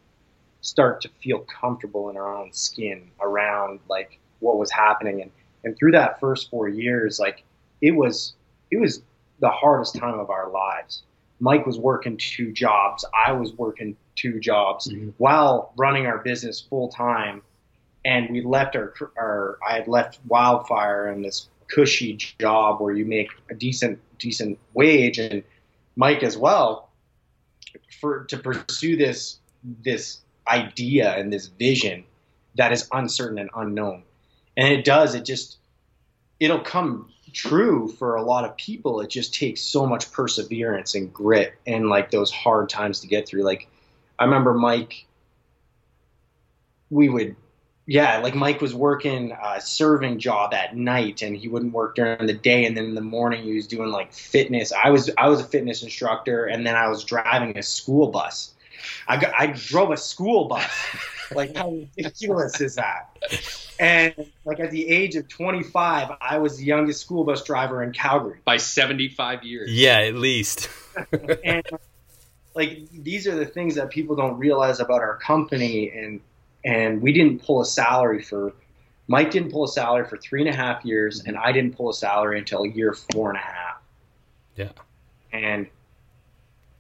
start 0.62 1.02
to 1.02 1.10
feel 1.24 1.40
comfortable 1.40 2.10
in 2.10 2.18
our 2.18 2.36
own 2.36 2.52
skin 2.52 3.10
around 3.22 3.80
like 3.90 4.20
what 4.40 4.58
was 4.58 4.70
happening, 4.72 5.22
and 5.22 5.32
and 5.64 5.78
through 5.78 5.92
that 5.92 6.20
first 6.20 6.50
four 6.50 6.68
years, 6.68 7.20
like 7.20 7.44
it 7.82 7.92
was 7.92 8.36
it 8.72 8.78
was 8.80 9.02
the 9.40 9.50
hardest 9.50 9.96
time 9.96 10.20
of 10.20 10.30
our 10.30 10.50
lives. 10.50 11.04
Mike 11.40 11.66
was 11.66 11.78
working 11.80 12.18
two 12.18 12.52
jobs. 12.52 13.06
I 13.14 13.32
was 13.32 13.54
working 13.54 13.96
two 14.18 14.40
jobs 14.40 14.90
Mhm. 14.90 15.14
while 15.18 15.72
running 15.78 16.06
our 16.08 16.18
business 16.18 16.60
full 16.60 16.90
time. 16.90 17.42
And 18.04 18.30
we 18.30 18.42
left 18.42 18.76
our, 18.76 18.94
our, 19.18 19.58
I 19.68 19.74
had 19.76 19.88
left 19.88 20.20
Wildfire 20.28 21.12
in 21.12 21.22
this 21.22 21.50
cushy 21.68 22.18
job 22.40 22.82
where 22.82 22.94
you 22.94 23.06
make 23.06 23.30
a 23.50 23.54
decent, 23.56 24.00
decent 24.20 24.58
wage, 24.74 25.18
and 25.20 25.44
Mike 25.96 26.24
as 26.24 26.38
well, 26.38 26.90
for 28.00 28.24
to 28.26 28.38
pursue 28.38 28.96
this, 28.96 29.40
this 29.84 30.22
idea 30.48 31.16
and 31.16 31.32
this 31.34 31.48
vision 31.48 32.04
that 32.56 32.72
is 32.72 32.88
uncertain 32.92 33.38
and 33.40 33.50
unknown. 33.56 34.04
And 34.56 34.74
it 34.74 34.86
does. 34.86 35.14
It 35.14 35.26
just, 35.26 35.58
it'll 36.40 36.60
come 36.60 37.12
true 37.34 37.88
for 37.90 38.16
a 38.16 38.24
lot 38.24 38.46
of 38.46 38.56
people. 38.56 39.02
It 39.02 39.10
just 39.10 39.34
takes 39.34 39.62
so 39.62 39.86
much 39.86 40.12
perseverance 40.12 40.96
and 40.96 41.14
grit 41.14 41.54
and 41.68 41.90
like 41.90 42.10
those 42.10 42.32
hard 42.32 42.70
times 42.70 43.02
to 43.02 43.08
get 43.08 43.28
through. 43.28 43.44
Like 43.44 43.68
I 44.20 44.26
remember 44.26 44.54
Mike, 44.54 45.06
we 46.90 47.10
would, 47.10 47.36
yeah, 47.86 48.18
like 48.20 48.36
Mike 48.36 48.62
was 48.62 48.74
working 48.74 49.32
a 49.32 49.62
serving 49.62 50.20
job 50.20 50.54
at 50.54 50.76
night 50.76 51.22
and 51.22 51.36
he 51.36 51.48
wouldn't 51.48 51.74
work 51.74 51.96
during 51.96 52.26
the 52.28 52.34
day. 52.34 52.66
And 52.66 52.76
then 52.76 52.86
in 52.86 52.96
the 52.96 53.02
morning 53.02 53.44
he 53.44 53.54
was 53.54 53.68
doing 53.68 53.90
like 53.92 54.14
fitness. 54.14 54.72
I 54.72 54.90
was, 54.90 55.10
I 55.18 55.30
was 55.30 55.42
a 55.42 55.46
fitness 55.46 55.84
instructor 55.84 56.46
and 56.46 56.66
then 56.66 56.76
I 56.76 56.88
was 56.88 57.04
driving 57.04 57.58
a 57.58 57.64
school 57.64 58.08
bus. 58.08 58.54
I, 59.08 59.18
got, 59.18 59.34
I 59.38 59.48
drove 59.48 59.92
a 59.92 59.98
school 59.98 60.46
bus. 60.48 60.70
like 61.36 61.56
how 61.56 61.72
ridiculous 61.98 62.62
is 62.62 62.76
that? 62.76 63.10
And 63.80 64.14
like 64.46 64.60
at 64.60 64.72
the 64.72 64.88
age 64.88 65.16
of 65.16 65.28
25, 65.28 66.12
I 66.20 66.38
was 66.40 66.58
the 66.58 66.66
youngest 66.66 67.02
school 67.02 67.24
bus 67.24 67.44
driver 67.44 67.84
in 67.84 67.94
Calgary. 67.94 68.40
By 68.44 68.58
75 68.58 69.44
years. 69.44 69.72
yeah 69.72 70.00
at 70.00 70.16
least 70.16 70.70
And 71.44 71.64
like 72.58 72.90
these 72.92 73.28
are 73.28 73.36
the 73.36 73.46
things 73.46 73.76
that 73.76 73.92
people 73.92 74.16
don't 74.16 74.38
realize 74.38 74.80
about 74.80 75.02
our 75.02 75.16
company. 75.18 75.92
And 75.92 76.20
and 76.66 77.02
we 77.02 77.14
didn't 77.14 77.44
pull 77.44 77.62
a 77.62 77.66
salary 77.66 78.22
for 78.22 78.52
Mike 79.08 79.32
didn't 79.32 79.52
pull 79.52 79.64
a 79.64 79.70
salary 79.70 80.06
for 80.06 80.18
three 80.18 80.42
and 80.42 80.50
a 80.50 80.56
half 80.56 80.84
years, 80.84 81.20
mm-hmm. 81.20 81.30
and 81.30 81.38
I 81.38 81.52
didn't 81.52 81.78
pull 81.78 81.90
a 81.90 81.94
salary 81.94 82.40
until 82.40 82.66
year 82.66 82.94
four 83.14 83.30
and 83.30 83.38
a 83.38 83.42
half. 83.42 83.78
Yeah. 84.56 84.72
And 85.32 85.68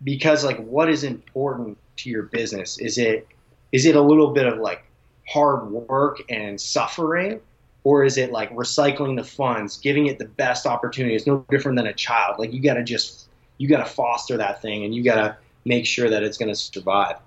because 0.04 0.44
like 0.44 0.58
what 0.58 0.90
is 0.90 1.04
important 1.04 1.78
to 1.98 2.10
your 2.10 2.24
business? 2.24 2.80
Is 2.80 2.98
it 2.98 3.28
is 3.72 3.86
it 3.86 3.96
a 3.96 4.02
little 4.02 4.32
bit 4.32 4.48
of 4.48 4.58
like 4.58 4.84
hard 5.30 5.70
work 5.70 6.22
and 6.28 6.60
suffering? 6.60 7.40
Or 7.84 8.04
is 8.04 8.18
it 8.18 8.32
like 8.32 8.52
recycling 8.54 9.16
the 9.16 9.24
funds, 9.24 9.78
giving 9.78 10.08
it 10.08 10.18
the 10.18 10.26
best 10.26 10.66
opportunity? 10.66 11.16
It's 11.16 11.28
no 11.28 11.46
different 11.50 11.78
than 11.78 11.88
a 11.88 11.94
child. 11.94 12.40
Like 12.40 12.52
you 12.52 12.62
gotta 12.62 12.84
just 12.84 13.30
you 13.60 13.70
gotta 13.70 13.86
foster 13.86 14.38
that 14.38 14.60
thing 14.62 14.84
and 14.84 14.96
you 14.96 15.04
gotta 15.04 15.38
make 15.68 15.86
sure 15.86 16.10
that 16.10 16.24
it's 16.24 16.38
gonna 16.38 16.56
survive. 16.56 17.18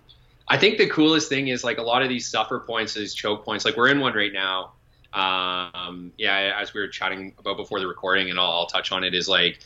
I 0.49 0.57
think 0.59 0.79
the 0.79 0.89
coolest 0.89 1.29
thing 1.29 1.49
is 1.49 1.63
like 1.63 1.79
a 1.79 1.83
lot 1.83 2.03
of 2.03 2.09
these 2.09 2.27
suffer 2.29 2.59
points, 2.61 2.95
these 2.95 3.15
choke 3.15 3.45
points. 3.45 3.65
Like 3.65 3.77
we're 3.77 3.89
in 3.89 4.01
one 4.01 4.15
right 4.15 4.33
now. 4.33 4.73
um, 5.13 6.13
yeah, 6.19 6.57
as 6.61 6.73
we 6.73 6.81
were 6.81 6.89
chatting 6.89 7.35
about 7.39 7.57
before 7.57 7.81
the 7.81 7.87
recording, 7.87 8.31
and 8.31 8.39
I'll, 8.39 8.51
I'll 8.51 8.67
touch 8.67 8.93
on 8.93 9.05
it, 9.05 9.15
is 9.15 9.29
like 9.29 9.59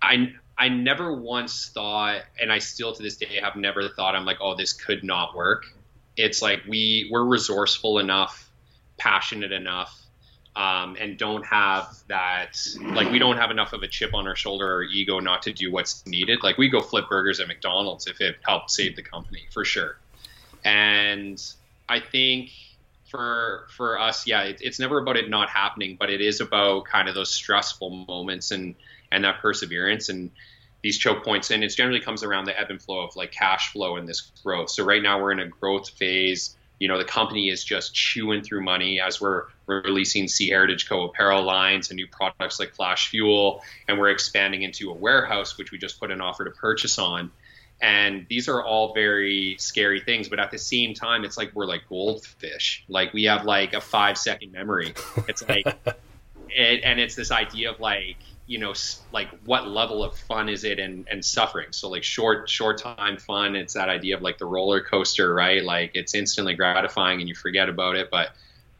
I 0.00 0.32
I 0.56 0.68
never 0.68 1.14
once 1.14 1.70
thought, 1.74 2.22
and 2.40 2.52
I 2.52 2.58
still 2.58 2.92
to 2.94 3.02
this 3.02 3.16
day 3.16 3.40
have 3.42 3.56
never 3.56 3.88
thought 3.88 4.14
I'm 4.14 4.24
like, 4.24 4.38
oh, 4.40 4.54
this 4.54 4.72
could 4.72 5.04
not 5.04 5.34
work. 5.34 5.66
It's 6.16 6.40
like 6.40 6.62
we 6.68 7.08
we're 7.10 7.24
resourceful 7.24 7.98
enough, 7.98 8.50
passionate 8.96 9.52
enough, 9.52 9.98
um, 10.56 10.96
and 11.00 11.18
don't 11.18 11.44
have 11.44 11.96
that 12.08 12.56
like 12.80 13.10
we 13.10 13.18
don't 13.18 13.36
have 13.36 13.50
enough 13.50 13.72
of 13.72 13.82
a 13.82 13.88
chip 13.88 14.14
on 14.14 14.28
our 14.28 14.36
shoulder 14.36 14.72
or 14.72 14.82
ego 14.84 15.18
not 15.18 15.42
to 15.42 15.52
do 15.52 15.72
what's 15.72 16.06
needed. 16.06 16.42
Like 16.42 16.58
we 16.58 16.68
go 16.68 16.80
flip 16.80 17.08
burgers 17.08 17.40
at 17.40 17.48
McDonald's 17.48 18.06
if 18.06 18.20
it 18.20 18.36
helped 18.42 18.70
save 18.70 18.94
the 18.96 19.02
company 19.02 19.42
for 19.52 19.64
sure. 19.64 19.98
And 20.64 21.42
I 21.88 22.00
think 22.00 22.50
for 23.10 23.66
for 23.76 23.98
us, 23.98 24.26
yeah, 24.26 24.42
it, 24.42 24.58
it's 24.60 24.78
never 24.78 24.98
about 24.98 25.16
it 25.16 25.28
not 25.28 25.50
happening, 25.50 25.96
but 25.98 26.08
it 26.08 26.20
is 26.20 26.40
about 26.40 26.84
kind 26.84 27.08
of 27.08 27.14
those 27.14 27.30
stressful 27.30 27.90
moments 27.90 28.50
and 28.50 28.74
and 29.10 29.24
that 29.24 29.40
perseverance 29.40 30.08
and 30.08 30.30
these 30.82 30.98
choke 30.98 31.24
points. 31.24 31.50
And 31.50 31.64
it 31.64 31.68
generally 31.68 32.00
comes 32.00 32.22
around 32.22 32.44
the 32.44 32.58
ebb 32.58 32.70
and 32.70 32.80
flow 32.80 33.00
of 33.00 33.16
like 33.16 33.32
cash 33.32 33.72
flow 33.72 33.96
and 33.96 34.08
this 34.08 34.32
growth. 34.42 34.70
So 34.70 34.84
right 34.84 35.02
now 35.02 35.20
we're 35.20 35.32
in 35.32 35.40
a 35.40 35.48
growth 35.48 35.90
phase. 35.90 36.56
You 36.78 36.88
know, 36.88 36.98
the 36.98 37.04
company 37.04 37.48
is 37.48 37.62
just 37.62 37.94
chewing 37.94 38.42
through 38.42 38.62
money 38.62 39.00
as 39.00 39.20
we're 39.20 39.44
releasing 39.66 40.28
Sea 40.28 40.48
Heritage 40.48 40.88
Co. 40.88 41.04
apparel 41.04 41.42
lines 41.42 41.90
and 41.90 41.96
new 41.96 42.06
products 42.06 42.58
like 42.58 42.74
Flash 42.74 43.08
Fuel, 43.10 43.62
and 43.88 43.98
we're 43.98 44.10
expanding 44.10 44.62
into 44.62 44.90
a 44.90 44.94
warehouse, 44.94 45.56
which 45.56 45.70
we 45.70 45.78
just 45.78 46.00
put 46.00 46.10
an 46.10 46.20
offer 46.20 46.44
to 46.44 46.50
purchase 46.50 46.98
on. 46.98 47.30
And 47.80 48.26
these 48.28 48.48
are 48.48 48.62
all 48.62 48.94
very 48.94 49.56
scary 49.58 50.00
things, 50.00 50.28
but 50.28 50.38
at 50.38 50.50
the 50.50 50.58
same 50.58 50.94
time, 50.94 51.24
it's 51.24 51.36
like 51.36 51.52
we're 51.54 51.66
like 51.66 51.88
goldfish. 51.88 52.84
Like 52.88 53.12
we 53.12 53.24
have 53.24 53.44
like 53.44 53.74
a 53.74 53.80
five 53.80 54.16
second 54.16 54.52
memory. 54.52 54.94
It's 55.28 55.46
like, 55.48 55.66
it, 56.48 56.80
and 56.84 57.00
it's 57.00 57.14
this 57.14 57.30
idea 57.30 57.72
of 57.72 57.80
like, 57.80 58.16
you 58.46 58.58
know 58.58 58.74
like 59.12 59.28
what 59.44 59.66
level 59.66 60.04
of 60.04 60.16
fun 60.16 60.48
is 60.48 60.64
it 60.64 60.78
and 60.78 61.06
and 61.10 61.24
suffering? 61.24 61.68
So 61.70 61.88
like 61.88 62.04
short 62.04 62.48
short 62.48 62.78
time 62.78 63.16
fun 63.16 63.56
it's 63.56 63.74
that 63.74 63.88
idea 63.88 64.16
of 64.16 64.22
like 64.22 64.38
the 64.38 64.46
roller 64.46 64.82
coaster 64.82 65.32
right? 65.32 65.62
Like 65.62 65.92
it's 65.94 66.14
instantly 66.14 66.54
gratifying 66.54 67.20
and 67.20 67.28
you 67.28 67.34
forget 67.34 67.68
about 67.68 67.96
it. 67.96 68.10
But 68.10 68.30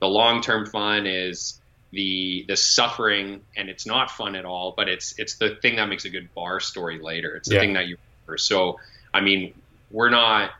the 0.00 0.06
long 0.06 0.42
term 0.42 0.66
fun 0.66 1.06
is 1.06 1.60
the 1.92 2.44
the 2.48 2.56
suffering 2.56 3.40
and 3.56 3.68
it's 3.68 3.86
not 3.86 4.10
fun 4.10 4.34
at 4.34 4.44
all 4.44 4.74
but 4.76 4.88
it's 4.88 5.18
it's 5.18 5.36
the 5.36 5.54
thing 5.56 5.76
that 5.76 5.88
makes 5.88 6.04
a 6.04 6.10
good 6.10 6.32
bar 6.34 6.60
story 6.60 6.98
later. 6.98 7.34
It's 7.36 7.48
the 7.48 7.54
yeah. 7.54 7.60
thing 7.60 7.72
that 7.74 7.86
you 7.86 7.96
remember. 8.26 8.38
So 8.38 8.80
i 9.12 9.20
mean 9.20 9.54
we're 9.90 10.10
not 10.10 10.50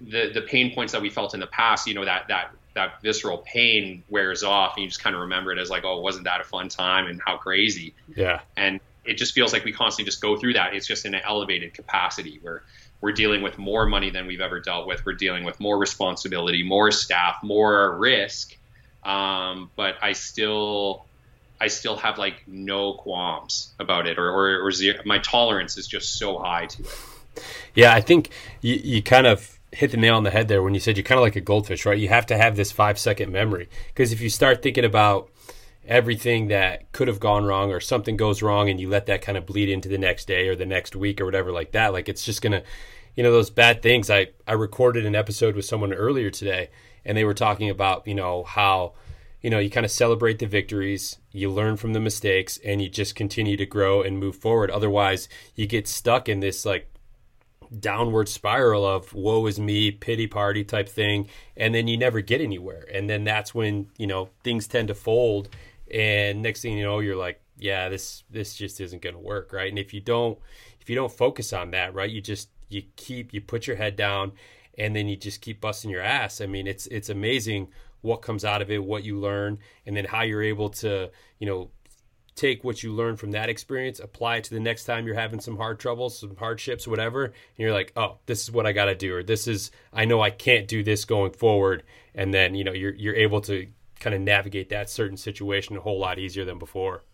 the 0.00 0.30
the 0.32 0.42
pain 0.42 0.74
points 0.74 0.92
that 0.92 1.02
we 1.02 1.10
felt 1.10 1.34
in 1.34 1.40
the 1.40 1.46
past 1.46 1.86
you 1.86 1.94
know 1.94 2.04
that 2.04 2.28
that 2.28 2.52
that 2.74 3.02
visceral 3.02 3.38
pain 3.38 4.02
wears 4.08 4.42
off 4.42 4.76
and 4.76 4.84
you 4.84 4.88
just 4.88 5.02
kind 5.02 5.14
of 5.14 5.22
remember 5.22 5.52
it 5.52 5.58
as 5.58 5.70
like, 5.70 5.84
oh, 5.84 6.00
wasn't 6.00 6.24
that 6.24 6.40
a 6.40 6.44
fun 6.44 6.68
time 6.68 7.06
and 7.06 7.20
how 7.24 7.36
crazy? 7.36 7.94
Yeah. 8.14 8.40
And 8.56 8.80
it 9.04 9.14
just 9.14 9.34
feels 9.34 9.52
like 9.52 9.64
we 9.64 9.72
constantly 9.72 10.08
just 10.08 10.20
go 10.20 10.36
through 10.36 10.54
that. 10.54 10.74
It's 10.74 10.86
just 10.86 11.04
in 11.04 11.14
an 11.14 11.22
elevated 11.24 11.74
capacity 11.74 12.38
where 12.42 12.62
we're 13.00 13.12
dealing 13.12 13.42
with 13.42 13.58
more 13.58 13.86
money 13.86 14.10
than 14.10 14.26
we've 14.26 14.40
ever 14.40 14.60
dealt 14.60 14.86
with. 14.86 15.04
We're 15.04 15.14
dealing 15.14 15.44
with 15.44 15.58
more 15.58 15.78
responsibility, 15.78 16.62
more 16.62 16.90
staff, 16.90 17.42
more 17.42 17.96
risk. 17.98 18.56
Um, 19.02 19.70
but 19.76 19.96
I 20.02 20.12
still, 20.12 21.06
I 21.60 21.68
still 21.68 21.96
have 21.96 22.18
like 22.18 22.46
no 22.46 22.94
qualms 22.94 23.72
about 23.78 24.06
it, 24.06 24.18
or 24.18 24.30
or, 24.30 24.66
or 24.66 24.70
zero, 24.70 25.00
my 25.06 25.18
tolerance 25.18 25.78
is 25.78 25.86
just 25.86 26.18
so 26.18 26.38
high 26.38 26.66
to 26.66 26.82
it. 26.82 27.44
Yeah, 27.74 27.94
I 27.94 28.00
think 28.00 28.30
you, 28.60 28.74
you 28.74 29.02
kind 29.02 29.26
of 29.26 29.58
hit 29.72 29.90
the 29.90 29.96
nail 29.96 30.16
on 30.16 30.24
the 30.24 30.30
head 30.30 30.48
there 30.48 30.62
when 30.62 30.74
you 30.74 30.80
said 30.80 30.96
you're 30.96 31.04
kind 31.04 31.18
of 31.18 31.22
like 31.22 31.36
a 31.36 31.40
goldfish, 31.40 31.86
right? 31.86 31.98
You 31.98 32.08
have 32.08 32.26
to 32.26 32.36
have 32.36 32.56
this 32.56 32.72
five 32.72 32.98
second 32.98 33.32
memory 33.32 33.68
because 33.88 34.12
if 34.12 34.20
you 34.20 34.30
start 34.30 34.62
thinking 34.62 34.84
about 34.84 35.30
everything 35.86 36.48
that 36.48 36.90
could 36.92 37.08
have 37.08 37.20
gone 37.20 37.44
wrong 37.44 37.72
or 37.72 37.80
something 37.80 38.16
goes 38.16 38.42
wrong 38.42 38.68
and 38.68 38.80
you 38.80 38.88
let 38.88 39.06
that 39.06 39.22
kind 39.22 39.38
of 39.38 39.46
bleed 39.46 39.68
into 39.68 39.88
the 39.88 39.98
next 39.98 40.26
day 40.26 40.48
or 40.48 40.56
the 40.56 40.66
next 40.66 40.94
week 40.94 41.20
or 41.20 41.24
whatever 41.24 41.52
like 41.52 41.72
that, 41.72 41.92
like 41.92 42.08
it's 42.08 42.24
just 42.24 42.42
gonna, 42.42 42.62
you 43.14 43.22
know, 43.22 43.32
those 43.32 43.50
bad 43.50 43.82
things. 43.82 44.10
I 44.10 44.28
I 44.46 44.52
recorded 44.52 45.06
an 45.06 45.14
episode 45.14 45.54
with 45.54 45.64
someone 45.64 45.92
earlier 45.92 46.30
today 46.30 46.70
and 47.04 47.16
they 47.16 47.24
were 47.24 47.34
talking 47.34 47.70
about 47.70 48.06
you 48.06 48.14
know 48.14 48.44
how 48.44 48.92
you 49.40 49.50
know 49.50 49.58
you 49.58 49.70
kind 49.70 49.86
of 49.86 49.90
celebrate 49.90 50.38
the 50.38 50.46
victories 50.46 51.18
you 51.32 51.50
learn 51.50 51.76
from 51.76 51.92
the 51.92 52.00
mistakes 52.00 52.58
and 52.64 52.82
you 52.82 52.88
just 52.88 53.14
continue 53.14 53.56
to 53.56 53.66
grow 53.66 54.02
and 54.02 54.18
move 54.18 54.36
forward 54.36 54.70
otherwise 54.70 55.28
you 55.54 55.66
get 55.66 55.88
stuck 55.88 56.28
in 56.28 56.40
this 56.40 56.64
like 56.66 56.88
downward 57.78 58.28
spiral 58.28 58.84
of 58.84 59.12
woe 59.14 59.46
is 59.46 59.60
me, 59.60 59.90
pity 59.90 60.26
party 60.26 60.64
type 60.64 60.88
thing, 60.88 61.28
and 61.56 61.74
then 61.74 61.86
you 61.86 61.96
never 61.96 62.20
get 62.20 62.40
anywhere. 62.40 62.86
And 62.92 63.08
then 63.08 63.24
that's 63.24 63.54
when, 63.54 63.88
you 63.96 64.06
know, 64.06 64.30
things 64.42 64.66
tend 64.66 64.88
to 64.88 64.94
fold 64.94 65.48
and 65.90 66.42
next 66.42 66.62
thing 66.62 66.78
you 66.78 66.84
know, 66.84 67.00
you're 67.00 67.16
like, 67.16 67.40
yeah, 67.58 67.88
this 67.88 68.24
this 68.30 68.54
just 68.54 68.80
isn't 68.80 69.02
going 69.02 69.14
to 69.14 69.20
work, 69.20 69.52
right? 69.52 69.68
And 69.68 69.78
if 69.78 69.92
you 69.92 70.00
don't 70.00 70.38
if 70.80 70.88
you 70.88 70.96
don't 70.96 71.12
focus 71.12 71.52
on 71.52 71.72
that, 71.72 71.94
right? 71.94 72.10
You 72.10 72.20
just 72.20 72.48
you 72.68 72.82
keep 72.96 73.34
you 73.34 73.40
put 73.40 73.66
your 73.66 73.76
head 73.76 73.96
down 73.96 74.32
and 74.78 74.94
then 74.94 75.08
you 75.08 75.16
just 75.16 75.40
keep 75.40 75.60
busting 75.60 75.90
your 75.90 76.02
ass. 76.02 76.40
I 76.40 76.46
mean, 76.46 76.66
it's 76.66 76.86
it's 76.86 77.08
amazing 77.08 77.68
what 78.02 78.22
comes 78.22 78.44
out 78.44 78.62
of 78.62 78.70
it, 78.70 78.82
what 78.82 79.04
you 79.04 79.18
learn, 79.18 79.58
and 79.84 79.96
then 79.96 80.06
how 80.06 80.22
you're 80.22 80.42
able 80.42 80.70
to, 80.70 81.10
you 81.38 81.46
know, 81.46 81.70
take 82.40 82.64
what 82.64 82.82
you 82.82 82.92
learn 82.92 83.16
from 83.16 83.32
that 83.32 83.50
experience, 83.50 84.00
apply 84.00 84.36
it 84.36 84.44
to 84.44 84.54
the 84.54 84.60
next 84.60 84.84
time 84.84 85.06
you're 85.06 85.14
having 85.14 85.40
some 85.40 85.58
hard 85.58 85.78
troubles, 85.78 86.18
some 86.18 86.36
hardships, 86.36 86.88
whatever, 86.88 87.24
and 87.24 87.34
you're 87.58 87.72
like, 87.72 87.92
oh, 87.96 88.16
this 88.24 88.42
is 88.42 88.50
what 88.50 88.66
I 88.66 88.72
got 88.72 88.86
to 88.86 88.94
do, 88.94 89.14
or 89.14 89.22
this 89.22 89.46
is 89.46 89.70
I 89.92 90.06
know 90.06 90.22
I 90.22 90.30
can't 90.30 90.66
do 90.66 90.82
this 90.82 91.04
going 91.04 91.32
forward, 91.32 91.82
and 92.14 92.32
then 92.32 92.54
you 92.54 92.64
know 92.64 92.72
you're 92.72 92.94
you're 92.94 93.14
able 93.14 93.42
to 93.42 93.66
kind 93.98 94.14
of 94.14 94.22
navigate 94.22 94.70
that 94.70 94.88
certain 94.88 95.18
situation 95.18 95.76
a 95.76 95.80
whole 95.80 95.98
lot 95.98 96.18
easier 96.18 96.46
than 96.46 96.58
before. 96.58 97.04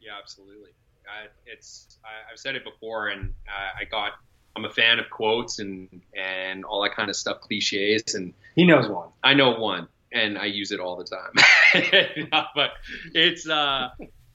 Yeah, 0.00 0.18
absolutely. 0.20 0.70
Uh, 1.06 1.28
it's 1.46 1.98
I, 2.04 2.30
have 2.30 2.38
said 2.38 2.56
it 2.56 2.64
before, 2.64 3.08
and 3.08 3.32
I 3.48 3.84
got 3.84 4.14
I'm 4.56 4.64
a 4.64 4.70
fan 4.70 4.98
of 4.98 5.08
quotes 5.10 5.60
and 5.60 6.02
and 6.16 6.64
all 6.64 6.82
that 6.82 6.96
kind 6.96 7.08
of 7.08 7.14
stuff, 7.14 7.40
cliches, 7.40 8.16
and 8.16 8.34
he 8.56 8.64
knows 8.64 8.88
one. 8.88 9.10
I 9.22 9.34
know 9.34 9.52
one, 9.60 9.86
and 10.12 10.36
I 10.36 10.46
use 10.46 10.72
it 10.72 10.80
all 10.80 10.96
the 10.96 11.04
time. 11.04 12.40
but 12.56 12.70
it's 13.14 13.48
uh 13.48 13.90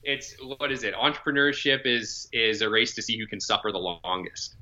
it's 0.06 0.36
what 0.40 0.70
is 0.70 0.84
it? 0.84 0.94
Entrepreneurship 0.94 1.84
is 1.84 2.28
is 2.32 2.62
a 2.62 2.70
race 2.70 2.94
to 2.94 3.02
see 3.02 3.18
who 3.18 3.26
can 3.26 3.40
suffer 3.40 3.72
the 3.72 3.78
longest, 3.78 4.54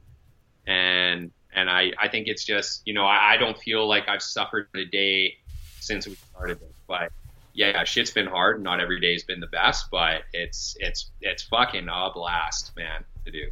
and 0.67 1.31
and 1.55 1.71
I 1.71 1.93
I 1.99 2.09
think 2.09 2.27
it's 2.27 2.45
just 2.45 2.83
you 2.87 2.95
know 2.95 3.05
I, 3.05 3.35
I 3.35 3.37
don't 3.37 3.59
feel 3.59 3.87
like 3.87 4.09
I've 4.09 4.23
suffered 4.23 4.69
a 4.75 4.87
day 4.87 5.37
since 5.81 6.07
we 6.07 6.17
started 6.33 6.61
this, 6.61 6.73
but 6.89 7.13
yeah, 7.53 7.85
shit's 7.85 8.11
been 8.11 8.27
hard. 8.27 8.63
Not 8.63 8.81
every 8.81 8.99
day's 9.01 9.23
been 9.23 9.41
the 9.41 9.47
best, 9.47 9.87
but 9.91 10.23
it's 10.33 10.77
it's 10.81 11.11
it's 11.21 11.43
fucking 11.45 11.89
a 11.89 12.11
blast, 12.13 12.73
man, 12.75 13.05
to 13.27 13.31
do. 13.31 13.51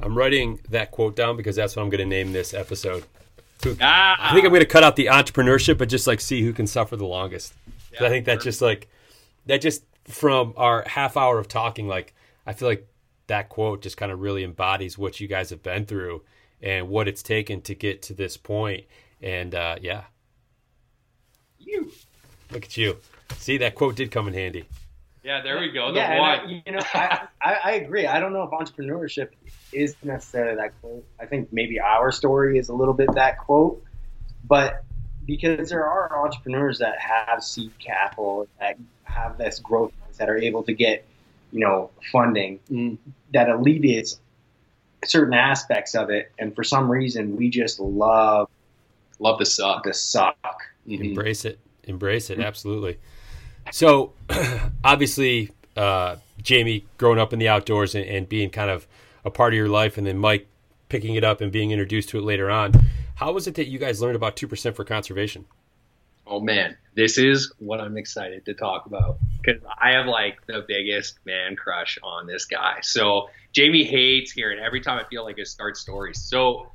I'm 0.00 0.16
writing 0.16 0.60
that 0.68 0.90
quote 0.90 1.16
down 1.16 1.36
because 1.36 1.56
that's 1.56 1.74
what 1.74 1.82
I'm 1.82 1.88
going 1.88 1.98
to 1.98 2.06
name 2.06 2.32
this 2.32 2.54
episode. 2.54 3.04
So 3.62 3.74
ah. 3.80 4.16
I 4.30 4.32
think 4.32 4.44
I'm 4.44 4.52
going 4.52 4.60
to 4.60 4.66
cut 4.66 4.84
out 4.84 4.94
the 4.94 5.06
entrepreneurship, 5.06 5.78
but 5.78 5.88
just 5.88 6.06
like 6.06 6.20
see 6.20 6.42
who 6.42 6.52
can 6.52 6.68
suffer 6.68 6.94
the 6.94 7.06
longest. 7.06 7.54
Yeah, 7.92 8.06
I 8.06 8.08
think 8.10 8.26
that 8.26 8.40
just 8.40 8.60
like 8.60 8.88
that 9.46 9.60
just 9.60 9.82
from 10.08 10.54
our 10.56 10.84
half 10.86 11.16
hour 11.16 11.38
of 11.38 11.48
talking, 11.48 11.86
like 11.86 12.14
I 12.46 12.52
feel 12.52 12.68
like 12.68 12.88
that 13.26 13.48
quote 13.48 13.82
just 13.82 13.96
kind 13.96 14.10
of 14.10 14.20
really 14.20 14.42
embodies 14.42 14.98
what 14.98 15.20
you 15.20 15.28
guys 15.28 15.50
have 15.50 15.62
been 15.62 15.84
through 15.84 16.22
and 16.60 16.88
what 16.88 17.06
it's 17.06 17.22
taken 17.22 17.60
to 17.62 17.74
get 17.74 18.02
to 18.02 18.14
this 18.14 18.36
point. 18.36 18.84
And 19.20 19.54
uh, 19.54 19.76
yeah, 19.80 20.04
you 21.58 21.92
look 22.50 22.64
at 22.64 22.76
you. 22.76 22.96
See 23.36 23.58
that 23.58 23.74
quote 23.74 23.96
did 23.96 24.10
come 24.10 24.28
in 24.28 24.34
handy. 24.34 24.64
Yeah, 25.22 25.42
there 25.42 25.60
we 25.60 25.70
go. 25.70 25.92
The 25.92 25.98
yeah, 25.98 26.22
I, 26.22 26.62
you 26.64 26.72
know, 26.72 26.80
I, 26.94 27.28
I, 27.42 27.54
I 27.64 27.72
agree. 27.72 28.06
I 28.06 28.18
don't 28.18 28.32
know 28.32 28.44
if 28.44 28.50
entrepreneurship 28.50 29.30
is 29.72 29.94
necessarily 30.02 30.56
that 30.56 30.80
quote. 30.80 31.04
I 31.20 31.26
think 31.26 31.52
maybe 31.52 31.78
our 31.78 32.10
story 32.12 32.58
is 32.58 32.70
a 32.70 32.74
little 32.74 32.94
bit 32.94 33.12
that 33.14 33.38
quote, 33.38 33.82
but 34.44 34.84
because 35.26 35.68
there 35.68 35.84
are 35.86 36.24
entrepreneurs 36.24 36.78
that 36.78 36.98
have 36.98 37.44
seed 37.44 37.72
capital 37.78 38.48
that 38.58 38.78
have 39.04 39.36
this 39.36 39.58
growth 39.58 39.92
that 40.18 40.28
are 40.28 40.36
able 40.36 40.62
to 40.64 40.72
get, 40.72 41.04
you 41.52 41.60
know, 41.60 41.90
funding 42.12 42.60
mm. 42.70 42.98
that 43.32 43.48
alleviates 43.48 44.18
certain 45.04 45.34
aspects 45.34 45.94
of 45.94 46.10
it. 46.10 46.30
And 46.38 46.54
for 46.54 46.64
some 46.64 46.90
reason, 46.90 47.36
we 47.36 47.50
just 47.50 47.80
love 47.80 48.48
love 49.18 49.38
the 49.38 49.46
suck. 49.46 49.84
The 49.84 49.94
suck. 49.94 50.36
Mm-hmm. 50.86 51.02
Embrace 51.02 51.44
it. 51.44 51.58
Embrace 51.84 52.30
it. 52.30 52.34
Mm-hmm. 52.34 52.46
Absolutely. 52.46 52.98
So, 53.72 54.12
obviously, 54.84 55.50
uh, 55.76 56.16
Jamie, 56.42 56.86
growing 56.96 57.18
up 57.18 57.32
in 57.32 57.38
the 57.38 57.48
outdoors 57.48 57.94
and, 57.94 58.04
and 58.04 58.28
being 58.28 58.50
kind 58.50 58.70
of 58.70 58.86
a 59.24 59.30
part 59.30 59.52
of 59.52 59.56
your 59.56 59.68
life, 59.68 59.98
and 59.98 60.06
then 60.06 60.18
Mike 60.18 60.46
picking 60.88 61.16
it 61.16 61.24
up 61.24 61.40
and 61.40 61.52
being 61.52 61.70
introduced 61.70 62.08
to 62.10 62.18
it 62.18 62.22
later 62.22 62.50
on. 62.50 62.72
How 63.16 63.32
was 63.32 63.46
it 63.46 63.56
that 63.56 63.66
you 63.66 63.78
guys 63.78 64.00
learned 64.00 64.16
about 64.16 64.36
two 64.36 64.48
percent 64.48 64.76
for 64.76 64.84
conservation? 64.84 65.44
oh 66.28 66.40
man, 66.40 66.76
this 66.94 67.18
is 67.18 67.52
what 67.58 67.80
I'm 67.80 67.96
excited 67.96 68.44
to 68.44 68.54
talk 68.54 68.86
about 68.86 69.18
because 69.42 69.62
I 69.80 69.92
have 69.92 70.06
like 70.06 70.38
the 70.46 70.64
biggest 70.66 71.18
man 71.24 71.56
crush 71.56 71.98
on 72.02 72.26
this 72.26 72.46
guy. 72.46 72.78
So 72.82 73.28
Jamie 73.54 73.84
hates 73.84 74.32
hearing 74.32 74.58
every 74.58 74.80
time 74.80 74.98
I 74.98 75.08
feel 75.08 75.24
like 75.24 75.38
it 75.38 75.46
starts 75.46 75.80
stories. 75.80 76.20
So, 76.20 76.72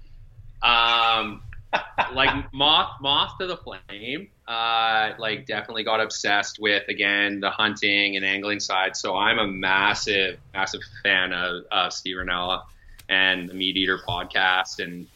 um, 0.61 1.41
like 2.13 2.53
moth 2.53 2.91
moth 3.01 3.31
to 3.39 3.47
the 3.47 3.57
flame. 3.57 4.29
Uh, 4.47 5.11
like 5.17 5.45
definitely 5.45 5.83
got 5.83 5.99
obsessed 5.99 6.57
with 6.59 6.83
again 6.89 7.39
the 7.39 7.49
hunting 7.49 8.15
and 8.15 8.25
angling 8.25 8.59
side. 8.59 8.95
So 8.95 9.15
I'm 9.15 9.39
a 9.39 9.47
massive 9.47 10.37
massive 10.53 10.81
fan 11.03 11.33
of 11.33 11.63
uh, 11.71 11.89
Steve 11.89 12.17
Rinella 12.17 12.61
and 13.09 13.49
the 13.49 13.53
Meat 13.53 13.77
Eater 13.77 13.99
podcast 14.07 14.79
and 14.79 15.07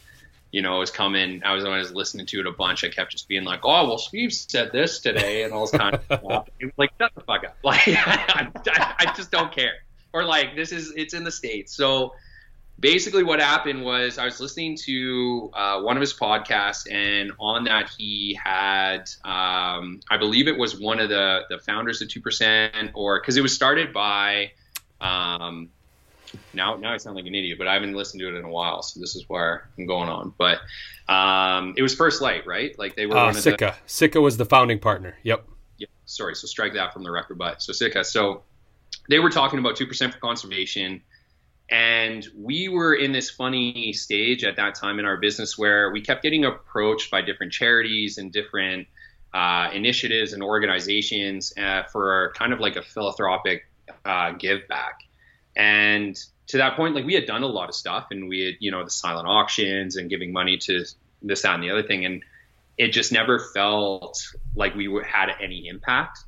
you 0.52 0.62
know, 0.62 0.78
it 0.78 0.80
was 0.80 0.92
coming. 0.92 1.42
I 1.44 1.54
was 1.54 1.66
always 1.66 1.92
listening 1.92 2.26
to 2.28 2.40
it 2.40 2.48
a 2.48 2.52
bunch. 2.52 2.84
I 2.84 2.90
kept 2.90 3.12
just 3.12 3.28
being 3.28 3.44
like, 3.44 3.62
"Oh, 3.64 3.88
well, 3.88 3.98
Steve 3.98 4.34
said 4.34 4.72
this 4.72 5.00
today," 5.00 5.44
and 5.44 5.54
all 5.54 5.66
this 5.66 5.72
kind 5.72 5.96
of 5.96 6.04
stuff. 6.06 6.48
like, 6.78 6.92
shut 6.98 7.14
the 7.16 7.22
fuck 7.22 7.44
up! 7.44 7.58
Like, 7.64 7.88
I, 7.88 8.50
I, 9.00 9.14
just 9.16 9.30
don't 9.32 9.52
care. 9.52 9.74
Or 10.14 10.24
like, 10.24 10.56
this 10.56 10.72
is 10.72 10.94
it's 10.96 11.14
in 11.14 11.24
the 11.24 11.32
states. 11.32 11.76
So 11.76 12.14
basically, 12.80 13.24
what 13.24 13.42
happened 13.42 13.84
was 13.84 14.18
I 14.18 14.26
was 14.26 14.40
listening 14.40 14.78
to 14.86 15.52
uh, 15.54 15.82
one 15.82 15.98
of 15.98 16.02
his 16.02 16.14
podcasts, 16.14 16.90
and 16.90 17.32
on 17.40 17.66
that 17.66 17.90
he 17.98 18.40
had, 18.42 19.10
um, 19.26 20.00
I 20.10 20.18
believe 20.18 20.48
it 20.48 20.58
was 20.58 20.80
one 20.80 21.00
of 21.00 21.10
the 21.10 21.42
the 21.50 21.60
founders 21.60 22.02
of 22.02 22.08
Two 22.08 22.22
Percent, 22.22 22.92
or 22.94 23.20
because 23.20 23.38
it 23.38 23.42
was 23.42 23.54
started 23.54 23.92
by. 23.92 24.52
Um, 25.00 25.70
now 26.54 26.76
now 26.76 26.94
I 26.94 26.98
sound 26.98 27.16
like 27.16 27.26
an 27.26 27.36
idiot, 27.36 27.58
but 27.58 27.68
I 27.68 27.74
haven't 27.74 27.94
listened 27.94 28.22
to 28.22 28.28
it 28.28 28.36
in 28.36 28.46
a 28.46 28.50
while, 28.50 28.82
so 28.82 29.00
this 29.00 29.16
is 29.16 29.26
where 29.28 29.70
I'm 29.78 29.86
going 29.86 30.10
on. 30.10 30.34
But 30.38 30.60
um, 31.12 31.74
it 31.78 31.82
was 31.82 31.96
First 31.96 32.22
Lite, 32.22 32.46
right? 32.46 32.78
Like 32.78 32.96
they 32.96 33.06
were. 33.06 33.18
Uh, 33.18 33.34
Sitka. 33.34 33.76
The, 33.78 33.90
Sitka 33.90 34.22
was 34.22 34.38
the 34.38 34.46
founding 34.46 34.80
partner. 34.80 35.18
Yep. 35.24 35.48
Yeah. 35.78 35.88
Sorry. 36.06 36.36
So 36.36 36.48
strike 36.48 36.74
that 36.74 36.94
from 36.94 37.04
the 37.04 37.12
record. 37.12 37.38
But 37.38 37.62
so 37.62 37.74
Sitka. 37.74 38.04
So 38.04 38.44
they 39.10 39.20
were 39.20 39.30
talking 39.30 39.60
about 39.60 39.76
two 39.76 39.88
percent 39.88 40.14
for 40.14 40.20
conservation, 40.20 41.02
and 41.70 42.28
we 42.36 42.70
were 42.70 42.96
in 42.96 43.12
this 43.12 43.30
funny 43.30 43.94
stage 43.94 44.44
at 44.44 44.56
that 44.58 44.76
time 44.76 45.00
in 45.00 45.06
our 45.06 45.18
business 45.18 45.58
where 45.58 45.92
we 45.92 46.02
kept 46.02 46.24
getting 46.24 46.46
approached 46.46 47.12
by 47.12 47.22
different 47.22 47.54
charities 47.54 48.18
and 48.18 48.32
different 48.32 48.88
uh, 49.34 49.70
initiatives 49.74 50.34
and 50.34 50.42
organizations 50.42 51.54
uh, 51.58 51.84
for 51.84 52.34
kind 52.36 52.54
of 52.54 52.60
like 52.60 52.76
a 52.76 52.82
philanthropic 52.82 53.68
uh, 54.06 54.32
give 54.32 54.68
back. 54.68 55.00
And 55.58 56.16
to 56.48 56.58
that 56.58 56.76
point, 56.76 56.96
like 56.96 57.04
we 57.04 57.16
had 57.16 57.26
done 57.26 57.42
a 57.42 57.48
lot 57.48 57.68
of 57.68 57.76
stuff 57.76 58.08
and 58.12 58.30
we 58.30 58.46
had, 58.46 58.54
you 58.60 58.72
know, 58.72 58.84
the 58.84 58.92
silent 58.92 59.28
auctions 59.28 59.98
and 59.98 60.10
giving 60.10 60.32
money 60.32 60.58
to 60.58 60.86
this, 61.24 61.42
that, 61.42 61.56
and 61.56 61.64
the 61.64 61.72
other 61.72 61.84
thing. 61.84 62.06
And 62.06 62.24
it 62.78 62.90
just 62.90 63.12
never 63.12 63.40
felt 63.40 64.24
like 64.56 64.76
we 64.76 64.88
had 65.04 65.30
any 65.42 65.68
impact. 65.68 66.20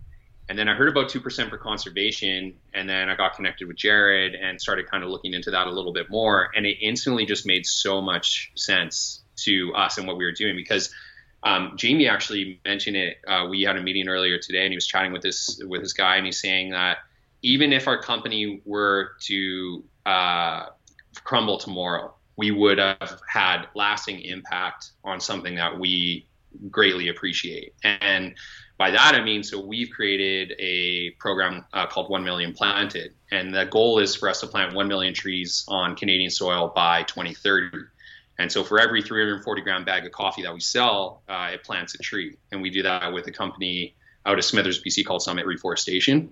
And 0.50 0.58
then 0.58 0.68
I 0.68 0.74
heard 0.74 0.90
about 0.90 1.10
2% 1.10 1.50
for 1.52 1.58
conservation. 1.60 2.56
And 2.74 2.90
then 2.90 3.08
I 3.08 3.16
got 3.16 3.36
connected 3.36 3.68
with 3.68 3.78
Jared 3.78 4.34
and 4.34 4.60
started 4.60 4.90
kind 4.90 5.04
of 5.04 5.12
looking 5.12 5.36
into 5.36 5.52
that 5.52 5.68
a 5.68 5.72
little 5.72 5.94
bit 5.94 6.10
more. 6.10 6.50
And 6.56 6.66
it 6.66 6.78
instantly 6.82 7.28
just 7.28 7.46
made 7.46 7.68
so 7.68 8.02
much 8.02 8.52
sense 8.56 9.22
to 9.44 9.72
us 9.76 10.00
and 10.00 10.08
what 10.08 10.18
we 10.18 10.26
were 10.26 10.32
doing 10.32 10.56
because 10.56 10.92
um, 11.44 11.74
Jamie 11.78 12.10
actually 12.10 12.60
mentioned 12.66 12.98
it. 12.98 13.18
Uh, 13.28 13.46
we 13.48 13.62
had 13.62 13.78
a 13.78 13.82
meeting 13.82 14.10
earlier 14.10 14.40
today 14.40 14.64
and 14.64 14.72
he 14.72 14.76
was 14.76 14.88
chatting 14.88 15.14
with 15.14 15.22
this, 15.22 15.62
with 15.64 15.82
this 15.82 15.94
guy 15.94 16.18
and 16.18 16.26
he's 16.26 16.42
saying 16.42 16.72
that 16.72 16.98
even 17.42 17.74
if 17.74 17.88
our 17.88 18.02
company 18.02 18.62
were 18.66 19.12
to 19.22 19.84
uh, 20.06 20.66
crumble 21.24 21.58
tomorrow, 21.58 22.14
we 22.38 22.52
would 22.52 22.78
have 22.78 23.20
had 23.28 23.66
lasting 23.76 24.22
impact 24.22 24.92
on 25.04 25.20
something 25.20 25.56
that 25.56 25.78
we 25.78 26.26
greatly 26.70 27.10
appreciate. 27.10 27.74
And 27.84 28.36
by 28.78 28.92
that 28.92 29.14
I 29.14 29.24
mean, 29.24 29.44
so 29.44 29.60
we've 29.60 29.90
created 29.90 30.54
a 30.58 31.12
program 31.20 31.66
uh, 31.74 31.86
called 31.88 32.10
1 32.10 32.24
Million 32.24 32.54
Planted. 32.54 33.14
And 33.30 33.54
the 33.54 33.66
goal 33.66 34.00
is 34.00 34.16
for 34.16 34.30
us 34.30 34.40
to 34.40 34.48
plant 34.48 34.74
1 34.74 34.88
million 34.88 35.14
trees 35.14 35.66
on 35.68 35.96
Canadian 35.96 36.30
soil 36.30 36.72
by 36.74 37.04
2030. 37.04 37.78
And 38.40 38.50
so 38.50 38.64
for 38.64 38.80
every 38.80 39.02
340 39.02 39.62
gram 39.62 39.84
bag 39.84 40.06
of 40.06 40.14
coffee 40.14 40.44
that 40.44 40.54
we 40.54 40.62
sell, 40.62 41.24
uh, 41.28 41.50
it 41.54 41.64
plants 41.64 41.94
a 41.96 41.98
tree. 41.98 42.38
And 42.54 42.62
we 42.62 42.70
do 42.70 42.84
that 42.84 43.12
with 43.12 43.28
a 43.28 43.32
company 43.32 43.96
out 44.26 44.40
of 44.40 44.46
Smithers, 44.46 44.82
BC 44.82 45.06
called 45.06 45.22
Summit 45.22 45.46
Reforestation. 45.46 46.32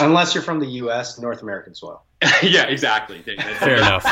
Unless 0.00 0.34
you're 0.34 0.42
from 0.42 0.60
the 0.60 0.66
U.S., 0.66 1.18
North 1.18 1.42
American 1.42 1.74
soil. 1.74 2.02
yeah, 2.42 2.66
exactly. 2.66 3.22
Fair 3.22 3.76
enough. 3.76 4.04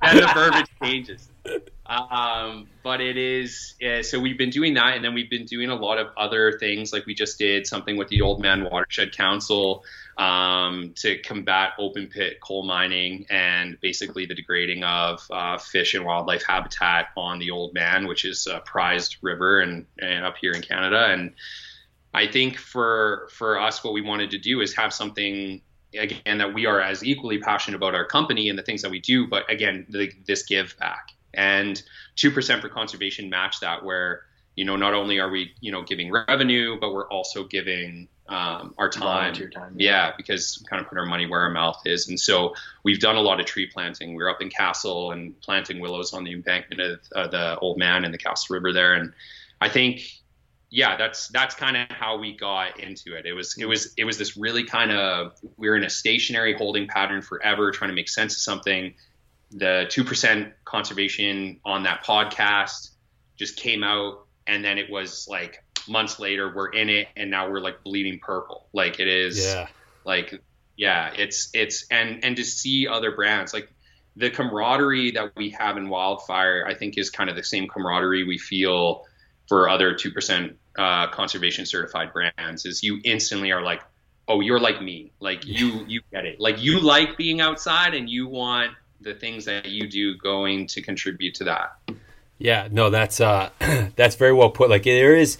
and 0.00 0.18
the 0.18 0.30
verbiage 0.34 0.66
changes. 0.82 1.28
Um, 1.86 2.68
but 2.82 3.00
it 3.00 3.16
is 3.16 3.74
uh, 3.84 4.02
so 4.02 4.18
we've 4.18 4.38
been 4.38 4.50
doing 4.50 4.74
that, 4.74 4.94
and 4.96 5.04
then 5.04 5.14
we've 5.14 5.30
been 5.30 5.44
doing 5.44 5.70
a 5.70 5.74
lot 5.74 5.98
of 5.98 6.08
other 6.16 6.58
things. 6.58 6.92
Like 6.92 7.06
we 7.06 7.14
just 7.14 7.38
did 7.38 7.66
something 7.66 7.96
with 7.96 8.08
the 8.08 8.20
Oldman 8.20 8.70
Watershed 8.70 9.16
Council 9.16 9.84
um, 10.16 10.92
to 10.96 11.18
combat 11.18 11.72
open 11.78 12.06
pit 12.06 12.40
coal 12.40 12.64
mining 12.64 13.26
and 13.30 13.78
basically 13.80 14.26
the 14.26 14.34
degrading 14.34 14.84
of 14.84 15.26
uh, 15.30 15.58
fish 15.58 15.94
and 15.94 16.04
wildlife 16.04 16.44
habitat 16.46 17.08
on 17.16 17.38
the 17.38 17.48
Oldman, 17.48 18.08
which 18.08 18.24
is 18.24 18.46
a 18.46 18.60
prized 18.60 19.16
river 19.22 19.60
and, 19.60 19.86
and 19.98 20.24
up 20.24 20.36
here 20.40 20.52
in 20.52 20.62
Canada. 20.62 21.06
And 21.06 21.34
I 22.14 22.26
think 22.26 22.58
for 22.58 23.28
for 23.32 23.58
us, 23.58 23.82
what 23.82 23.92
we 23.92 24.02
wanted 24.02 24.30
to 24.30 24.38
do 24.38 24.60
is 24.60 24.74
have 24.74 24.92
something 24.92 25.62
again 25.94 26.38
that 26.38 26.54
we 26.54 26.66
are 26.66 26.80
as 26.80 27.04
equally 27.04 27.38
passionate 27.38 27.76
about 27.76 27.94
our 27.94 28.04
company 28.04 28.48
and 28.48 28.58
the 28.58 28.62
things 28.62 28.82
that 28.82 28.90
we 28.90 29.00
do, 29.00 29.26
but 29.26 29.50
again, 29.50 29.86
the, 29.88 30.10
this 30.26 30.44
give 30.44 30.76
back 30.78 31.10
and 31.34 31.82
two 32.16 32.30
percent 32.30 32.60
for 32.60 32.68
conservation 32.68 33.30
match 33.30 33.60
that 33.60 33.84
where 33.84 34.22
you 34.56 34.64
know 34.64 34.76
not 34.76 34.94
only 34.94 35.18
are 35.18 35.30
we 35.30 35.52
you 35.60 35.72
know 35.72 35.82
giving 35.82 36.10
revenue, 36.10 36.78
but 36.80 36.92
we're 36.92 37.08
also 37.08 37.44
giving 37.44 38.08
um, 38.28 38.74
our 38.78 38.88
time. 38.88 39.34
time 39.34 39.74
yeah. 39.76 40.12
because 40.16 40.58
we 40.60 40.66
kind 40.66 40.80
of 40.80 40.88
put 40.88 40.96
our 40.96 41.04
money 41.04 41.26
where 41.26 41.40
our 41.40 41.50
mouth 41.50 41.80
is. 41.84 42.08
And 42.08 42.18
so 42.18 42.54
we've 42.82 43.00
done 43.00 43.16
a 43.16 43.20
lot 43.20 43.40
of 43.40 43.46
tree 43.46 43.66
planting. 43.66 44.14
We 44.14 44.22
are 44.22 44.30
up 44.30 44.40
in 44.40 44.48
Castle 44.48 45.12
and 45.12 45.38
planting 45.40 45.80
willows 45.80 46.14
on 46.14 46.24
the 46.24 46.32
embankment 46.32 46.80
of 46.80 47.00
uh, 47.14 47.26
the 47.28 47.58
Oldman 47.60 48.04
and 48.04 48.14
the 48.14 48.18
Castle 48.18 48.54
River 48.54 48.72
there. 48.72 48.94
And 48.94 49.12
I 49.60 49.68
think 49.68 50.21
yeah, 50.74 50.96
that's 50.96 51.28
that's 51.28 51.54
kind 51.54 51.76
of 51.76 51.86
how 51.90 52.16
we 52.16 52.34
got 52.34 52.80
into 52.80 53.14
it. 53.14 53.26
It 53.26 53.34
was 53.34 53.58
it 53.58 53.66
was 53.66 53.92
it 53.98 54.04
was 54.04 54.16
this 54.16 54.38
really 54.38 54.64
kind 54.64 54.90
of 54.90 55.34
we 55.58 55.68
were 55.68 55.76
in 55.76 55.84
a 55.84 55.90
stationary 55.90 56.54
holding 56.54 56.88
pattern 56.88 57.20
forever, 57.20 57.70
trying 57.72 57.90
to 57.90 57.94
make 57.94 58.08
sense 58.08 58.34
of 58.36 58.40
something. 58.40 58.94
The 59.50 59.84
two 59.90 60.02
percent 60.02 60.54
conservation 60.64 61.60
on 61.62 61.82
that 61.82 62.06
podcast 62.06 62.92
just 63.36 63.56
came 63.56 63.84
out, 63.84 64.24
and 64.46 64.64
then 64.64 64.78
it 64.78 64.90
was 64.90 65.28
like 65.28 65.62
months 65.86 66.18
later 66.18 66.50
we're 66.56 66.70
in 66.70 66.88
it, 66.88 67.08
and 67.16 67.30
now 67.30 67.50
we're 67.50 67.60
like 67.60 67.84
bleeding 67.84 68.18
purple. 68.18 68.66
Like 68.72 68.98
it 68.98 69.08
is, 69.08 69.44
yeah. 69.44 69.68
Like 70.06 70.42
yeah, 70.78 71.12
it's 71.14 71.50
it's 71.52 71.84
and 71.90 72.24
and 72.24 72.34
to 72.36 72.44
see 72.44 72.88
other 72.88 73.12
brands 73.12 73.52
like 73.52 73.70
the 74.16 74.30
camaraderie 74.30 75.10
that 75.12 75.36
we 75.36 75.50
have 75.50 75.76
in 75.76 75.90
wildfire, 75.90 76.64
I 76.66 76.72
think 76.72 76.96
is 76.96 77.10
kind 77.10 77.28
of 77.28 77.36
the 77.36 77.44
same 77.44 77.68
camaraderie 77.68 78.24
we 78.24 78.38
feel 78.38 79.04
for 79.52 79.68
other 79.68 79.92
two 79.92 80.10
percent 80.10 80.56
uh, 80.78 81.08
conservation 81.08 81.66
certified 81.66 82.10
brands 82.14 82.64
is 82.64 82.82
you 82.82 82.98
instantly 83.04 83.52
are 83.52 83.60
like, 83.60 83.82
oh, 84.26 84.40
you're 84.40 84.58
like 84.58 84.80
me. 84.80 85.12
Like 85.20 85.44
you, 85.44 85.84
you 85.86 86.00
get 86.10 86.24
it. 86.24 86.40
Like 86.40 86.62
you 86.62 86.80
like 86.80 87.18
being 87.18 87.42
outside 87.42 87.92
and 87.92 88.08
you 88.08 88.28
want 88.28 88.70
the 89.02 89.12
things 89.12 89.44
that 89.44 89.66
you 89.66 89.90
do 89.90 90.16
going 90.16 90.68
to 90.68 90.80
contribute 90.80 91.34
to 91.34 91.44
that. 91.44 91.78
Yeah, 92.38 92.68
no, 92.70 92.88
that's 92.88 93.20
uh, 93.20 93.50
that's 93.94 94.16
very 94.16 94.32
well 94.32 94.48
put. 94.48 94.70
Like 94.70 94.84
there 94.84 95.14
is, 95.14 95.36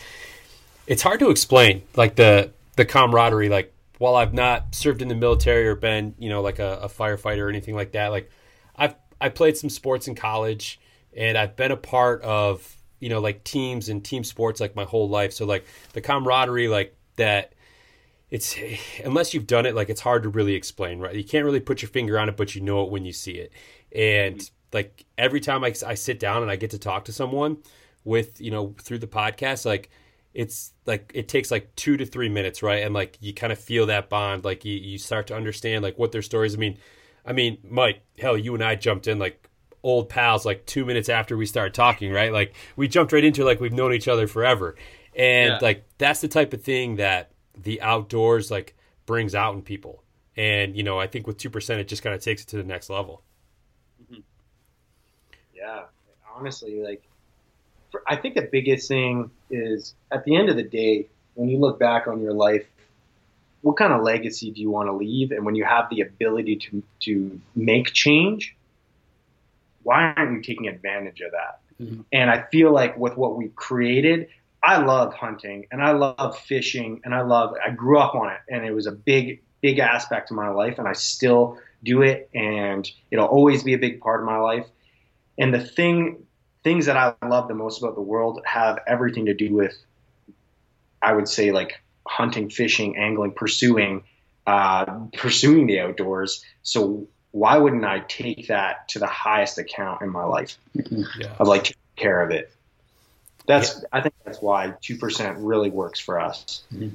it's 0.87 1.01
hard 1.01 1.19
to 1.21 1.31
explain. 1.31 1.81
Like 1.97 2.17
the 2.17 2.51
the 2.77 2.85
camaraderie. 2.85 3.49
Like 3.49 3.73
while 3.97 4.15
I've 4.15 4.35
not 4.35 4.75
served 4.75 5.01
in 5.01 5.09
the 5.09 5.15
military 5.15 5.67
or 5.67 5.75
been, 5.75 6.17
you 6.19 6.29
know, 6.29 6.43
like 6.43 6.59
a, 6.59 6.81
a 6.83 6.89
firefighter 6.91 7.47
or 7.47 7.49
anything 7.49 7.75
like 7.75 7.93
that. 7.93 8.09
Like 8.09 8.31
I've 8.77 8.95
I 9.23 9.31
played 9.31 9.57
some 9.57 9.71
sports 9.71 10.07
in 10.07 10.15
college, 10.17 10.79
and 11.17 11.39
I've 11.39 11.57
been 11.57 11.73
a 11.73 11.79
part 11.79 12.21
of 12.21 12.77
you 13.03 13.09
know 13.09 13.21
like 13.21 13.43
teams 13.43 13.89
and 13.89 14.05
team 14.05 14.23
sports 14.23 14.61
like 14.61 14.77
my 14.77 14.85
whole 14.85 15.09
life. 15.09 15.33
So 15.33 15.45
like 15.45 15.67
the 15.93 16.01
camaraderie 16.01 16.69
like 16.69 16.97
that 17.17 17.53
it's 18.31 18.57
unless 19.05 19.35
you've 19.35 19.49
done 19.49 19.67
it 19.67 19.75
like 19.75 19.91
it's 19.91 20.01
hard 20.01 20.23
to 20.23 20.29
really 20.29 20.55
explain 20.55 21.01
right? 21.01 21.15
You 21.15 21.25
can't 21.25 21.45
really 21.45 21.61
put 21.61 21.83
your 21.83 21.89
finger 21.89 22.19
on 22.19 22.29
it 22.29 22.37
but 22.37 22.55
you 22.55 22.61
know 22.63 22.85
it 22.85 22.91
when 22.91 23.05
you 23.05 23.13
see 23.13 23.33
it. 23.33 23.53
And 23.95 24.49
like 24.73 25.05
every 25.19 25.41
time 25.41 25.65
I, 25.65 25.75
I 25.87 25.95
sit 25.95 26.19
down 26.19 26.43
and 26.43 26.51
i 26.51 26.57
get 26.57 26.71
to 26.71 26.79
talk 26.79 27.05
to 27.07 27.13
someone 27.13 27.59
with 28.05 28.41
you 28.41 28.51
know 28.51 28.75
through 28.81 28.99
the 28.99 29.07
podcast 29.07 29.67
like 29.67 29.91
it's 30.33 30.73
like 30.87 31.11
it 31.13 31.29
takes 31.29 31.51
like 31.51 31.75
two 31.77 31.97
to 31.97 32.07
three 32.07 32.29
minutes 32.29 32.63
right? 32.63 32.85
And 32.85 32.95
like 32.95 33.19
you 33.21 33.35
kind 33.35 33.53
of 33.53 33.59
feel 33.59 33.87
that 33.87 34.09
bond. 34.09 34.45
Like 34.45 34.65
you, 34.65 34.75
you 34.75 34.97
start 34.97 35.27
to 35.27 35.37
understand 35.37 35.83
like 35.83 35.99
what 35.99 36.13
their 36.13 36.23
stories 36.23 36.55
i 36.55 36.59
mean 36.59 36.79
i 37.27 37.33
mean 37.33 37.59
mike 37.69 38.03
hell 38.19 38.39
you 38.39 38.55
and 38.55 38.63
i 38.63 38.77
jumped 38.77 39.09
in 39.09 39.19
like 39.19 39.49
old 39.83 40.09
pals 40.09 40.47
like 40.47 40.65
two 40.67 40.85
minutes 40.85 41.09
after 41.09 41.37
we 41.37 41.47
started 41.47 41.75
talking, 41.75 42.13
right? 42.13 42.33
Like 42.33 42.55
we 42.77 42.89
jumped 42.89 43.13
right 43.13 43.25
into 43.25 43.45
like 43.45 43.61
we've 43.61 43.73
known 43.73 43.93
each 43.93 44.09
other 44.09 44.27
forever. 44.27 44.77
And 45.15 45.53
yeah. 45.53 45.59
like 45.61 45.85
that's 45.99 46.21
the 46.21 46.29
type 46.29 46.53
of 46.53 46.63
thing 46.63 46.97
that 46.97 47.31
the 47.61 47.83
outdoors 47.83 48.51
like 48.51 48.77
brings 49.07 49.35
out 49.35 49.55
in 49.55 49.63
people. 49.63 50.03
And 50.37 50.77
you 50.77 50.83
know, 50.83 50.99
I 50.99 51.07
think 51.07 51.27
with 51.27 51.39
two 51.39 51.51
percent 51.51 51.81
it 51.81 51.89
just 51.89 52.03
kind 52.03 52.15
of 52.15 52.23
takes 52.23 52.43
it 52.43 52.49
to 52.49 52.57
the 52.57 52.65
next 52.65 52.91
level. 52.91 53.23
Mm-hmm. 54.05 54.21
Yeah, 55.55 55.83
honestly, 56.35 56.83
like 56.83 57.03
for, 57.91 58.03
I 58.07 58.17
think 58.17 58.35
the 58.35 58.49
biggest 58.51 58.89
thing 58.89 59.31
is 59.51 59.95
at 60.11 60.25
the 60.25 60.37
end 60.37 60.49
of 60.49 60.57
the 60.57 60.63
day, 60.63 61.09
when 61.35 61.49
you 61.49 61.59
look 61.59 61.79
back 61.79 62.07
on 62.07 62.21
your 62.21 62.33
life, 62.33 62.67
what 63.61 63.77
kind 63.77 63.93
of 63.93 64.03
legacy 64.03 64.51
do 64.51 64.61
you 64.61 64.71
want 64.71 64.89
to 64.89 64.93
leave? 64.93 65.31
And 65.31 65.45
when 65.45 65.55
you 65.55 65.65
have 65.65 65.89
the 65.91 66.01
ability 66.01 66.57
to 66.57 66.83
to 67.01 67.41
make 67.55 67.93
change, 67.93 68.57
why 69.83 70.13
aren't 70.17 70.33
you 70.33 70.43
taking 70.43 70.69
advantage 70.69 71.21
of 71.21 71.33
that? 71.33 71.61
Mm-hmm. 71.81 72.03
And 72.13 72.31
I 72.31 72.45
feel 72.51 72.73
like 72.73 72.97
with 72.97 73.17
what 73.17 73.37
we've 73.37 73.55
created, 73.55 74.29
I 74.63 74.79
love 74.79 75.15
hunting 75.15 75.67
and 75.73 75.83
I 75.83 75.93
love 75.93 76.39
fishing 76.39 77.01
and 77.05 77.15
I 77.15 77.23
love, 77.23 77.55
I 77.65 77.71
grew 77.71 77.99
up 77.99 78.15
on 78.15 78.31
it 78.31 78.39
and 78.49 78.65
it 78.65 78.73
was 78.73 78.87
a 78.87 78.93
big, 78.93 79.43
big 79.61 79.79
aspect 79.79 80.31
of 80.31 80.37
my 80.37 80.49
life 80.49 80.79
and 80.79 80.87
I 80.87 80.93
still 80.93 81.59
do 81.83 82.03
it 82.03 82.31
and 82.33 82.89
it'll 83.11 83.27
always 83.27 83.65
be 83.65 83.75
a 83.75 83.79
big 83.79 84.01
part 84.01 84.21
of 84.21 84.27
my 84.27 84.39
life. 84.39 84.67
And 85.37 85.53
the 85.53 85.61
thing, 85.61 86.25
things 86.63 86.87
that 86.87 86.97
I 86.97 87.15
love 87.27 87.49
the 87.49 87.55
most 87.55 87.83
about 87.83 87.97
the 87.97 88.03
world 88.03 88.41
have 88.45 88.79
everything 88.87 89.27
to 89.27 89.35
do 89.35 89.53
with, 89.53 89.77
I 91.01 91.13
would 91.13 91.29
say 91.29 91.51
like 91.51 91.83
hunting, 92.07 92.49
fishing, 92.49 92.97
angling, 92.97 93.33
pursuing, 93.33 94.05
uh, 94.47 94.85
pursuing 95.15 95.67
the 95.67 95.81
outdoors. 95.81 96.45
So 96.63 97.09
why 97.33 97.57
wouldn't 97.57 97.85
I 97.85 98.01
take 98.01 98.49
that 98.49 98.89
to 98.89 98.99
the 98.99 99.07
highest 99.07 99.59
account 99.59 100.03
in 100.03 100.11
my 100.11 100.25
life 100.25 100.59
mm-hmm. 100.77 101.03
yeah. 101.21 101.35
of 101.39 101.49
like 101.49 101.65
taking 101.65 101.79
care 101.97 102.23
of 102.23 102.31
it? 102.31 102.53
That's 103.47 103.81
yeah. 103.81 103.89
I 103.93 104.01
think 104.03 104.15
that's 104.25 104.41
why 104.41 104.75
two 104.81 104.97
percent 104.97 105.39
really 105.39 105.71
works 105.71 105.99
for 105.99 106.21
us. 106.21 106.63
Mm-hmm. 106.73 106.95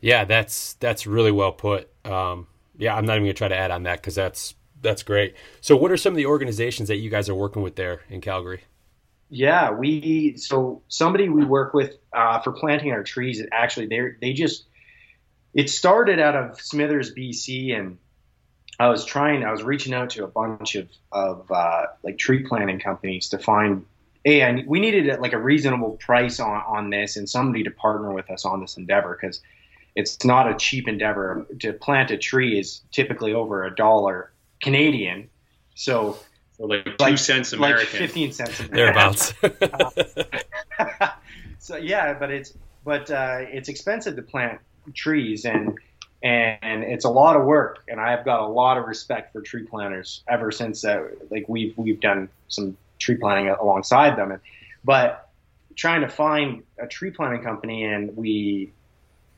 Yeah, 0.00 0.24
that's 0.24 0.74
that's 0.74 1.06
really 1.06 1.32
well 1.32 1.52
put. 1.52 1.90
Um, 2.04 2.46
yeah, 2.76 2.94
I'm 2.94 3.04
not 3.04 3.14
even 3.14 3.24
gonna 3.24 3.34
try 3.34 3.48
to 3.48 3.56
add 3.56 3.70
on 3.70 3.82
that 3.84 4.00
because 4.00 4.14
that's 4.14 4.54
that's 4.80 5.02
great. 5.02 5.34
So, 5.60 5.76
what 5.76 5.90
are 5.90 5.96
some 5.96 6.12
of 6.12 6.16
the 6.16 6.26
organizations 6.26 6.88
that 6.88 6.96
you 6.96 7.10
guys 7.10 7.28
are 7.28 7.34
working 7.34 7.62
with 7.62 7.76
there 7.76 8.02
in 8.08 8.20
Calgary? 8.20 8.62
Yeah, 9.30 9.72
we 9.72 10.36
so 10.36 10.82
somebody 10.88 11.28
we 11.28 11.44
work 11.44 11.74
with 11.74 11.96
uh, 12.12 12.40
for 12.40 12.52
planting 12.52 12.92
our 12.92 13.02
trees. 13.02 13.42
Actually, 13.50 13.86
they 13.86 14.00
they 14.20 14.32
just 14.34 14.64
it 15.52 15.70
started 15.70 16.20
out 16.20 16.36
of 16.36 16.60
Smithers, 16.60 17.12
BC, 17.12 17.76
and 17.76 17.98
I 18.78 18.88
was 18.88 19.04
trying, 19.04 19.44
I 19.44 19.50
was 19.50 19.62
reaching 19.62 19.92
out 19.92 20.10
to 20.10 20.24
a 20.24 20.28
bunch 20.28 20.76
of, 20.76 20.88
of 21.10 21.50
uh, 21.50 21.86
like 22.02 22.16
tree 22.16 22.44
planting 22.44 22.78
companies 22.78 23.28
to 23.30 23.38
find, 23.38 23.84
hey, 24.24 24.42
I, 24.42 24.62
we 24.66 24.78
needed 24.78 25.20
like 25.20 25.32
a 25.32 25.38
reasonable 25.38 25.92
price 25.92 26.38
on, 26.38 26.62
on 26.66 26.90
this 26.90 27.16
and 27.16 27.28
somebody 27.28 27.64
to 27.64 27.72
partner 27.72 28.12
with 28.12 28.30
us 28.30 28.44
on 28.44 28.60
this 28.60 28.76
endeavor 28.76 29.18
because 29.20 29.40
it's 29.96 30.24
not 30.24 30.48
a 30.48 30.54
cheap 30.54 30.86
endeavor. 30.86 31.44
To 31.60 31.72
plant 31.72 32.12
a 32.12 32.18
tree 32.18 32.58
is 32.58 32.82
typically 32.92 33.32
over 33.32 33.64
a 33.64 33.74
dollar 33.74 34.30
Canadian. 34.62 35.28
So, 35.74 36.18
so 36.56 36.66
like 36.66 36.84
two 36.84 36.94
like, 37.00 37.18
cents 37.18 37.52
American. 37.52 38.00
Like 38.00 38.10
15 38.10 38.32
cents 38.32 38.58
Thereabouts. 38.68 39.34
so 41.58 41.76
yeah, 41.76 42.14
but 42.14 42.30
it's, 42.30 42.54
but 42.84 43.10
uh, 43.10 43.38
it's 43.40 43.68
expensive 43.68 44.14
to 44.14 44.22
plant 44.22 44.60
trees 44.94 45.44
and 45.44 45.76
and 46.22 46.82
it's 46.82 47.04
a 47.04 47.10
lot 47.10 47.36
of 47.36 47.44
work 47.44 47.84
and 47.86 48.00
i've 48.00 48.24
got 48.24 48.40
a 48.40 48.46
lot 48.46 48.76
of 48.76 48.86
respect 48.86 49.32
for 49.32 49.40
tree 49.40 49.62
planters 49.62 50.24
ever 50.28 50.50
since 50.50 50.84
uh, 50.84 51.06
like 51.30 51.48
we've 51.48 51.76
we've 51.78 52.00
done 52.00 52.28
some 52.48 52.76
tree 52.98 53.16
planting 53.16 53.48
alongside 53.48 54.16
them. 54.16 54.32
And, 54.32 54.40
but 54.84 55.28
trying 55.76 56.02
to 56.02 56.08
find 56.08 56.64
a 56.78 56.86
tree 56.86 57.10
planting 57.10 57.42
company 57.42 57.84
and 57.84 58.16
we 58.16 58.72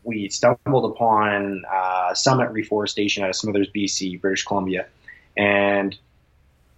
we 0.02 0.30
stumbled 0.30 0.90
upon 0.90 1.64
uh, 1.70 2.14
summit 2.14 2.50
reforestation 2.50 3.22
out 3.22 3.30
of 3.30 3.36
smithers 3.36 3.68
bc 3.74 4.20
british 4.20 4.44
columbia. 4.44 4.86
And 5.36 5.96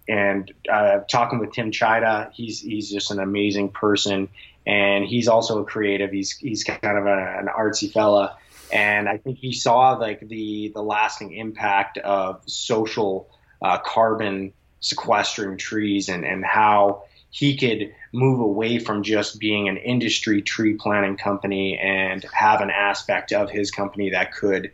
and 0.07 0.51
uh, 0.69 0.99
talking 1.09 1.39
with 1.39 1.53
tim 1.53 1.71
chida 1.71 2.31
he's 2.33 2.59
he's 2.59 2.91
just 2.91 3.11
an 3.11 3.19
amazing 3.19 3.69
person. 3.69 4.29
And 4.65 5.03
he's 5.03 5.27
also 5.27 5.59
a 5.59 5.65
creative. 5.65 6.11
He's 6.11 6.31
he's 6.37 6.63
kind 6.63 6.97
of 6.97 7.05
a, 7.05 7.37
an 7.39 7.47
artsy 7.47 7.91
fella 7.91 8.37
and 8.73 9.07
I 9.07 9.17
think 9.17 9.37
he 9.37 9.53
saw 9.53 9.91
like 9.91 10.27
the 10.27 10.71
the 10.73 10.81
lasting 10.81 11.33
impact 11.33 11.99
of 11.99 12.41
social 12.47 13.29
uh, 13.61 13.77
carbon 13.77 14.53
sequestering 14.79 15.57
trees 15.57 16.09
and 16.09 16.25
and 16.25 16.43
how 16.43 17.03
he 17.29 17.57
could 17.57 17.93
move 18.11 18.39
away 18.39 18.79
from 18.79 19.03
just 19.03 19.39
being 19.39 19.67
an 19.69 19.77
industry 19.77 20.41
tree 20.41 20.75
planting 20.75 21.17
company 21.17 21.77
and 21.77 22.23
have 22.31 22.61
an 22.61 22.69
aspect 22.69 23.31
of 23.31 23.49
his 23.49 23.71
company 23.71 24.11
that 24.11 24.33
could 24.33 24.71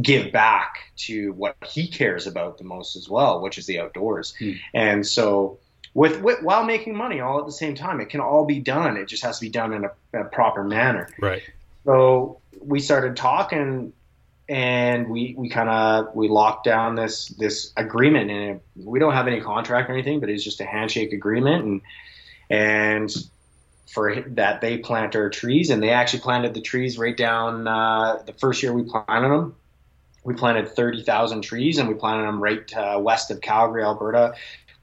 give 0.00 0.32
back 0.32 0.92
to 0.96 1.32
what 1.32 1.56
he 1.66 1.88
cares 1.88 2.26
about 2.26 2.58
the 2.58 2.64
most 2.64 2.96
as 2.96 3.08
well, 3.08 3.40
which 3.40 3.56
is 3.56 3.66
the 3.66 3.78
outdoors. 3.80 4.34
Hmm. 4.38 4.52
And 4.74 5.06
so 5.06 5.60
with, 5.94 6.20
with, 6.20 6.42
while 6.42 6.64
making 6.64 6.94
money 6.94 7.20
all 7.20 7.40
at 7.40 7.46
the 7.46 7.52
same 7.52 7.74
time, 7.74 8.00
it 8.00 8.10
can 8.10 8.20
all 8.20 8.44
be 8.44 8.58
done. 8.58 8.98
It 8.98 9.06
just 9.08 9.22
has 9.22 9.38
to 9.38 9.46
be 9.46 9.50
done 9.50 9.72
in 9.72 9.84
a, 9.84 10.20
a 10.20 10.24
proper 10.24 10.62
manner. 10.62 11.08
Right. 11.18 11.42
So 11.86 12.40
we 12.64 12.80
started 12.80 13.16
talking 13.16 13.92
and 14.48 15.08
we 15.08 15.34
we 15.38 15.48
kind 15.48 15.68
of 15.68 16.14
we 16.14 16.28
locked 16.28 16.64
down 16.64 16.94
this 16.94 17.28
this 17.28 17.72
agreement 17.76 18.30
and 18.30 18.60
we 18.76 18.98
don't 18.98 19.14
have 19.14 19.26
any 19.26 19.40
contract 19.40 19.88
or 19.88 19.94
anything 19.94 20.20
but 20.20 20.28
it's 20.28 20.44
just 20.44 20.60
a 20.60 20.64
handshake 20.64 21.12
agreement 21.12 21.64
and 21.64 21.80
and 22.50 23.10
for 23.94 24.22
that 24.28 24.60
they 24.60 24.76
plant 24.78 25.14
our 25.14 25.30
trees 25.30 25.70
and 25.70 25.82
they 25.82 25.90
actually 25.90 26.20
planted 26.20 26.52
the 26.52 26.60
trees 26.60 26.98
right 26.98 27.16
down 27.16 27.68
uh, 27.68 28.20
the 28.26 28.32
first 28.32 28.62
year 28.62 28.72
we 28.72 28.82
planted 28.82 29.28
them. 29.28 29.54
We 30.24 30.34
planted 30.34 30.68
30,000 30.68 31.42
trees 31.42 31.78
and 31.78 31.88
we 31.88 31.94
planted 31.94 32.26
them 32.26 32.42
right 32.42 32.76
uh, 32.76 32.98
west 33.00 33.30
of 33.30 33.40
Calgary 33.40 33.84
Alberta 33.84 34.34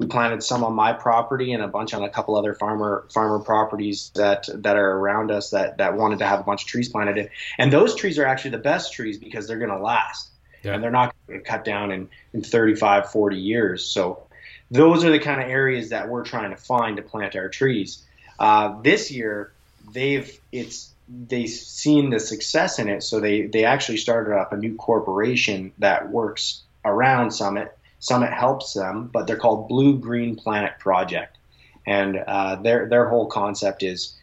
we 0.01 0.07
planted 0.07 0.41
some 0.41 0.63
on 0.63 0.73
my 0.73 0.93
property 0.93 1.53
and 1.53 1.61
a 1.61 1.67
bunch 1.67 1.93
on 1.93 2.01
a 2.01 2.09
couple 2.09 2.35
other 2.35 2.55
farmer 2.55 3.05
farmer 3.13 3.37
properties 3.37 4.11
that 4.15 4.49
that 4.51 4.75
are 4.75 4.91
around 4.97 5.29
us 5.29 5.51
that 5.51 5.77
that 5.77 5.95
wanted 5.95 6.19
to 6.19 6.25
have 6.25 6.39
a 6.39 6.43
bunch 6.43 6.63
of 6.63 6.67
trees 6.67 6.89
planted 6.89 7.17
in. 7.17 7.29
And 7.59 7.71
those 7.71 7.93
trees 7.95 8.17
are 8.17 8.25
actually 8.25 8.51
the 8.51 8.57
best 8.57 8.93
trees 8.93 9.19
because 9.19 9.47
they're 9.47 9.59
going 9.59 9.69
to 9.69 9.77
last. 9.77 10.29
Yeah. 10.63 10.73
And 10.73 10.83
they're 10.83 10.89
not 10.89 11.13
going 11.27 11.39
to 11.39 11.45
cut 11.45 11.63
down 11.63 11.91
in, 11.91 12.09
in 12.33 12.43
35, 12.43 13.11
40 13.11 13.37
years. 13.37 13.85
So 13.85 14.23
those 14.71 15.03
are 15.03 15.11
the 15.11 15.19
kind 15.19 15.41
of 15.41 15.49
areas 15.49 15.89
that 15.89 16.09
we're 16.09 16.23
trying 16.23 16.49
to 16.49 16.57
find 16.57 16.97
to 16.97 17.03
plant 17.03 17.35
our 17.35 17.49
trees. 17.49 18.03
Uh, 18.39 18.81
this 18.81 19.11
year, 19.11 19.51
they've 19.93 20.35
it's 20.51 20.91
they've 21.07 21.47
seen 21.47 22.09
the 22.09 22.19
success 22.19 22.79
in 22.79 22.89
it, 22.89 23.03
so 23.03 23.19
they 23.19 23.43
they 23.43 23.65
actually 23.65 23.97
started 23.97 24.35
up 24.35 24.51
a 24.51 24.57
new 24.57 24.75
corporation 24.77 25.73
that 25.77 26.09
works 26.09 26.63
around 26.83 27.31
Summit 27.31 27.77
Summit 28.01 28.33
helps 28.33 28.73
them, 28.73 29.09
but 29.13 29.27
they're 29.27 29.37
called 29.37 29.69
Blue 29.69 29.97
Green 29.97 30.35
Planet 30.35 30.73
Project, 30.79 31.37
and 31.85 32.17
uh, 32.17 32.55
their 32.55 32.89
their 32.89 33.07
whole 33.07 33.27
concept 33.27 33.83
is 33.83 34.15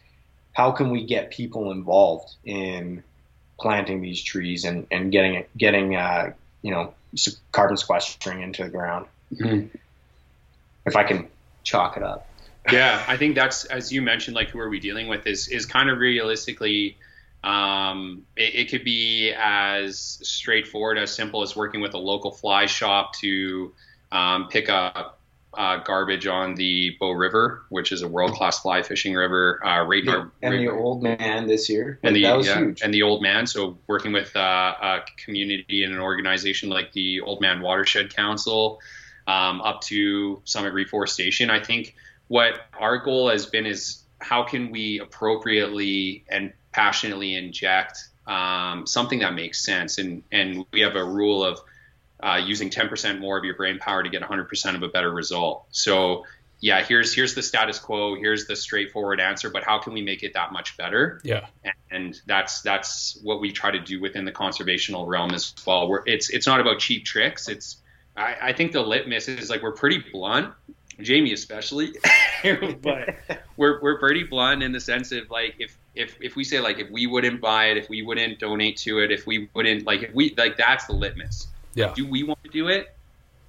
how 0.51 0.71
can 0.71 0.91
we 0.91 1.05
get 1.05 1.31
people 1.31 1.71
involved 1.71 2.35
in 2.43 3.01
planting 3.57 4.01
these 4.01 4.21
trees 4.21 4.65
and 4.65 4.85
and 4.91 5.13
getting 5.13 5.45
getting 5.57 5.95
uh, 5.95 6.33
you 6.61 6.71
know 6.71 6.93
carbon 7.53 7.77
sequestering 7.77 8.41
into 8.41 8.65
the 8.65 8.69
ground. 8.69 9.05
Mm-hmm. 9.33 9.67
If 10.85 10.97
I 10.97 11.03
can 11.03 11.29
chalk 11.63 11.95
it 11.95 12.03
up. 12.03 12.27
yeah, 12.69 13.01
I 13.07 13.15
think 13.15 13.35
that's 13.35 13.63
as 13.63 13.93
you 13.93 14.01
mentioned, 14.01 14.35
like 14.35 14.49
who 14.49 14.59
are 14.59 14.69
we 14.69 14.81
dealing 14.81 15.07
with 15.07 15.25
is 15.25 15.47
is 15.47 15.65
kind 15.65 15.89
of 15.89 15.99
realistically 15.99 16.97
um, 17.43 18.23
it, 18.35 18.55
it, 18.55 18.69
could 18.69 18.83
be 18.83 19.33
as 19.37 20.19
straightforward, 20.21 20.97
as 20.97 21.13
simple 21.13 21.41
as 21.41 21.55
working 21.55 21.81
with 21.81 21.93
a 21.93 21.97
local 21.97 22.31
fly 22.31 22.65
shop 22.65 23.13
to 23.21 23.73
um, 24.11 24.49
pick 24.49 24.69
up 24.69 25.19
uh, 25.53 25.77
garbage 25.77 26.27
on 26.27 26.55
the 26.55 26.95
Bow 26.99 27.11
River, 27.11 27.65
which 27.69 27.91
is 27.91 28.01
a 28.01 28.07
world 28.07 28.33
class 28.33 28.59
fly 28.59 28.83
fishing 28.83 29.13
river. 29.13 29.65
Uh, 29.65 29.83
right 29.83 30.03
yeah, 30.03 30.25
and 30.41 30.53
the 30.53 30.67
Oldman 30.67 31.47
this 31.47 31.69
year. 31.69 31.99
And 32.03 32.15
the, 32.15 32.21
yeah, 32.21 32.41
huge. 32.41 32.81
and 32.81 32.93
the 32.93 33.01
Oldman. 33.01 33.47
So 33.47 33.77
working 33.87 34.11
with 34.11 34.35
uh, 34.35 34.75
a 34.81 34.99
community 35.17 35.83
and 35.83 35.93
an 35.93 35.99
organization 35.99 36.69
like 36.69 36.91
the 36.91 37.21
Oldman 37.21 37.61
Watershed 37.61 38.13
Council, 38.15 38.79
um, 39.27 39.61
up 39.61 39.81
to 39.81 40.41
Summit 40.43 40.73
Reforestation. 40.73 41.49
I 41.49 41.63
think 41.63 41.95
what 42.27 42.61
our 42.79 42.97
goal 42.97 43.29
has 43.29 43.45
been 43.45 43.65
is 43.65 44.03
how 44.19 44.43
can 44.43 44.71
we 44.71 44.99
appropriately 44.99 46.25
and 46.29 46.53
passionately 46.79 47.35
inject 47.35 48.09
um, 48.25 48.85
something 48.85 49.19
that 49.19 49.33
makes 49.33 49.65
sense. 49.65 49.97
And 49.97 50.23
and 50.31 50.65
we 50.71 50.81
have 50.81 50.95
a 50.95 51.03
rule 51.03 51.43
of 51.43 51.59
uh, 52.21 52.41
using 52.43 52.69
10% 52.69 53.19
more 53.19 53.37
of 53.37 53.43
your 53.43 53.55
brain 53.55 53.79
power 53.79 54.03
to 54.03 54.09
get 54.09 54.21
100% 54.21 54.75
of 54.75 54.83
a 54.83 54.89
better 54.89 55.11
result. 55.11 55.65
So 55.71 56.25
yeah, 56.61 56.83
here's 56.83 57.13
here's 57.13 57.33
the 57.35 57.41
status 57.41 57.79
quo. 57.79 58.15
Here's 58.15 58.45
the 58.45 58.55
straightforward 58.55 59.19
answer. 59.19 59.49
But 59.49 59.63
how 59.63 59.79
can 59.79 59.93
we 59.93 60.01
make 60.01 60.23
it 60.23 60.33
that 60.33 60.51
much 60.53 60.77
better? 60.77 61.19
Yeah, 61.23 61.47
and 61.89 62.19
that's 62.25 62.61
that's 62.61 63.19
what 63.23 63.41
we 63.41 63.51
try 63.51 63.71
to 63.71 63.79
do 63.79 63.99
within 63.99 64.25
the 64.25 64.31
conservational 64.31 65.07
realm 65.07 65.31
as 65.31 65.53
well. 65.65 65.89
Where 65.89 66.03
it's 66.05 66.29
it's 66.29 66.47
not 66.47 66.59
about 66.59 66.79
cheap 66.79 67.05
tricks. 67.05 67.47
It's 67.49 67.77
I, 68.15 68.35
I 68.41 68.53
think 68.53 68.73
the 68.73 68.81
litmus 68.81 69.27
is 69.27 69.49
like 69.49 69.63
we're 69.63 69.71
pretty 69.71 70.03
blunt 70.11 70.53
Jamie 71.01 71.33
especially, 71.33 71.93
but 72.81 73.15
we're 73.57 73.81
we're 73.81 73.99
pretty 73.99 74.23
blunt 74.23 74.63
in 74.63 74.71
the 74.71 74.79
sense 74.79 75.11
of 75.11 75.29
like 75.29 75.55
if 75.59 75.77
if 75.95 76.15
if 76.21 76.35
we 76.35 76.43
say 76.43 76.59
like 76.59 76.79
if 76.79 76.89
we 76.89 77.07
wouldn't 77.07 77.41
buy 77.41 77.65
it, 77.65 77.77
if 77.77 77.89
we 77.89 78.01
wouldn't 78.01 78.39
donate 78.39 78.77
to 78.77 78.99
it, 78.99 79.11
if 79.11 79.25
we 79.25 79.49
wouldn't 79.53 79.85
like 79.85 80.03
if 80.03 80.13
we 80.13 80.33
like 80.37 80.57
that's 80.57 80.85
the 80.85 80.93
litmus. 80.93 81.47
Yeah. 81.75 81.93
Do 81.93 82.07
we 82.07 82.23
want 82.23 82.43
to 82.43 82.49
do 82.49 82.67
it? 82.67 82.95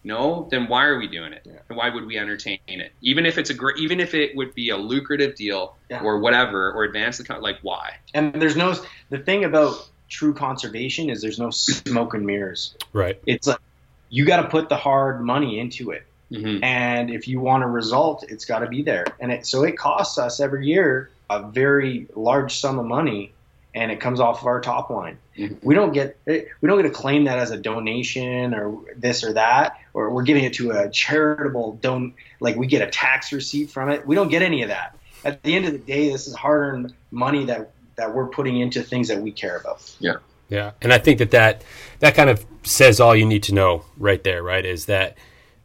No. 0.05 0.49
Then 0.51 0.67
why 0.69 0.85
are 0.87 0.99
we 0.99 1.09
doing 1.09 1.33
it? 1.33 1.43
Yeah. 1.45 1.59
And 1.69 1.77
why 1.77 1.91
would 1.91 2.07
we 2.07 2.19
entertain 2.19 2.59
it? 2.69 2.93
Even 3.03 3.27
if 3.27 3.39
it's 3.39 3.51
a 3.51 3.55
great, 3.55 3.79
even 3.79 4.01
if 4.01 4.15
it 4.15 4.35
would 4.37 4.55
be 4.55 4.71
a 4.71 4.77
lucrative 4.77 5.35
deal 5.35 5.77
yeah. 5.91 6.03
or 6.03 6.19
whatever, 6.19 6.73
or 6.73 6.85
advance 6.85 7.19
the 7.19 7.39
like 7.39 7.59
why? 7.63 7.97
And 8.15 8.35
there's 8.41 8.57
no 8.57 8.75
the 9.11 9.19
thing 9.19 9.45
about 9.45 9.89
true 10.09 10.35
conservation 10.35 11.11
is 11.11 11.23
there's 11.23 11.39
no 11.39 11.51
smoke 11.51 12.15
and 12.15 12.27
mirrors. 12.27 12.75
Right. 12.93 13.21
It's 13.27 13.47
like 13.47 13.61
you 14.09 14.25
got 14.25 14.43
to 14.43 14.49
put 14.49 14.69
the 14.69 14.77
hard 14.77 15.23
money 15.23 15.59
into 15.59 15.91
it 15.93 16.05
Mm-hmm. 16.31 16.63
And 16.63 17.11
if 17.11 17.27
you 17.29 17.41
want 17.41 17.65
a 17.65 17.67
result, 17.67 18.25
it's 18.29 18.45
got 18.45 18.61
to 18.61 18.69
be 18.69 18.83
there. 18.83 19.05
And 19.19 19.33
it, 19.33 19.47
so 19.47 19.65
it 19.65 19.77
costs 19.77 20.19
us 20.19 20.41
every 20.41 20.67
year 20.67 21.11
a 21.29 21.49
very 21.49 22.07
large 22.15 22.59
sum 22.59 22.79
of 22.79 22.87
money, 22.87 23.33
and 23.75 23.93
it 23.93 24.01
comes 24.01 24.21
off 24.21 24.41
of 24.41 24.47
our 24.47 24.61
top 24.61 24.91
line. 24.91 25.19
Mm-hmm. 25.37 25.55
We 25.63 25.75
don't 25.75 25.93
get 25.93 26.19
we 26.27 26.45
don't 26.63 26.77
get 26.83 26.89
to 26.89 26.95
claim 26.95 27.25
that 27.25 27.39
as 27.39 27.51
a 27.51 27.57
donation 27.57 28.55
or 28.55 28.79
this 28.97 29.25
or 29.25 29.33
that, 29.35 29.79
or 29.95 30.11
we're 30.11 30.25
giving 30.25 30.45
it 30.45 30.55
to 30.55 30.73
a 30.73 30.91
charitable 30.91 31.79
don 31.81 32.15
like 32.41 32.57
we 32.57 32.67
get 32.67 32.83
a 32.83 32.91
tax 32.91 33.33
receipt 33.33 33.71
from 33.71 33.91
it. 33.91 34.07
We 34.07 34.15
don't 34.15 34.29
get 34.29 34.43
any 34.43 34.63
of 34.63 34.69
that. 34.69 34.97
At 35.25 35.43
the 35.43 35.55
end 35.55 35.67
of 35.67 35.73
the 35.73 35.79
day, 35.79 36.11
this 36.11 36.27
is 36.27 36.35
hard-earned 36.35 36.95
money 37.11 37.45
that 37.47 37.71
that 37.97 38.15
we're 38.15 38.29
putting 38.29 38.59
into 38.59 38.83
things 38.83 39.09
that 39.09 39.21
we 39.21 39.31
care 39.31 39.57
about. 39.57 39.95
Yeah. 40.01 40.15
Yeah, 40.49 40.73
and 40.83 40.93
I 40.93 40.99
think 40.99 41.19
that 41.19 41.31
that 41.31 41.63
that 42.01 42.17
kind 42.17 42.29
of 42.29 42.45
says 42.65 42.99
all 42.99 43.15
you 43.15 43.25
need 43.25 43.45
to 43.45 43.55
know 43.55 43.85
right 43.97 44.23
there. 44.25 44.43
Right, 44.43 44.67
is 44.67 44.87
that 44.87 45.17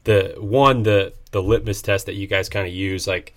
the 0.06 0.36
one 0.40 0.84
the 0.84 1.14
the 1.32 1.42
litmus 1.42 1.82
test 1.82 2.06
that 2.06 2.14
you 2.14 2.28
guys 2.28 2.48
kind 2.48 2.66
of 2.66 2.74
use 2.74 3.08
like 3.08 3.36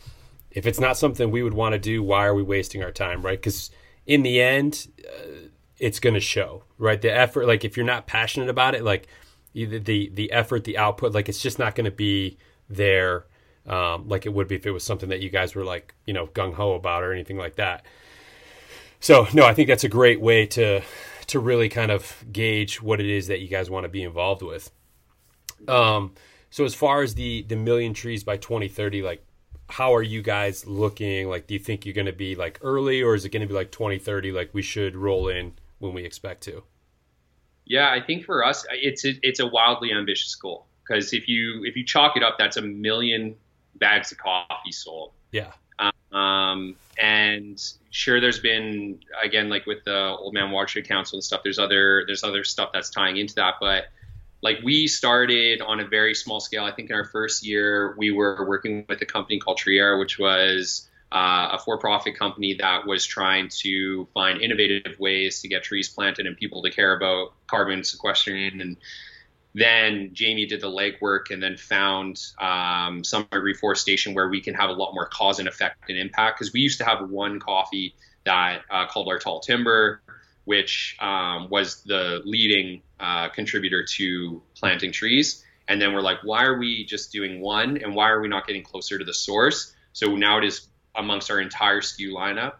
if 0.51 0.67
it's 0.67 0.79
not 0.79 0.97
something 0.97 1.31
we 1.31 1.43
would 1.43 1.55
want 1.55 1.73
to 1.73 1.79
do 1.79 2.03
why 2.03 2.25
are 2.25 2.35
we 2.35 2.43
wasting 2.43 2.83
our 2.83 2.93
time 2.93 3.23
right? 3.23 3.39
Because 3.39 3.71
in 4.07 4.23
the 4.23 4.41
end 4.41 4.87
uh, 5.05 5.49
it's 5.79 5.99
going 5.99 6.15
to 6.15 6.21
show 6.21 6.63
right? 6.79 7.01
The 7.03 7.13
effort 7.13 7.47
like 7.47 7.65
if 7.65 7.77
you're 7.77 7.87
not 7.87 8.07
passionate 8.07 8.49
about 8.49 8.75
it 8.75 8.85
like 8.85 9.09
either 9.55 9.79
the 9.79 10.11
the 10.15 10.31
effort 10.31 10.65
the 10.65 10.79
output 10.79 11.13
like 11.13 11.29
it's 11.29 11.43
just 11.43 11.59
not 11.59 11.75
going 11.75 11.87
to 11.87 11.91
be 11.91 12.39
there 12.69 13.25
um, 13.67 14.09
like 14.09 14.25
it 14.25 14.33
would 14.33 14.49
be 14.49 14.55
if 14.55 14.67
it 14.67 14.71
was 14.71 14.85
something 14.85 15.09
that 15.09 15.21
you 15.21 15.31
guys 15.31 15.55
were 15.55 15.65
like 15.65 15.95
you 16.07 16.15
know 16.15 16.27
gung-ho 16.29 16.75
about 16.75 17.03
or 17.03 17.13
anything 17.13 17.37
like 17.39 17.57
that. 17.57 17.85
So 19.01 19.27
no 19.33 19.45
i 19.45 19.55
think 19.55 19.69
that's 19.69 19.85
a 19.85 19.89
great 19.89 20.21
way 20.21 20.47
to 20.47 20.83
to 21.29 21.41
really 21.41 21.69
kind 21.69 21.91
of 21.91 22.25
gauge 22.31 22.81
what 22.83 23.01
it 23.01 23.07
is 23.07 23.27
that 23.27 23.41
you 23.41 23.49
guys 23.49 23.71
want 23.71 23.85
to 23.85 23.89
be 23.89 24.03
involved 24.03 24.43
with. 24.43 24.71
Um 25.67 26.13
so 26.51 26.65
as 26.65 26.75
far 26.75 27.03
as 27.03 27.15
the 27.15 27.43
the 27.43 27.57
million 27.57 27.95
trees 27.95 28.25
by 28.25 28.37
2030, 28.37 29.03
like 29.03 29.25
how 29.71 29.95
are 29.95 30.03
you 30.03 30.23
guys 30.23 30.67
looking? 30.67 31.29
Like, 31.29 31.47
do 31.47 31.55
you 31.55 31.61
think 31.61 31.85
you're 31.85 31.95
going 31.95 32.07
to 32.07 32.13
be 32.13 32.35
like 32.35 32.59
early, 32.63 33.03
or 33.03 33.15
is 33.15 33.25
it 33.25 33.31
going 33.31 33.43
to 33.43 33.47
be 33.47 33.55
like 33.55 33.71
2030? 33.71 34.33
Like 34.33 34.51
we 34.53 34.63
should 34.63 34.97
roll 34.97 35.29
in 35.29 35.53
when 35.79 35.93
we 35.93 36.05
expect 36.05 36.43
to. 36.45 36.63
Yeah, 37.67 37.91
I 37.91 38.01
think 38.01 38.25
for 38.25 38.45
us, 38.45 38.65
it's 38.71 39.05
a, 39.05 39.13
it's 39.23 39.41
a 39.41 39.47
wildly 39.47 39.93
ambitious 39.93 40.35
goal 40.35 40.67
because 40.87 41.13
if 41.13 41.29
you 41.29 41.65
if 41.65 41.77
you 41.77 41.85
chalk 41.85 42.17
it 42.17 42.23
up, 42.23 42.37
that's 42.39 42.57
a 42.57 42.63
million 42.63 43.37
bags 43.75 44.11
of 44.11 44.19
coffee 44.19 44.73
sold. 44.73 45.13
Yeah. 45.33 45.53
Um, 46.11 46.77
and 46.99 47.63
sure, 47.91 48.21
there's 48.21 48.41
been 48.41 48.99
again 49.23 49.51
like 49.51 49.67
with 49.67 49.85
the 49.85 49.91
Oldman 50.19 50.51
Watershed 50.51 50.89
Council 50.89 51.17
and 51.17 51.25
stuff. 51.25 51.43
There's 51.45 51.59
other 51.59 52.05
there's 52.07 52.25
other 52.25 52.45
stuff 52.45 52.71
that's 52.73 52.91
tying 52.91 53.19
into 53.19 53.35
that, 53.35 53.57
but 53.61 53.89
like 54.43 54.59
we 54.63 54.87
started 54.87 55.61
on 55.61 55.81
a 55.81 55.87
very 55.87 56.15
small 56.15 56.41
scale. 56.41 56.65
I 56.65 56.73
think 56.73 56.91
in 56.91 56.97
our 56.97 57.05
first 57.05 57.45
year, 57.45 57.95
we 57.99 58.11
were 58.11 58.47
working 58.47 58.85
with 58.89 59.01
a 59.03 59.07
company 59.07 59.39
called 59.39 59.59
Triera, 59.59 59.99
which 59.99 60.19
was 60.19 60.89
uh, 61.11 61.51
a 61.53 61.59
for-profit 61.59 62.17
company 62.17 62.55
that 62.55 62.87
was 62.87 63.05
trying 63.05 63.49
to 63.49 64.07
find 64.15 64.41
innovative 64.41 64.99
ways 65.01 65.41
to 65.41 65.49
get 65.49 65.63
trees 65.63 65.89
planted 65.89 66.27
and 66.27 66.37
people 66.37 66.63
to 66.63 66.71
care 66.71 66.97
about 66.97 67.33
carbon 67.47 67.83
sequestration. 67.83 68.61
And 68.61 68.77
then 69.55 70.11
Jamie 70.13 70.47
did 70.47 70.61
the 70.61 70.71
legwork 70.71 71.31
and 71.31 71.43
then 71.43 71.57
found 71.57 72.21
um, 72.39 73.03
Summit 73.03 73.29
Reforestation 73.33 74.15
where 74.15 74.29
we 74.29 74.41
can 74.41 74.55
have 74.55 74.71
a 74.71 74.75
lot 74.75 74.95
more 74.95 75.07
cause 75.07 75.39
and 75.39 75.49
effect 75.49 75.89
and 75.89 75.99
impact. 75.99 76.39
Because 76.39 76.53
we 76.53 76.61
used 76.61 76.79
to 76.79 76.85
have 76.85 77.09
one 77.09 77.41
coffee 77.41 77.95
that 78.25 78.63
uh, 78.71 78.87
called 78.87 79.09
our 79.09 79.19
tall 79.19 79.41
timber, 79.41 80.03
which 80.49 80.97
um, 80.99 81.51
was 81.51 81.83
the 81.83 82.23
leading 82.25 82.81
uh, 82.99 83.29
contributor 83.29 83.85
to 83.85 84.41
planting 84.57 84.91
trees. 84.91 85.45
And 85.69 85.79
then 85.79 85.93
we're 85.93 86.01
like, 86.01 86.21
why 86.25 86.45
are 86.45 86.57
we 86.57 86.87
just 86.87 87.13
doing 87.13 87.43
one? 87.43 87.77
And 87.77 87.95
why 87.95 88.09
are 88.09 88.23
we 88.23 88.29
not 88.29 88.47
getting 88.47 88.63
closer 88.63 88.99
to 88.99 89.05
the 89.05 89.13
source? 89.13 89.75
So 89.93 90.17
now 90.17 90.39
it 90.39 90.45
is 90.45 90.67
amongst 90.95 91.31
our 91.31 91.39
entire 91.39 91.83
SKU 91.83 92.13
lineup. 92.15 92.55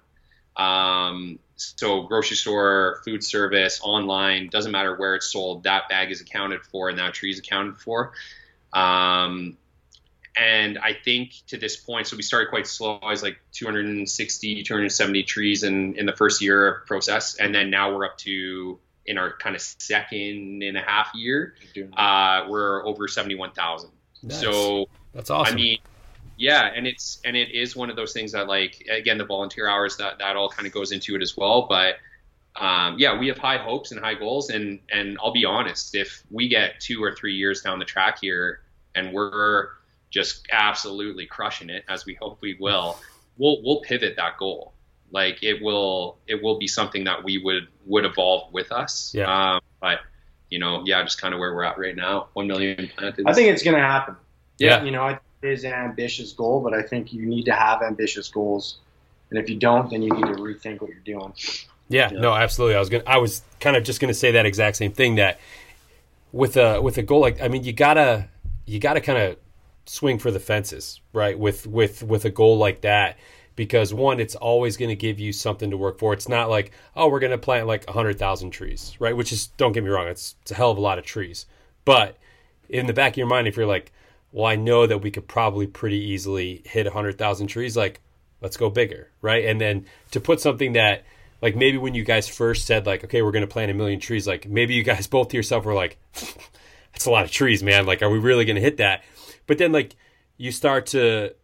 Um, 0.63 1.39
so 1.57 2.03
grocery 2.03 2.37
store, 2.37 3.01
food 3.07 3.25
service, 3.25 3.81
online, 3.83 4.51
doesn't 4.51 4.71
matter 4.71 4.95
where 4.95 5.15
it's 5.15 5.33
sold, 5.33 5.63
that 5.63 5.89
bag 5.89 6.11
is 6.11 6.21
accounted 6.21 6.61
for 6.65 6.91
and 6.91 6.99
that 6.99 7.15
tree 7.15 7.31
is 7.31 7.39
accounted 7.39 7.79
for. 7.79 8.13
Um, 8.75 9.57
and 10.39 10.79
I 10.79 10.93
think 10.93 11.33
to 11.49 11.57
this 11.57 11.77
point, 11.77 12.07
so 12.07 12.17
we 12.17 12.23
started 12.23 12.49
quite 12.49 12.69
slow. 12.69 12.99
I 13.03 13.11
was 13.11 13.25
like 13.25 13.41
260, 13.53 14.63
270 14.63 15.23
trees 15.25 15.65
in, 15.65 15.99
in 15.99 16.07
the 16.07 16.13
first 16.13 16.41
year 16.41 16.69
of 16.69 16.87
process. 16.87 17.35
And 17.35 17.53
then 17.53 17.71
now 17.71 17.95
we're 17.95 18.05
up 18.05 18.17
to 18.19 18.79
in 19.05 19.19
our 19.19 19.37
kind 19.37 19.57
of 19.57 19.63
second 19.63 20.63
and 20.63 20.77
a 20.77 20.81
half 20.81 21.11
year, 21.15 21.55
uh, 21.97 22.47
we're 22.49 22.87
over 22.87 23.09
71,000. 23.09 23.91
Nice. 24.23 24.41
So 24.41 24.87
that's 25.13 25.31
awesome. 25.31 25.55
I 25.55 25.57
mean, 25.57 25.79
yeah, 26.37 26.71
and 26.73 26.87
it's 26.87 27.21
and 27.25 27.37
it 27.37 27.51
is 27.51 27.75
one 27.75 27.91
of 27.91 27.97
those 27.97 28.13
things 28.13 28.33
that 28.33 28.47
like 28.47 28.87
again 28.91 29.19
the 29.19 29.25
volunteer 29.25 29.67
hours 29.69 29.97
that 29.97 30.19
that 30.19 30.37
all 30.37 30.49
kind 30.49 30.67
of 30.67 30.73
goes 30.73 30.93
into 30.93 31.17
it 31.17 31.23
as 31.23 31.37
well. 31.37 31.67
But 31.69 31.97
um, 32.55 32.97
yeah, 32.99 33.19
we 33.19 33.29
have 33.29 33.39
high 33.39 33.57
hopes 33.57 33.91
and 33.91 34.01
high 34.01 34.15
goals, 34.15 34.51
and 34.51 34.81
and 34.91 35.19
I'll 35.23 35.33
be 35.33 35.45
honest, 35.45 35.95
if 35.95 36.23
we 36.31 36.49
get 36.49 36.81
two 36.81 37.03
or 37.03 37.13
three 37.13 37.35
years 37.35 37.63
down 37.63 37.79
the 37.79 37.85
track 37.85 38.19
here 38.21 38.61
and 38.95 39.13
we're 39.13 39.69
just 40.11 40.47
absolutely 40.51 41.27
crushing 41.27 41.71
it 41.71 41.85
as 41.89 42.07
we 42.07 42.15
hope 42.15 42.39
we 42.41 42.57
will, 42.59 42.99
we'll 43.37 43.63
we'll 43.63 43.81
pivot 43.81 44.17
that 44.17 44.37
goal 44.39 44.73
like 45.11 45.43
it 45.43 45.63
will 45.63 46.19
it 46.27 46.43
will 46.43 46.59
be 46.59 46.67
something 46.67 47.05
that 47.05 47.25
we 47.25 47.39
would 47.39 47.69
would 47.87 48.05
evolve 48.05 48.53
with 48.53 48.73
us. 48.73 49.13
Yeah. 49.15 49.55
Um, 49.55 49.61
but 49.81 50.01
you 50.51 50.59
know, 50.59 50.83
yeah, 50.87 51.03
just 51.03 51.21
kind 51.21 51.35
of 51.35 51.41
where 51.41 51.55
we're 51.55 51.65
at 51.65 51.79
right 51.79 51.97
now. 51.97 52.29
One 52.33 52.47
million 52.47 52.89
planted. 52.97 53.27
I 53.27 53.33
think 53.33 53.49
it's 53.49 53.63
going 53.63 53.77
to 53.77 53.83
happen. 53.83 54.17
Yeah. 54.59 54.83
You 54.83 54.91
know, 54.91 55.07
it 55.09 55.21
is 55.43 55.65
an 55.65 55.73
ambitious 55.73 56.33
goal, 56.33 56.61
but 56.61 56.73
I 56.73 56.83
think 56.83 57.13
you 57.13 57.27
need 57.27 57.45
to 57.45 57.53
have 57.53 57.83
ambitious 57.83 58.29
goals, 58.29 58.79
and 59.31 59.39
if 59.39 59.49
you 59.49 59.57
don't, 59.57 59.91
then 59.91 60.03
you 60.03 60.11
need 60.11 60.25
to 60.25 60.35
rethink 60.35 60.81
what 60.81 60.91
you're 60.91 61.01
doing. 61.01 61.33
Yeah, 61.91 62.11
yeah. 62.11 62.21
no, 62.21 62.35
absolutely. 62.35 62.77
I 62.77 62.81
was 62.81 62.89
gonna, 62.89 63.05
I 63.07 63.19
was 63.19 63.43
kind 63.61 63.77
of 63.77 63.85
just 63.85 64.01
going 64.01 64.09
to 64.09 64.19
say 64.19 64.33
that 64.33 64.47
exact 64.47 64.77
same 64.77 64.93
thing. 64.93 65.17
That 65.17 65.39
with 66.33 66.57
a 66.57 66.81
with 66.81 66.99
a 66.99 67.03
goal 67.03 67.21
like, 67.21 67.41
I 67.41 67.49
mean, 67.49 67.65
you 67.65 67.73
gotta 67.73 68.29
you 68.67 68.79
gotta 68.79 69.01
kind 69.01 69.19
of 69.19 69.37
swing 69.89 70.19
for 70.19 70.31
the 70.31 70.41
fences, 70.41 71.01
right? 71.13 71.39
With 71.39 71.67
with 71.67 72.03
with 72.03 72.25
a 72.25 72.31
goal 72.31 72.59
like 72.59 72.83
that 72.83 73.19
because 73.59 73.93
one, 73.93 74.21
it's 74.21 74.37
always 74.37 74.77
going 74.77 74.89
to 74.89 74.95
give 74.95 75.19
you 75.19 75.33
something 75.33 75.73
to 75.73 75.77
work 75.77 75.99
for. 75.99 76.13
It's 76.13 76.29
not 76.29 76.49
like, 76.49 76.71
oh, 76.95 77.09
we're 77.09 77.19
going 77.19 77.33
to 77.33 77.39
plant 77.39 77.67
like 77.67 77.83
a 77.89 77.91
100,000 77.91 78.53
trees, 78.53 78.95
right? 79.01 79.17
Which 79.17 79.33
is, 79.33 79.49
don't 79.49 79.73
get 79.73 79.83
me 79.83 79.91
wrong, 79.91 80.07
it's, 80.07 80.37
it's 80.43 80.53
a 80.53 80.55
hell 80.55 80.71
of 80.71 80.79
a 80.79 80.81
lot 80.81 81.01
of 81.01 81.05
trees. 81.05 81.45
But 81.85 82.17
in 82.69 82.87
the 82.87 82.93
back 82.93 83.15
of 83.15 83.17
your 83.17 83.27
mind, 83.27 83.49
if 83.49 83.57
you're 83.57 83.67
like, 83.67 83.91
well, 84.31 84.47
I 84.47 84.55
know 84.55 84.87
that 84.87 84.99
we 84.99 85.11
could 85.11 85.27
probably 85.27 85.67
pretty 85.67 85.99
easily 85.99 86.63
hit 86.67 86.87
a 86.87 86.91
100,000 86.91 87.49
trees, 87.49 87.77
like, 87.77 88.01
let's 88.41 88.57
go 88.57 88.71
bigger, 88.71 89.11
right? 89.23 89.45
And 89.45 89.61
then 89.61 89.87
to 90.13 90.21
put 90.21 90.41
something 90.41 90.75
that, 90.75 91.03
like, 91.43 91.57
maybe 91.57 91.79
when 91.79 91.95
you 91.95 92.05
guys 92.05 92.29
first 92.29 92.65
said, 92.65 92.87
like, 92.87 93.03
okay, 93.03 93.23
we're 93.23 93.33
going 93.33 93.43
to 93.43 93.53
plant 93.53 93.73
a 93.73 93.75
million 93.75 93.99
trees, 93.99 94.25
like, 94.29 94.49
maybe 94.49 94.75
you 94.75 94.85
guys 94.85 95.07
both 95.09 95.31
to 95.31 95.37
yourself 95.37 95.65
were 95.65 95.75
like, 95.75 95.99
that's 96.93 97.07
a 97.07 97.11
lot 97.11 97.25
of 97.25 97.33
trees, 97.33 97.65
man. 97.65 97.87
Like, 97.87 98.03
are 98.03 98.11
we 98.11 98.21
really 98.21 98.45
going 98.45 98.55
to 98.55 98.63
hit 98.63 98.77
that? 98.77 99.03
But 99.49 99.59
then, 99.59 99.73
like, 99.73 99.97
you 100.37 100.53
start 100.53 100.87
to, 100.87 101.35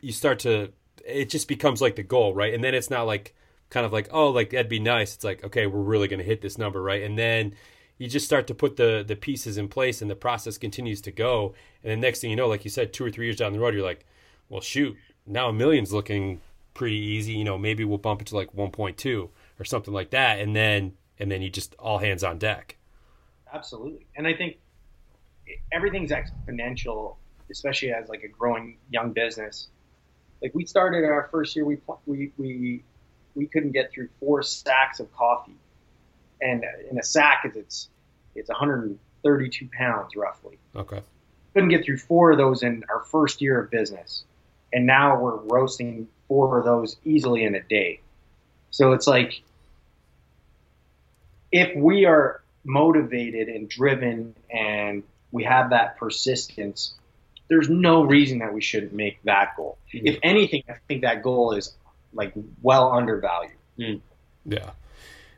you 0.00 0.10
start 0.10 0.40
to 0.40 0.72
it 1.06 1.28
just 1.28 1.48
becomes 1.48 1.80
like 1.80 1.96
the 1.96 2.02
goal, 2.02 2.34
right? 2.34 2.54
And 2.54 2.62
then 2.62 2.74
it's 2.74 2.90
not 2.90 3.06
like 3.06 3.34
kind 3.70 3.86
of 3.86 3.92
like, 3.92 4.08
oh, 4.12 4.28
like 4.30 4.50
that'd 4.50 4.68
be 4.68 4.80
nice. 4.80 5.14
It's 5.14 5.24
like, 5.24 5.44
okay, 5.44 5.66
we're 5.66 5.80
really 5.80 6.08
going 6.08 6.18
to 6.18 6.24
hit 6.24 6.40
this 6.40 6.58
number, 6.58 6.82
right? 6.82 7.02
And 7.02 7.18
then 7.18 7.54
you 7.98 8.08
just 8.08 8.26
start 8.26 8.46
to 8.48 8.54
put 8.54 8.76
the 8.76 9.04
the 9.06 9.16
pieces 9.16 9.58
in 9.58 9.68
place 9.68 10.02
and 10.02 10.10
the 10.10 10.16
process 10.16 10.58
continues 10.58 11.00
to 11.02 11.12
go. 11.12 11.54
And 11.82 11.92
the 11.92 11.96
next 11.96 12.20
thing 12.20 12.30
you 12.30 12.36
know, 12.36 12.48
like 12.48 12.64
you 12.64 12.70
said, 12.70 12.92
two 12.92 13.04
or 13.04 13.10
three 13.10 13.26
years 13.26 13.36
down 13.36 13.52
the 13.52 13.60
road, 13.60 13.74
you're 13.74 13.82
like, 13.82 14.06
well, 14.48 14.60
shoot, 14.60 14.96
now 15.26 15.48
a 15.48 15.52
million's 15.52 15.92
looking 15.92 16.40
pretty 16.74 16.96
easy. 16.96 17.32
You 17.32 17.44
know, 17.44 17.58
maybe 17.58 17.84
we'll 17.84 17.98
bump 17.98 18.22
it 18.22 18.28
to 18.28 18.36
like 18.36 18.52
1.2 18.52 19.28
or 19.58 19.64
something 19.64 19.94
like 19.94 20.10
that. 20.10 20.40
And 20.40 20.54
then, 20.54 20.94
and 21.18 21.30
then 21.30 21.42
you 21.42 21.50
just 21.50 21.74
all 21.78 21.98
hands 21.98 22.24
on 22.24 22.38
deck. 22.38 22.76
Absolutely. 23.52 24.06
And 24.16 24.26
I 24.26 24.34
think 24.34 24.58
everything's 25.70 26.10
exponential, 26.10 27.16
especially 27.52 27.92
as 27.92 28.08
like 28.08 28.24
a 28.24 28.28
growing 28.28 28.78
young 28.90 29.12
business 29.12 29.68
like 30.42 30.54
we 30.54 30.66
started 30.66 31.04
our 31.04 31.28
first 31.30 31.54
year, 31.54 31.64
we 31.64 31.78
we 32.04 32.32
we 32.36 32.82
we 33.34 33.46
couldn't 33.46 33.70
get 33.72 33.92
through 33.92 34.08
four 34.18 34.42
sacks 34.42 34.98
of 34.98 35.10
coffee, 35.14 35.56
and 36.40 36.64
in 36.90 36.98
a 36.98 37.02
sack 37.02 37.44
is 37.44 37.56
it's 37.56 37.88
it's 38.34 38.48
132 38.48 39.68
pounds 39.72 40.16
roughly. 40.16 40.58
Okay. 40.74 41.00
Couldn't 41.54 41.68
get 41.68 41.84
through 41.84 41.98
four 41.98 42.32
of 42.32 42.38
those 42.38 42.62
in 42.62 42.84
our 42.90 43.00
first 43.04 43.40
year 43.40 43.60
of 43.60 43.70
business, 43.70 44.24
and 44.72 44.84
now 44.84 45.18
we're 45.18 45.36
roasting 45.36 46.08
four 46.26 46.58
of 46.58 46.64
those 46.64 46.96
easily 47.04 47.44
in 47.44 47.54
a 47.54 47.62
day. 47.62 48.00
So 48.72 48.92
it's 48.92 49.06
like 49.06 49.42
if 51.52 51.76
we 51.76 52.04
are 52.06 52.42
motivated 52.64 53.48
and 53.48 53.68
driven 53.68 54.34
and 54.50 55.04
we 55.30 55.44
have 55.44 55.70
that 55.70 55.98
persistence 55.98 56.94
there's 57.48 57.68
no 57.68 58.02
reason 58.02 58.38
that 58.38 58.52
we 58.52 58.60
shouldn't 58.60 58.92
make 58.92 59.22
that 59.24 59.56
goal. 59.56 59.78
Mm. 59.92 60.02
If 60.04 60.18
anything, 60.22 60.62
I 60.68 60.74
think 60.88 61.02
that 61.02 61.22
goal 61.22 61.52
is 61.52 61.74
like 62.14 62.32
well 62.62 62.92
undervalued. 62.92 63.52
Mm. 63.78 64.00
Yeah, 64.44 64.70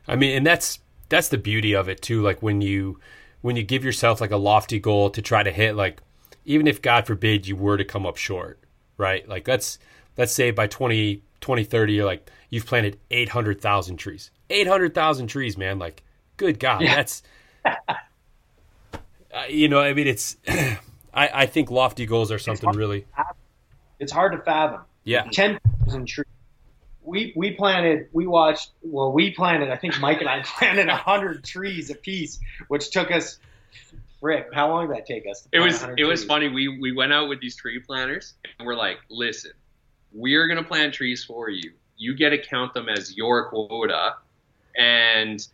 I 0.08 0.16
mean, 0.16 0.36
and 0.36 0.46
that's 0.46 0.78
that's 1.08 1.28
the 1.28 1.38
beauty 1.38 1.74
of 1.74 1.88
it 1.88 2.02
too. 2.02 2.22
Like 2.22 2.42
when 2.42 2.60
you 2.60 2.98
when 3.42 3.56
you 3.56 3.62
give 3.62 3.84
yourself 3.84 4.20
like 4.20 4.30
a 4.30 4.36
lofty 4.36 4.78
goal 4.78 5.10
to 5.10 5.20
try 5.22 5.42
to 5.42 5.50
hit, 5.52 5.76
like 5.76 6.00
even 6.44 6.66
if 6.66 6.80
God 6.82 7.06
forbid 7.06 7.46
you 7.46 7.56
were 7.56 7.76
to 7.76 7.84
come 7.84 8.06
up 8.06 8.16
short, 8.16 8.58
right? 8.96 9.28
Like 9.28 9.46
let's 9.48 9.78
let's 10.16 10.32
say 10.32 10.50
by 10.50 10.66
20, 10.66 11.16
2030 11.40 11.92
you're 11.92 12.04
like 12.06 12.30
you've 12.50 12.66
planted 12.66 12.98
800,000 13.10 13.96
trees. 13.96 14.30
800,000 14.50 15.26
trees, 15.26 15.58
man. 15.58 15.78
Like 15.78 16.02
good 16.36 16.58
God, 16.58 16.82
Yeah. 16.82 16.96
that's 16.96 17.22
uh, 17.64 17.94
you 19.48 19.68
know, 19.68 19.80
I 19.80 19.92
mean 19.94 20.06
it's 20.06 20.36
I 21.14 21.30
I 21.42 21.46
think 21.46 21.70
lofty 21.70 22.06
goals 22.06 22.30
are 22.32 22.38
something 22.38 22.66
hard. 22.66 22.76
really 22.76 23.06
It's 24.00 24.12
hard 24.12 24.32
to 24.32 24.38
fathom. 24.38 24.80
yeah. 25.04 25.24
Ten 25.32 25.58
thousand 25.84 26.06
trees. 26.06 26.26
We 27.02 27.32
we 27.36 27.52
planted. 27.52 28.08
We 28.12 28.26
watched. 28.26 28.70
Well, 28.82 29.12
we 29.12 29.30
planted. 29.32 29.70
I 29.70 29.76
think 29.76 29.98
Mike 30.00 30.20
and 30.20 30.28
I 30.28 30.42
planted 30.44 30.88
a 30.88 30.96
hundred 30.96 31.44
trees 31.44 31.90
apiece, 31.90 32.40
which 32.68 32.90
took 32.90 33.10
us. 33.10 33.38
Frick, 34.20 34.46
how 34.54 34.70
long 34.70 34.88
did 34.88 34.96
that 34.96 35.06
take 35.06 35.24
us? 35.30 35.46
It 35.52 35.60
was 35.60 35.74
100 35.80 36.00
it 36.00 36.04
was 36.06 36.24
funny. 36.24 36.48
We 36.48 36.78
we 36.80 36.92
went 36.92 37.12
out 37.12 37.28
with 37.28 37.40
these 37.40 37.56
tree 37.56 37.78
planters 37.78 38.32
and 38.58 38.64
we're 38.66 38.74
like, 38.74 38.96
listen, 39.10 39.50
we're 40.12 40.48
gonna 40.48 40.64
plant 40.64 40.94
trees 40.94 41.22
for 41.22 41.50
you. 41.50 41.72
You 41.98 42.16
get 42.16 42.30
to 42.30 42.38
count 42.38 42.72
them 42.72 42.88
as 42.88 43.14
your 43.14 43.50
quota, 43.50 44.14
and 44.76 45.46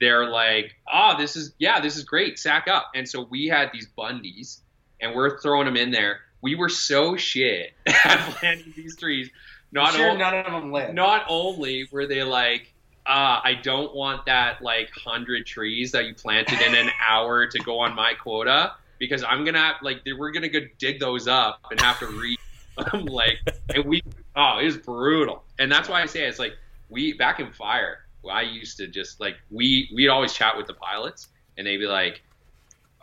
they're 0.00 0.28
like, 0.28 0.74
ah, 0.90 1.16
this 1.18 1.36
is 1.36 1.52
yeah, 1.58 1.80
this 1.80 1.96
is 1.98 2.04
great. 2.04 2.38
Sack 2.38 2.66
up. 2.66 2.90
And 2.94 3.06
so 3.06 3.26
we 3.30 3.46
had 3.46 3.68
these 3.74 3.88
bundies, 3.96 4.60
and 5.04 5.14
we're 5.14 5.38
throwing 5.38 5.66
them 5.66 5.76
in 5.76 5.90
there. 5.90 6.20
We 6.40 6.54
were 6.54 6.68
so 6.68 7.16
shit 7.16 7.72
at 7.86 8.18
planting 8.30 8.72
these 8.74 8.96
trees. 8.96 9.30
Not 9.70 9.92
sure 9.92 10.10
only 10.10 10.18
none 10.18 10.34
of 10.34 10.52
them 10.52 10.72
lived. 10.72 10.94
not 10.94 11.26
only 11.28 11.88
were 11.92 12.06
they 12.06 12.22
like, 12.22 12.72
uh, 13.06 13.40
I 13.44 13.58
don't 13.62 13.94
want 13.94 14.26
that 14.26 14.62
like 14.62 14.90
hundred 14.90 15.46
trees 15.46 15.92
that 15.92 16.06
you 16.06 16.14
planted 16.14 16.60
in 16.60 16.74
an 16.74 16.90
hour 17.08 17.46
to 17.46 17.58
go 17.58 17.80
on 17.80 17.94
my 17.94 18.14
quota 18.14 18.72
because 18.98 19.22
I'm 19.22 19.44
gonna 19.44 19.58
have, 19.58 19.76
like 19.82 20.00
we're 20.18 20.30
gonna 20.30 20.48
go 20.48 20.60
dig 20.78 21.00
those 21.00 21.28
up 21.28 21.60
and 21.70 21.80
have 21.80 21.98
to 21.98 22.06
read 22.06 22.38
them 22.92 23.04
like 23.04 23.38
and 23.74 23.84
we 23.84 24.02
oh 24.36 24.58
it 24.58 24.64
was 24.64 24.78
brutal 24.78 25.44
and 25.58 25.70
that's 25.70 25.88
why 25.88 26.00
I 26.02 26.06
say 26.06 26.24
it's 26.26 26.38
like 26.38 26.54
we 26.88 27.12
back 27.12 27.40
in 27.40 27.52
fire 27.52 27.98
I 28.30 28.42
used 28.42 28.78
to 28.78 28.86
just 28.86 29.20
like 29.20 29.36
we 29.50 29.90
we'd 29.94 30.08
always 30.08 30.32
chat 30.32 30.56
with 30.56 30.66
the 30.66 30.74
pilots 30.74 31.28
and 31.58 31.66
they'd 31.66 31.76
be 31.76 31.86
like 31.86 32.22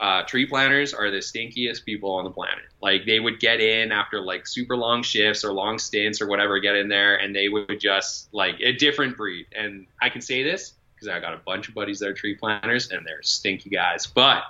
uh, 0.01 0.23
tree 0.23 0.47
planters 0.47 0.95
are 0.95 1.11
the 1.11 1.17
stinkiest 1.17 1.85
people 1.85 2.11
on 2.11 2.23
the 2.23 2.29
planet. 2.31 2.65
Like 2.81 3.05
they 3.05 3.19
would 3.19 3.39
get 3.39 3.61
in 3.61 3.91
after 3.91 4.19
like 4.19 4.47
super 4.47 4.75
long 4.75 5.03
shifts 5.03 5.45
or 5.45 5.53
long 5.53 5.77
stints 5.77 6.21
or 6.21 6.27
whatever, 6.27 6.59
get 6.59 6.75
in 6.75 6.89
there 6.89 7.17
and 7.17 7.35
they 7.35 7.49
would 7.49 7.79
just 7.79 8.33
like 8.33 8.55
a 8.59 8.73
different 8.73 9.15
breed. 9.15 9.45
And 9.55 9.85
I 10.01 10.09
can 10.09 10.21
say 10.21 10.41
this 10.41 10.73
because 10.95 11.07
I 11.07 11.19
got 11.19 11.35
a 11.35 11.37
bunch 11.45 11.69
of 11.69 11.75
buddies 11.75 11.99
that 11.99 12.09
are 12.09 12.13
tree 12.13 12.33
planters 12.33 12.89
and 12.89 13.05
they're 13.05 13.21
stinky 13.21 13.69
guys. 13.69 14.07
But 14.07 14.41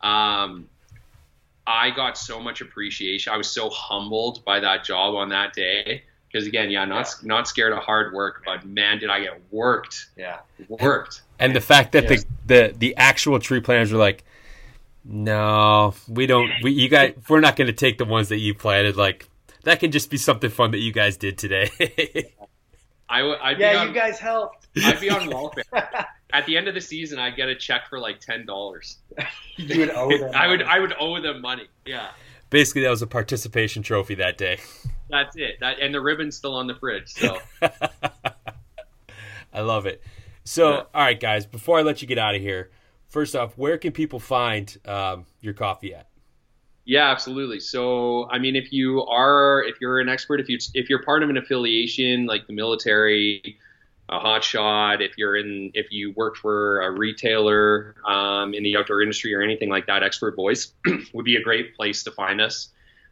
um, 0.00 0.68
I 1.66 1.90
got 1.90 2.16
so 2.16 2.40
much 2.40 2.60
appreciation. 2.60 3.32
I 3.32 3.36
was 3.36 3.50
so 3.50 3.70
humbled 3.70 4.44
by 4.44 4.60
that 4.60 4.84
job 4.84 5.16
on 5.16 5.28
that 5.30 5.54
day. 5.54 6.04
Because 6.30 6.46
again, 6.48 6.68
yeah, 6.70 6.84
not 6.84 7.14
not 7.22 7.46
scared 7.46 7.72
of 7.72 7.78
hard 7.78 8.12
work, 8.12 8.42
but 8.44 8.64
man, 8.66 8.98
did 8.98 9.08
I 9.08 9.20
get 9.20 9.40
worked, 9.52 10.08
Yeah. 10.16 10.38
worked. 10.68 11.22
And 11.38 11.54
the 11.54 11.60
fact 11.60 11.92
that 11.92 12.10
Yes. 12.10 12.24
the, 12.24 12.70
the 12.72 12.74
the 12.76 12.96
actual 12.96 13.38
tree 13.38 13.60
planters 13.60 13.92
are 13.92 13.98
like, 13.98 14.24
no, 15.04 15.94
we 16.08 16.26
don't. 16.26 16.50
We 16.62 16.72
you 16.72 16.88
guys, 16.88 17.14
we're 17.28 17.40
not 17.40 17.56
going 17.56 17.66
to 17.66 17.72
take 17.72 17.98
the 17.98 18.04
ones 18.04 18.28
that 18.30 18.38
you 18.38 18.54
planted. 18.54 18.96
Like 18.96 19.28
that 19.64 19.80
can 19.80 19.90
just 19.92 20.10
be 20.10 20.16
something 20.16 20.50
fun 20.50 20.70
that 20.72 20.78
you 20.78 20.92
guys 20.92 21.16
did 21.16 21.38
today. 21.38 21.70
I 23.08 23.22
would, 23.22 23.38
I'd 23.40 23.58
be 23.58 23.62
Yeah, 23.64 23.76
on, 23.82 23.88
you 23.88 23.94
guys 23.94 24.18
helped. 24.18 24.66
I'd 24.82 25.00
be 25.00 25.10
on 25.10 25.28
welfare. 25.28 25.62
At 26.32 26.46
the 26.46 26.56
end 26.56 26.66
of 26.68 26.74
the 26.74 26.80
season, 26.80 27.18
I'd 27.18 27.36
get 27.36 27.48
a 27.48 27.54
check 27.54 27.88
for 27.88 27.98
like 28.00 28.18
ten 28.20 28.46
dollars. 28.46 28.98
You 29.56 29.78
would 29.80 29.90
owe 29.90 30.08
them. 30.08 30.32
I 30.34 30.48
would, 30.48 30.62
I 30.62 30.80
would 30.80 30.94
owe 30.98 31.20
them 31.22 31.40
money. 31.40 31.68
Yeah, 31.86 32.08
Basically, 32.50 32.82
that 32.82 32.90
was 32.90 33.02
a 33.02 33.06
participation 33.06 33.84
trophy 33.84 34.16
that 34.16 34.36
day. 34.36 34.58
that's 35.08 35.36
it. 35.36 35.60
That 35.60 35.78
and 35.78 35.94
the 35.94 36.00
ribbon's 36.00 36.36
still 36.36 36.54
on 36.56 36.66
the 36.66 36.74
fridge. 36.74 37.12
So 37.12 37.38
I 39.52 39.60
love 39.60 39.86
it. 39.86 40.02
So, 40.44 40.70
Yeah. 40.70 40.76
all 40.94 41.02
right, 41.02 41.18
guys, 41.20 41.46
before 41.46 41.78
I 41.78 41.82
let 41.82 42.02
you 42.02 42.08
get 42.08 42.18
out 42.18 42.34
of 42.34 42.40
here, 42.40 42.70
first 43.14 43.34
off, 43.34 43.56
where 43.56 43.78
can 43.78 43.92
people 43.92 44.18
find 44.18 44.76
um, 44.84 45.24
your 45.40 45.54
coffee 45.54 45.94
at? 45.94 46.08
yeah, 46.84 47.10
absolutely. 47.10 47.60
So 47.60 48.28
I 48.30 48.38
mean, 48.38 48.56
if 48.56 48.72
you 48.72 49.04
are, 49.04 49.64
if 49.66 49.80
you're 49.80 50.00
an 50.00 50.08
expert, 50.08 50.40
if 50.40 50.48
you 50.48 50.58
if 50.74 50.90
you're 50.90 51.02
part 51.02 51.22
of 51.22 51.30
an 51.30 51.38
affiliation 51.38 52.26
like 52.26 52.46
the 52.46 52.52
military, 52.52 53.58
a 54.10 54.18
hot 54.18 54.44
shot, 54.44 55.00
if 55.00 55.16
you're 55.16 55.36
in, 55.36 55.70
if 55.72 55.90
you 55.90 56.12
work 56.12 56.36
for 56.36 56.82
a 56.82 56.90
retailer 56.90 57.94
um, 58.06 58.52
in 58.52 58.62
the 58.62 58.76
outdoor 58.76 59.00
industry 59.00 59.34
or 59.34 59.40
anything 59.40 59.70
like 59.70 59.86
that, 59.86 60.02
Expert 60.02 60.36
Voice 60.36 60.74
would 61.14 61.24
be 61.24 61.36
a 61.36 61.42
great 61.42 61.74
place 61.74 62.02
to 62.04 62.10
find 62.10 62.40
us. 62.40 62.68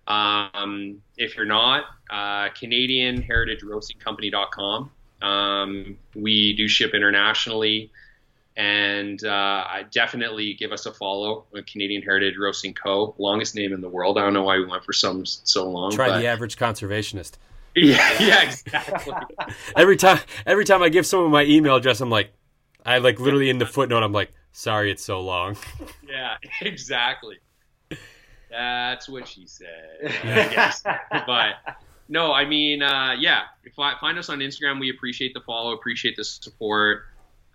Um, 0.07 1.01
if 1.17 1.37
you're 1.37 1.47
not, 1.47 1.85
uh, 2.11 2.51
Canadian 2.51 3.23
Heritage 3.23 3.63
Roasting 3.63 3.99
Company.com. 3.99 4.91
Um, 5.23 5.97
we 6.15 6.55
do 6.57 6.69
ship 6.69 6.93
internationally, 6.93 7.91
and 8.57 9.25
uh, 9.25 9.65
I 9.67 9.85
definitely 9.91 10.55
give 10.55 10.73
us 10.73 10.87
a 10.87 10.93
follow. 10.93 11.47
Canadian 11.67 12.03
Heritage 12.03 12.35
Roasting 12.39 12.75
Co. 12.75 13.15
Longest 13.19 13.55
name 13.55 13.73
in 13.73 13.81
the 13.81 13.89
world. 13.89 14.19
I 14.19 14.23
don't 14.23 14.35
know 14.35 14.43
why 14.43 14.59
we 14.59 14.67
went 14.67 14.85
for 14.85 14.93
some 14.93 15.25
so 15.25 15.69
long. 15.69 15.93
Try 15.93 16.09
but- 16.09 16.21
the 16.21 16.27
average 16.27 16.57
conservationist. 16.57 17.33
yeah, 17.75 18.23
yeah, 18.23 18.43
exactly. 18.43 19.15
Every 19.77 19.97
time, 19.97 20.19
every 20.45 20.67
time 20.67 20.83
I 20.83 20.91
give 20.91 21.07
someone 21.07 21.31
my 21.31 21.45
email 21.45 21.77
address, 21.77 22.03
I'm 22.03 22.11
like, 22.11 22.31
I 22.85 22.99
like 22.99 23.19
literally 23.19 23.49
in 23.49 23.57
the 23.57 23.65
footnote, 23.65 24.03
I'm 24.03 24.13
like, 24.13 24.31
sorry, 24.53 24.91
it's 24.91 25.03
so 25.03 25.21
long. 25.23 25.57
Yeah, 26.07 26.37
exactly. 26.61 27.39
That's 28.51 29.09
what 29.09 29.27
she 29.27 29.47
said. 29.47 29.99
I 30.05 30.49
guess. 30.49 30.83
but 30.83 31.55
no, 32.11 32.35
I 32.35 32.45
mean, 32.45 32.83
uh, 32.83 33.15
yeah. 33.19 33.45
Find 33.75 34.19
us 34.19 34.29
on 34.29 34.41
Instagram, 34.41 34.79
we 34.79 34.91
appreciate 34.91 35.33
the 35.33 35.41
follow, 35.41 35.73
appreciate 35.73 36.17
the 36.17 36.25
support. 36.25 37.05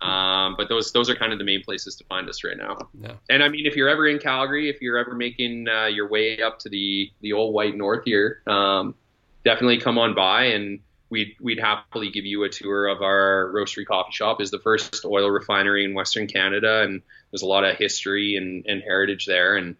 Um, 0.00 0.54
but 0.56 0.68
those 0.68 0.92
those 0.92 1.10
are 1.10 1.16
kind 1.16 1.32
of 1.32 1.38
the 1.38 1.44
main 1.44 1.62
places 1.62 1.96
to 1.96 2.04
find 2.04 2.28
us 2.28 2.44
right 2.44 2.56
now. 2.56 2.76
Yeah. 3.00 3.12
And 3.28 3.42
I 3.42 3.48
mean, 3.48 3.66
if 3.66 3.74
you're 3.76 3.88
ever 3.88 4.06
in 4.06 4.18
Calgary, 4.18 4.70
if 4.70 4.80
you're 4.80 4.98
ever 4.98 5.14
making 5.14 5.66
uh, 5.68 5.86
your 5.86 6.08
way 6.08 6.40
up 6.40 6.60
to 6.60 6.68
the 6.68 7.10
the 7.20 7.32
old 7.32 7.52
white 7.52 7.76
north 7.76 8.04
here, 8.04 8.42
um, 8.46 8.94
definitely 9.44 9.80
come 9.80 9.98
on 9.98 10.14
by 10.14 10.44
and. 10.44 10.80
We'd, 11.10 11.36
we'd 11.40 11.58
happily 11.58 12.10
give 12.10 12.26
you 12.26 12.44
a 12.44 12.50
tour 12.50 12.86
of 12.86 13.00
our 13.00 13.50
roastery 13.54 13.86
coffee 13.86 14.12
shop. 14.12 14.42
is 14.42 14.50
the 14.50 14.58
first 14.58 15.06
oil 15.06 15.30
refinery 15.30 15.86
in 15.86 15.94
Western 15.94 16.26
Canada, 16.26 16.82
and 16.82 17.00
there's 17.30 17.40
a 17.40 17.46
lot 17.46 17.64
of 17.64 17.78
history 17.78 18.36
and, 18.36 18.66
and 18.68 18.82
heritage 18.82 19.24
there. 19.24 19.56
And 19.56 19.76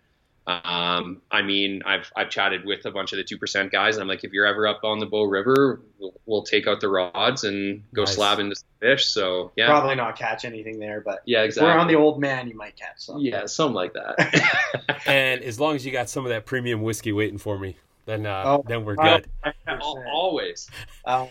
um, 0.46 1.20
I 1.30 1.42
mean, 1.42 1.82
I've 1.84 2.10
I've 2.16 2.30
chatted 2.30 2.64
with 2.64 2.86
a 2.86 2.90
bunch 2.90 3.12
of 3.12 3.18
the 3.18 3.24
two 3.24 3.36
percent 3.36 3.70
guys, 3.70 3.96
and 3.96 4.02
I'm 4.02 4.08
like, 4.08 4.24
if 4.24 4.32
you're 4.32 4.46
ever 4.46 4.66
up 4.66 4.84
on 4.84 5.00
the 5.00 5.04
Bow 5.06 5.24
River, 5.24 5.82
we'll, 6.28 6.38
we'll 6.38 6.42
take 6.44 6.66
out 6.66 6.80
the 6.80 6.88
rods 6.88 7.44
and 7.44 7.82
go 7.94 8.02
Nice. 8.02 8.14
slab 8.14 8.38
into 8.38 8.56
some 8.56 8.66
fish. 8.80 9.06
So 9.06 9.50
yeah, 9.56 9.66
Probably 9.66 9.94
not 9.94 10.16
catch 10.18 10.44
anything 10.44 10.78
there, 10.78 11.00
but 11.00 11.22
yeah, 11.24 11.40
if 11.40 11.46
exactly. 11.46 11.72
we're 11.72 11.78
on 11.78 11.86
the 11.88 11.94
Oldman, 11.94 12.48
you 12.48 12.56
might 12.56 12.76
catch 12.76 12.98
something. 12.98 13.24
yeah, 13.24 13.46
something 13.46 13.74
like 13.74 13.94
that. 13.94 14.54
And 15.06 15.42
as 15.42 15.58
long 15.58 15.74
as 15.74 15.86
you 15.86 15.92
got 15.92 16.10
some 16.10 16.24
of 16.26 16.30
that 16.30 16.44
premium 16.44 16.82
whiskey 16.82 17.12
waiting 17.12 17.38
for 17.38 17.58
me, 17.58 17.76
then 18.04 18.26
uh, 18.26 18.42
Oh, 18.44 18.64
then 18.66 18.84
we're 18.84 18.96
good. 18.96 19.26
Always. 20.12 20.70
Um, 21.04 21.28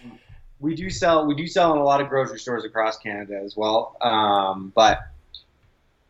we 0.59 0.73
do 0.75 0.89
sell 0.89 1.27
we 1.27 1.35
do 1.35 1.45
sell 1.45 1.71
in 1.73 1.77
a 1.77 1.83
lot 1.83 2.01
of 2.01 2.09
grocery 2.09 2.39
stores 2.39 2.65
across 2.65 2.97
Canada 2.97 3.39
as 3.43 3.55
well. 3.55 3.95
Um, 4.01 4.71
but 4.75 4.99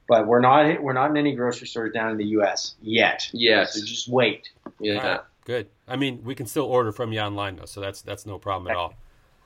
but 0.07 0.25
we're 0.27 0.39
not 0.39 0.81
we're 0.81 0.93
not 0.93 1.09
in 1.11 1.17
any 1.17 1.35
grocery 1.35 1.67
stores 1.67 1.91
down 1.93 2.11
in 2.11 2.17
the 2.17 2.25
U.S. 2.27 2.75
yet. 2.81 3.29
Yes. 3.33 3.73
So 3.73 3.85
just 3.85 4.07
wait. 4.07 4.49
Yeah, 4.79 4.93
All 4.95 5.09
right, 5.09 5.19
good. 5.47 5.67
I 5.87 5.95
mean, 5.95 6.23
we 6.23 6.35
can 6.35 6.45
still 6.45 6.65
order 6.65 6.91
from 6.91 7.13
you 7.13 7.21
online 7.21 7.55
though, 7.55 7.65
so 7.65 7.81
that's 7.81 8.01
that's 8.01 8.25
no 8.25 8.37
problem 8.37 8.69
at 8.69 8.77
all. 8.77 8.93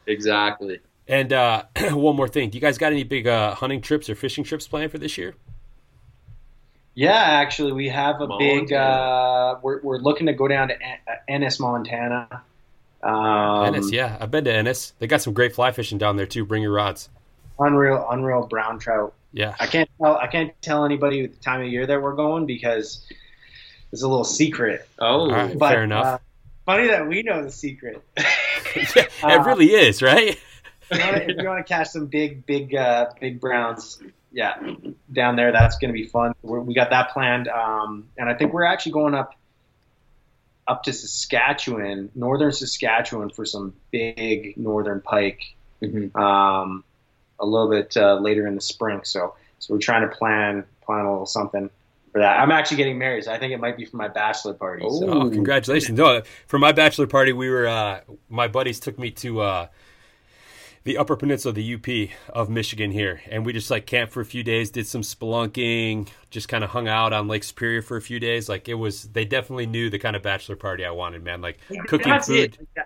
exactly. 0.07 0.81
And 1.07 1.31
uh, 1.31 1.63
one 1.91 2.15
more 2.15 2.27
thing, 2.27 2.49
do 2.49 2.57
you 2.57 2.61
guys 2.61 2.77
got 2.77 2.91
any 2.91 3.03
big 3.03 3.27
uh, 3.27 3.55
hunting 3.55 3.81
trips 3.81 4.09
or 4.09 4.15
fishing 4.15 4.43
trips 4.43 4.67
planned 4.67 4.91
for 4.91 4.97
this 4.97 5.17
year? 5.17 5.35
Yeah, 6.93 7.13
actually, 7.13 7.71
we 7.71 7.87
have 7.87 8.19
a 8.19 8.27
big. 8.37 8.73
Uh, 8.73 9.55
we're 9.61 9.81
we're 9.81 9.99
looking 9.99 10.27
to 10.27 10.33
go 10.33 10.47
down 10.47 10.69
to 10.69 10.73
uh, 10.73 11.13
Ennis, 11.29 11.59
Montana. 11.59 12.27
Um, 13.01 13.65
Ennis, 13.65 13.91
yeah, 13.91 14.17
I've 14.19 14.31
been 14.31 14.43
to 14.43 14.53
Ennis. 14.53 14.93
They 14.99 15.07
got 15.07 15.21
some 15.21 15.33
great 15.33 15.55
fly 15.55 15.71
fishing 15.71 15.97
down 15.97 16.17
there 16.17 16.25
too. 16.25 16.45
Bring 16.45 16.63
your 16.63 16.73
rods. 16.73 17.09
unreal, 17.59 18.05
unreal 18.11 18.45
brown 18.47 18.79
trout. 18.79 19.13
Yeah, 19.31 19.55
I 19.59 19.67
can't 19.67 19.89
tell. 20.01 20.17
I 20.17 20.27
can't 20.27 20.51
tell 20.61 20.83
anybody 20.83 21.27
the 21.27 21.35
time 21.37 21.61
of 21.61 21.67
year 21.67 21.85
that 21.85 22.01
we're 22.01 22.15
going 22.15 22.45
because 22.45 23.05
it's 23.91 24.03
a 24.03 24.07
little 24.07 24.23
secret. 24.23 24.87
Oh, 24.99 25.05
All 25.05 25.31
right. 25.31 25.57
But, 25.57 25.69
Fair 25.73 25.83
enough. 25.83 26.05
Uh, 26.05 26.17
funny 26.65 26.87
that 26.87 27.07
we 27.07 27.23
know 27.23 27.43
the 27.43 27.51
secret. 27.51 28.01
yeah 28.17 29.05
it 29.23 29.45
really 29.45 29.71
is, 29.73 30.01
right? 30.01 30.37
if 30.91 30.97
you 30.97 30.99
wanna- 31.05 31.17
if 31.19 31.37
you 31.37 31.47
want 31.47 31.65
to 31.65 31.73
catch 31.73 31.87
some 31.89 32.05
big, 32.07 32.45
big, 32.45 32.75
uh, 32.75 33.07
big 33.19 33.39
browns, 33.39 34.01
yeah, 34.33 34.55
down 35.11 35.35
there, 35.35 35.51
that's 35.51 35.77
going 35.77 35.89
to 35.89 35.93
be 35.93 36.05
fun. 36.05 36.33
We're, 36.41 36.59
we 36.61 36.73
got 36.73 36.89
that 36.91 37.09
planned, 37.11 37.47
um, 37.49 38.07
and 38.17 38.29
I 38.29 38.33
think 38.33 38.53
we're 38.53 38.63
actually 38.63 38.93
going 38.93 39.13
up, 39.13 39.33
up 40.67 40.83
to 40.83 40.93
Saskatchewan, 40.93 42.09
northern 42.15 42.51
Saskatchewan, 42.51 43.29
for 43.29 43.45
some 43.45 43.73
big 43.91 44.55
northern 44.57 45.01
pike, 45.01 45.41
Mhm. 45.81 46.15
um, 46.15 46.83
a 47.39 47.45
little 47.45 47.69
bit 47.69 47.97
uh, 47.97 48.15
later 48.15 48.45
in 48.47 48.55
the 48.55 48.61
spring. 48.61 49.01
So, 49.03 49.33
so 49.59 49.73
we're 49.73 49.79
trying 49.81 50.07
to 50.09 50.15
plan, 50.15 50.63
plan 50.85 51.05
a 51.05 51.11
little 51.11 51.25
something 51.25 51.69
for 52.11 52.19
that. 52.19 52.39
I'm 52.39 52.51
actually 52.51 52.77
getting 52.77 52.97
married, 52.97 53.23
so 53.23 53.31
I 53.31 53.39
think 53.39 53.53
it 53.53 53.59
might 53.59 53.77
be 53.77 53.85
for 53.85 53.97
my 53.97 54.07
bachelor 54.07 54.53
party. 54.53 54.83
So. 54.87 55.09
Oh, 55.09 55.29
congratulations! 55.29 55.97
No, 55.97 56.21
for 56.47 56.59
my 56.59 56.71
bachelor 56.71 57.07
party, 57.07 57.33
we 57.33 57.49
were 57.49 57.67
uh, 57.67 58.01
my 58.29 58.47
buddies 58.47 58.79
took 58.79 58.99
me 58.99 59.11
to 59.11 59.41
uh, 59.41 59.67
the 60.83 60.97
Upper 60.97 61.15
Peninsula, 61.15 61.53
the 61.53 61.75
UP 61.75 62.09
of 62.35 62.49
Michigan 62.49 62.91
here, 62.91 63.21
and 63.29 63.45
we 63.45 63.53
just 63.53 63.69
like 63.69 63.85
camped 63.85 64.13
for 64.13 64.21
a 64.21 64.25
few 64.25 64.43
days, 64.43 64.71
did 64.71 64.87
some 64.87 65.01
spelunking, 65.01 66.09
just 66.29 66.47
kind 66.47 66.63
of 66.63 66.71
hung 66.71 66.87
out 66.87 67.13
on 67.13 67.27
Lake 67.27 67.43
Superior 67.43 67.81
for 67.81 67.97
a 67.97 68.01
few 68.01 68.19
days. 68.19 68.49
Like 68.49 68.67
it 68.67 68.73
was, 68.73 69.03
they 69.03 69.25
definitely 69.25 69.67
knew 69.67 69.89
the 69.89 69.99
kind 69.99 70.15
of 70.15 70.23
bachelor 70.23 70.55
party 70.55 70.83
I 70.83 70.91
wanted, 70.91 71.23
man. 71.23 71.41
Like 71.41 71.59
cooking 71.87 72.09
That's 72.09 72.27
food. 72.27 72.57
it. 72.75 72.85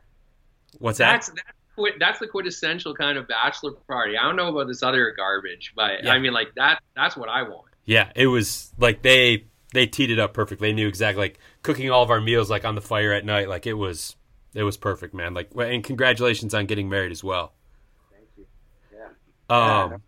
What's 0.80 0.98
that? 0.98 1.14
That's 1.14 1.30
that's 1.30 1.98
that's 2.00 2.20
the 2.20 2.28
quintessential 2.28 2.94
kind 2.94 3.18
of 3.18 3.28
bachelor 3.28 3.72
party. 3.88 4.18
I 4.18 4.24
don't 4.24 4.36
know 4.36 4.50
about 4.50 4.68
this 4.68 4.84
other 4.84 5.14
garbage, 5.16 5.74
but 5.76 6.04
Yeah. 6.04 6.12
I 6.12 6.20
mean, 6.20 6.34
like 6.34 6.54
that. 6.56 6.82
That's 6.96 7.16
what 7.16 7.30
I 7.30 7.44
want. 7.44 7.65
Yeah, 7.86 8.12
it 8.16 8.28
was 8.28 8.72
like 8.78 9.02
they 9.02 9.46
they 9.74 9.86
teed 9.88 10.10
it 10.12 10.20
up 10.20 10.34
perfectly. 10.34 10.70
They 10.70 10.74
knew 10.74 10.88
exactly 10.88 11.22
like 11.24 11.40
cooking 11.62 11.90
all 11.92 12.04
of 12.04 12.10
our 12.10 12.22
meals 12.22 12.50
like 12.50 12.66
on 12.66 12.76
the 12.76 12.82
fire 12.82 13.12
at 13.14 13.26
night. 13.26 13.48
Like 13.50 13.68
it 13.68 13.74
was 13.74 14.16
it 14.54 14.64
was 14.64 14.78
perfect, 14.78 15.14
man. 15.14 15.34
Like 15.34 15.52
and 15.56 15.84
congratulations 15.84 16.54
on 16.54 16.66
getting 16.66 16.90
married 16.90 17.12
as 17.12 17.24
well. 17.24 17.54
Thank 18.12 18.28
you. 18.38 18.46
Yeah. 19.50 19.84
Um, 19.84 20.02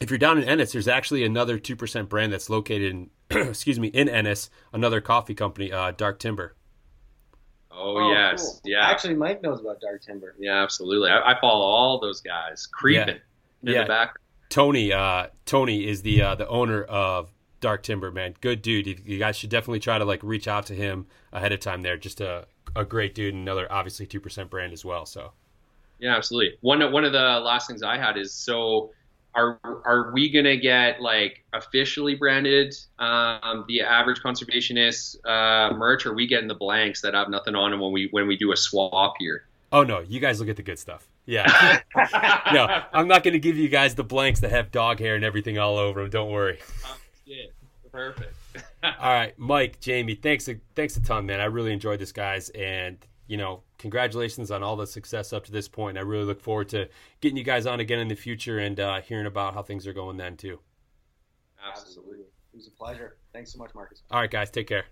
if 0.00 0.10
you're 0.10 0.18
down 0.18 0.38
in 0.38 0.44
Ennis, 0.44 0.72
there's 0.72 0.88
actually 0.88 1.24
another 1.24 1.58
two 1.58 1.76
percent 1.76 2.08
brand 2.08 2.32
that's 2.32 2.48
located 2.48 2.90
in 2.92 3.10
excuse 3.48 3.78
me 3.78 3.88
in 3.88 4.08
Ennis, 4.08 4.48
another 4.72 5.00
coffee 5.00 5.34
company, 5.34 5.72
uh, 5.72 5.90
Dark 5.92 6.18
Timber. 6.18 6.54
Oh, 7.76 8.12
yes, 8.12 8.40
cool. 8.44 8.60
yeah, 8.66 8.86
Actually, 8.88 9.14
Mike 9.16 9.42
knows 9.42 9.60
about 9.60 9.80
Dark 9.80 10.00
Timber. 10.00 10.36
yeah, 10.38 10.62
absolutely. 10.62 11.10
I, 11.10 11.32
I 11.32 11.40
follow 11.40 11.64
all 11.64 11.98
those 11.98 12.20
guys 12.20 12.68
creeping 12.68 13.16
in 13.62 13.72
Yeah. 13.72 13.82
the 13.82 13.88
background. 13.88 14.18
Tony, 14.54 14.92
uh, 14.92 15.26
Tony 15.46 15.84
is 15.84 16.02
the 16.02 16.22
uh, 16.22 16.34
the 16.36 16.46
owner 16.46 16.84
of 16.84 17.28
Dark 17.60 17.82
Timber, 17.82 18.12
man. 18.12 18.36
Good 18.40 18.62
dude. 18.62 18.86
You, 18.86 18.96
you 19.04 19.18
guys 19.18 19.34
should 19.36 19.50
definitely 19.50 19.80
try 19.80 19.98
to 19.98 20.04
like 20.04 20.22
reach 20.22 20.46
out 20.46 20.66
to 20.66 20.76
him 20.76 21.08
ahead 21.32 21.50
of 21.50 21.58
time. 21.58 21.82
There, 21.82 21.96
just 21.96 22.20
a 22.20 22.46
a 22.76 22.84
great 22.84 23.16
dude, 23.16 23.34
and 23.34 23.42
another 23.42 23.66
obviously 23.68 24.06
two 24.06 24.20
percent 24.20 24.50
brand 24.50 24.72
as 24.72 24.84
well. 24.84 25.06
So. 25.06 25.32
Yeah, 25.98 26.14
absolutely. 26.16 26.56
One 26.60 26.82
of- 26.82 26.92
one 26.92 27.04
of 27.04 27.10
the 27.10 27.40
last 27.40 27.66
things 27.66 27.82
I 27.82 27.98
had 27.98 28.16
is 28.16 28.32
so 28.32 28.92
are 29.34 29.58
are 29.64 30.12
we 30.12 30.30
gonna 30.30 30.56
get 30.56 31.00
like 31.00 31.44
officially 31.52 32.14
branded 32.14 32.76
um, 33.00 33.64
the 33.66 33.80
average 33.80 34.20
conservationist 34.20 35.16
uh, 35.24 35.74
merch? 35.74 36.06
Or 36.06 36.12
are 36.12 36.14
we 36.14 36.28
getting 36.28 36.46
the 36.46 36.54
blanks 36.54 37.00
that 37.00 37.14
have 37.14 37.28
nothing 37.28 37.56
on 37.56 37.72
them 37.72 37.80
when 37.80 37.90
we 37.90 38.06
when 38.12 38.28
we 38.28 38.36
do 38.36 38.52
a 38.52 38.56
swap 38.56 39.14
here? 39.18 39.46
Oh 39.72 39.82
no, 39.82 39.98
you 39.98 40.20
guys 40.20 40.38
will 40.38 40.46
get 40.46 40.54
the 40.54 40.62
good 40.62 40.78
stuff. 40.78 41.08
Yeah. 41.26 41.80
no, 42.52 42.82
I'm 42.92 43.08
not 43.08 43.22
going 43.22 43.32
to 43.32 43.38
give 43.40 43.56
you 43.56 43.68
guys 43.68 43.94
the 43.94 44.04
blanks 44.04 44.40
that 44.40 44.50
have 44.50 44.70
dog 44.70 44.98
hair 44.98 45.14
and 45.14 45.24
everything 45.24 45.58
all 45.58 45.78
over 45.78 46.02
them. 46.02 46.10
Don't 46.10 46.30
worry. 46.30 46.58
Yeah, 47.24 47.46
perfect. 47.90 48.34
All 48.84 49.12
right, 49.12 49.32
Mike, 49.38 49.80
Jamie, 49.80 50.14
thanks 50.14 50.46
a, 50.48 50.56
thanks 50.76 50.96
a 50.98 51.02
ton, 51.02 51.24
man. 51.24 51.40
I 51.40 51.46
really 51.46 51.72
enjoyed 51.72 51.98
this, 51.98 52.12
guys, 52.12 52.50
and 52.50 52.98
you 53.26 53.36
know, 53.38 53.62
congratulations 53.78 54.50
on 54.50 54.62
all 54.62 54.76
the 54.76 54.86
success 54.86 55.32
up 55.32 55.44
to 55.44 55.52
this 55.52 55.68
point. 55.68 55.96
I 55.96 56.02
really 56.02 56.24
look 56.24 56.40
forward 56.40 56.68
to 56.70 56.88
getting 57.20 57.36
you 57.36 57.44
guys 57.44 57.66
on 57.66 57.80
again 57.80 57.98
in 57.98 58.08
the 58.08 58.14
future 58.14 58.58
and 58.58 58.78
uh, 58.78 59.00
hearing 59.00 59.26
about 59.26 59.54
how 59.54 59.62
things 59.62 59.86
are 59.86 59.94
going 59.94 60.16
then 60.18 60.36
too. 60.36 60.60
Absolutely. 61.66 62.18
It 62.18 62.56
was 62.56 62.66
a 62.66 62.70
pleasure. 62.70 63.16
Thanks 63.32 63.52
so 63.52 63.58
much, 63.58 63.74
Marcus. 63.74 64.02
All 64.10 64.20
right, 64.20 64.30
guys, 64.30 64.50
take 64.50 64.66
care. 64.68 64.84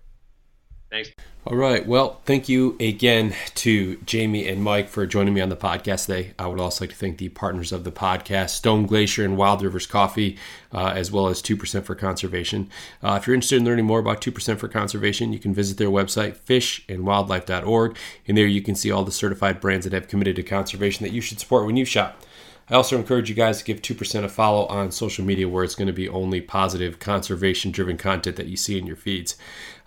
Thanks. 0.93 1.09
All 1.47 1.55
right. 1.55 1.87
Well, 1.87 2.21
thank 2.25 2.47
you 2.47 2.77
again 2.79 3.33
to 3.55 3.97
Jamie 4.05 4.47
and 4.47 4.63
Mike 4.63 4.89
for 4.89 5.07
joining 5.07 5.33
me 5.33 5.41
on 5.41 5.49
the 5.49 5.55
podcast 5.55 6.05
today. 6.05 6.35
I 6.37 6.45
would 6.45 6.59
also 6.59 6.83
like 6.83 6.91
to 6.91 6.95
thank 6.95 7.17
the 7.17 7.29
partners 7.29 7.71
of 7.71 7.83
the 7.83 7.91
podcast, 7.91 8.51
Stone 8.51 8.85
Glacier 8.85 9.25
and 9.25 9.35
Wild 9.35 9.63
Rivers 9.63 9.87
Coffee, 9.87 10.37
uh, 10.71 10.93
as 10.95 11.11
well 11.11 11.29
as 11.29 11.41
2% 11.41 11.83
for 11.83 11.95
Conservation. 11.95 12.69
Uh, 13.01 13.17
if 13.19 13.25
you're 13.25 13.33
interested 13.33 13.57
in 13.57 13.65
learning 13.65 13.85
more 13.85 13.97
about 13.97 14.21
2% 14.21 14.59
for 14.59 14.67
Conservation, 14.67 15.33
you 15.33 15.39
can 15.39 15.51
visit 15.51 15.79
their 15.79 15.89
website, 15.89 16.37
fishandwildlife.org. 16.37 17.97
And 18.27 18.37
there 18.37 18.45
you 18.45 18.61
can 18.61 18.75
see 18.75 18.91
all 18.91 19.03
the 19.03 19.11
certified 19.11 19.59
brands 19.59 19.85
that 19.85 19.93
have 19.93 20.07
committed 20.07 20.35
to 20.35 20.43
conservation 20.43 21.03
that 21.03 21.11
you 21.11 21.21
should 21.21 21.39
support 21.39 21.65
when 21.65 21.75
you 21.75 21.85
shop. 21.85 22.21
I 22.69 22.75
also 22.75 22.97
encourage 22.97 23.29
you 23.29 23.35
guys 23.35 23.59
to 23.59 23.63
give 23.65 23.81
2% 23.81 24.23
a 24.23 24.29
follow 24.29 24.65
on 24.67 24.91
social 24.91 25.25
media 25.25 25.49
where 25.49 25.63
it's 25.63 25.75
going 25.75 25.87
to 25.87 25.93
be 25.93 26.07
only 26.07 26.39
positive 26.39 26.99
conservation 26.99 27.71
driven 27.71 27.97
content 27.97 28.37
that 28.37 28.47
you 28.47 28.55
see 28.55 28.77
in 28.77 28.87
your 28.87 28.95
feeds. 28.95 29.35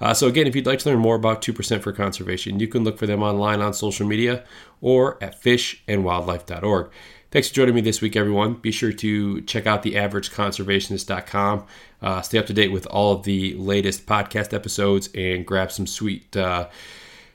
Uh, 0.00 0.12
so, 0.12 0.26
again, 0.26 0.46
if 0.46 0.54
you'd 0.54 0.66
like 0.66 0.78
to 0.80 0.90
learn 0.90 0.98
more 0.98 1.16
about 1.16 1.40
2% 1.40 1.80
for 1.80 1.92
conservation, 1.92 2.60
you 2.60 2.68
can 2.68 2.84
look 2.84 2.98
for 2.98 3.06
them 3.06 3.22
online 3.22 3.62
on 3.62 3.72
social 3.72 4.06
media 4.06 4.44
or 4.80 5.22
at 5.22 5.40
fishandwildlife.org. 5.42 6.90
Thanks 7.30 7.48
for 7.48 7.54
joining 7.54 7.74
me 7.74 7.80
this 7.80 8.00
week, 8.00 8.14
everyone. 8.14 8.54
Be 8.54 8.70
sure 8.70 8.92
to 8.92 9.40
check 9.42 9.66
out 9.66 9.82
theaverageconservationist.com. 9.82 11.66
Uh, 12.02 12.22
stay 12.22 12.38
up 12.38 12.46
to 12.46 12.52
date 12.52 12.72
with 12.72 12.86
all 12.86 13.12
of 13.12 13.24
the 13.24 13.54
latest 13.54 14.06
podcast 14.06 14.52
episodes 14.52 15.08
and 15.14 15.46
grab 15.46 15.72
some 15.72 15.86
sweet. 15.86 16.36
Uh, 16.36 16.68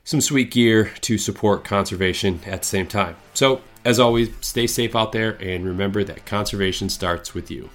some 0.03 0.19
sweet 0.19 0.49
gear 0.49 0.91
to 1.01 1.17
support 1.19 1.63
conservation 1.63 2.39
at 2.47 2.61
the 2.61 2.67
same 2.67 2.87
time. 2.87 3.15
So, 3.35 3.61
as 3.83 3.99
always, 3.99 4.29
stay 4.41 4.67
safe 4.67 4.95
out 4.95 5.11
there 5.11 5.31
and 5.41 5.65
remember 5.65 6.03
that 6.03 6.25
conservation 6.25 6.89
starts 6.89 7.33
with 7.33 7.49
you. 7.49 7.69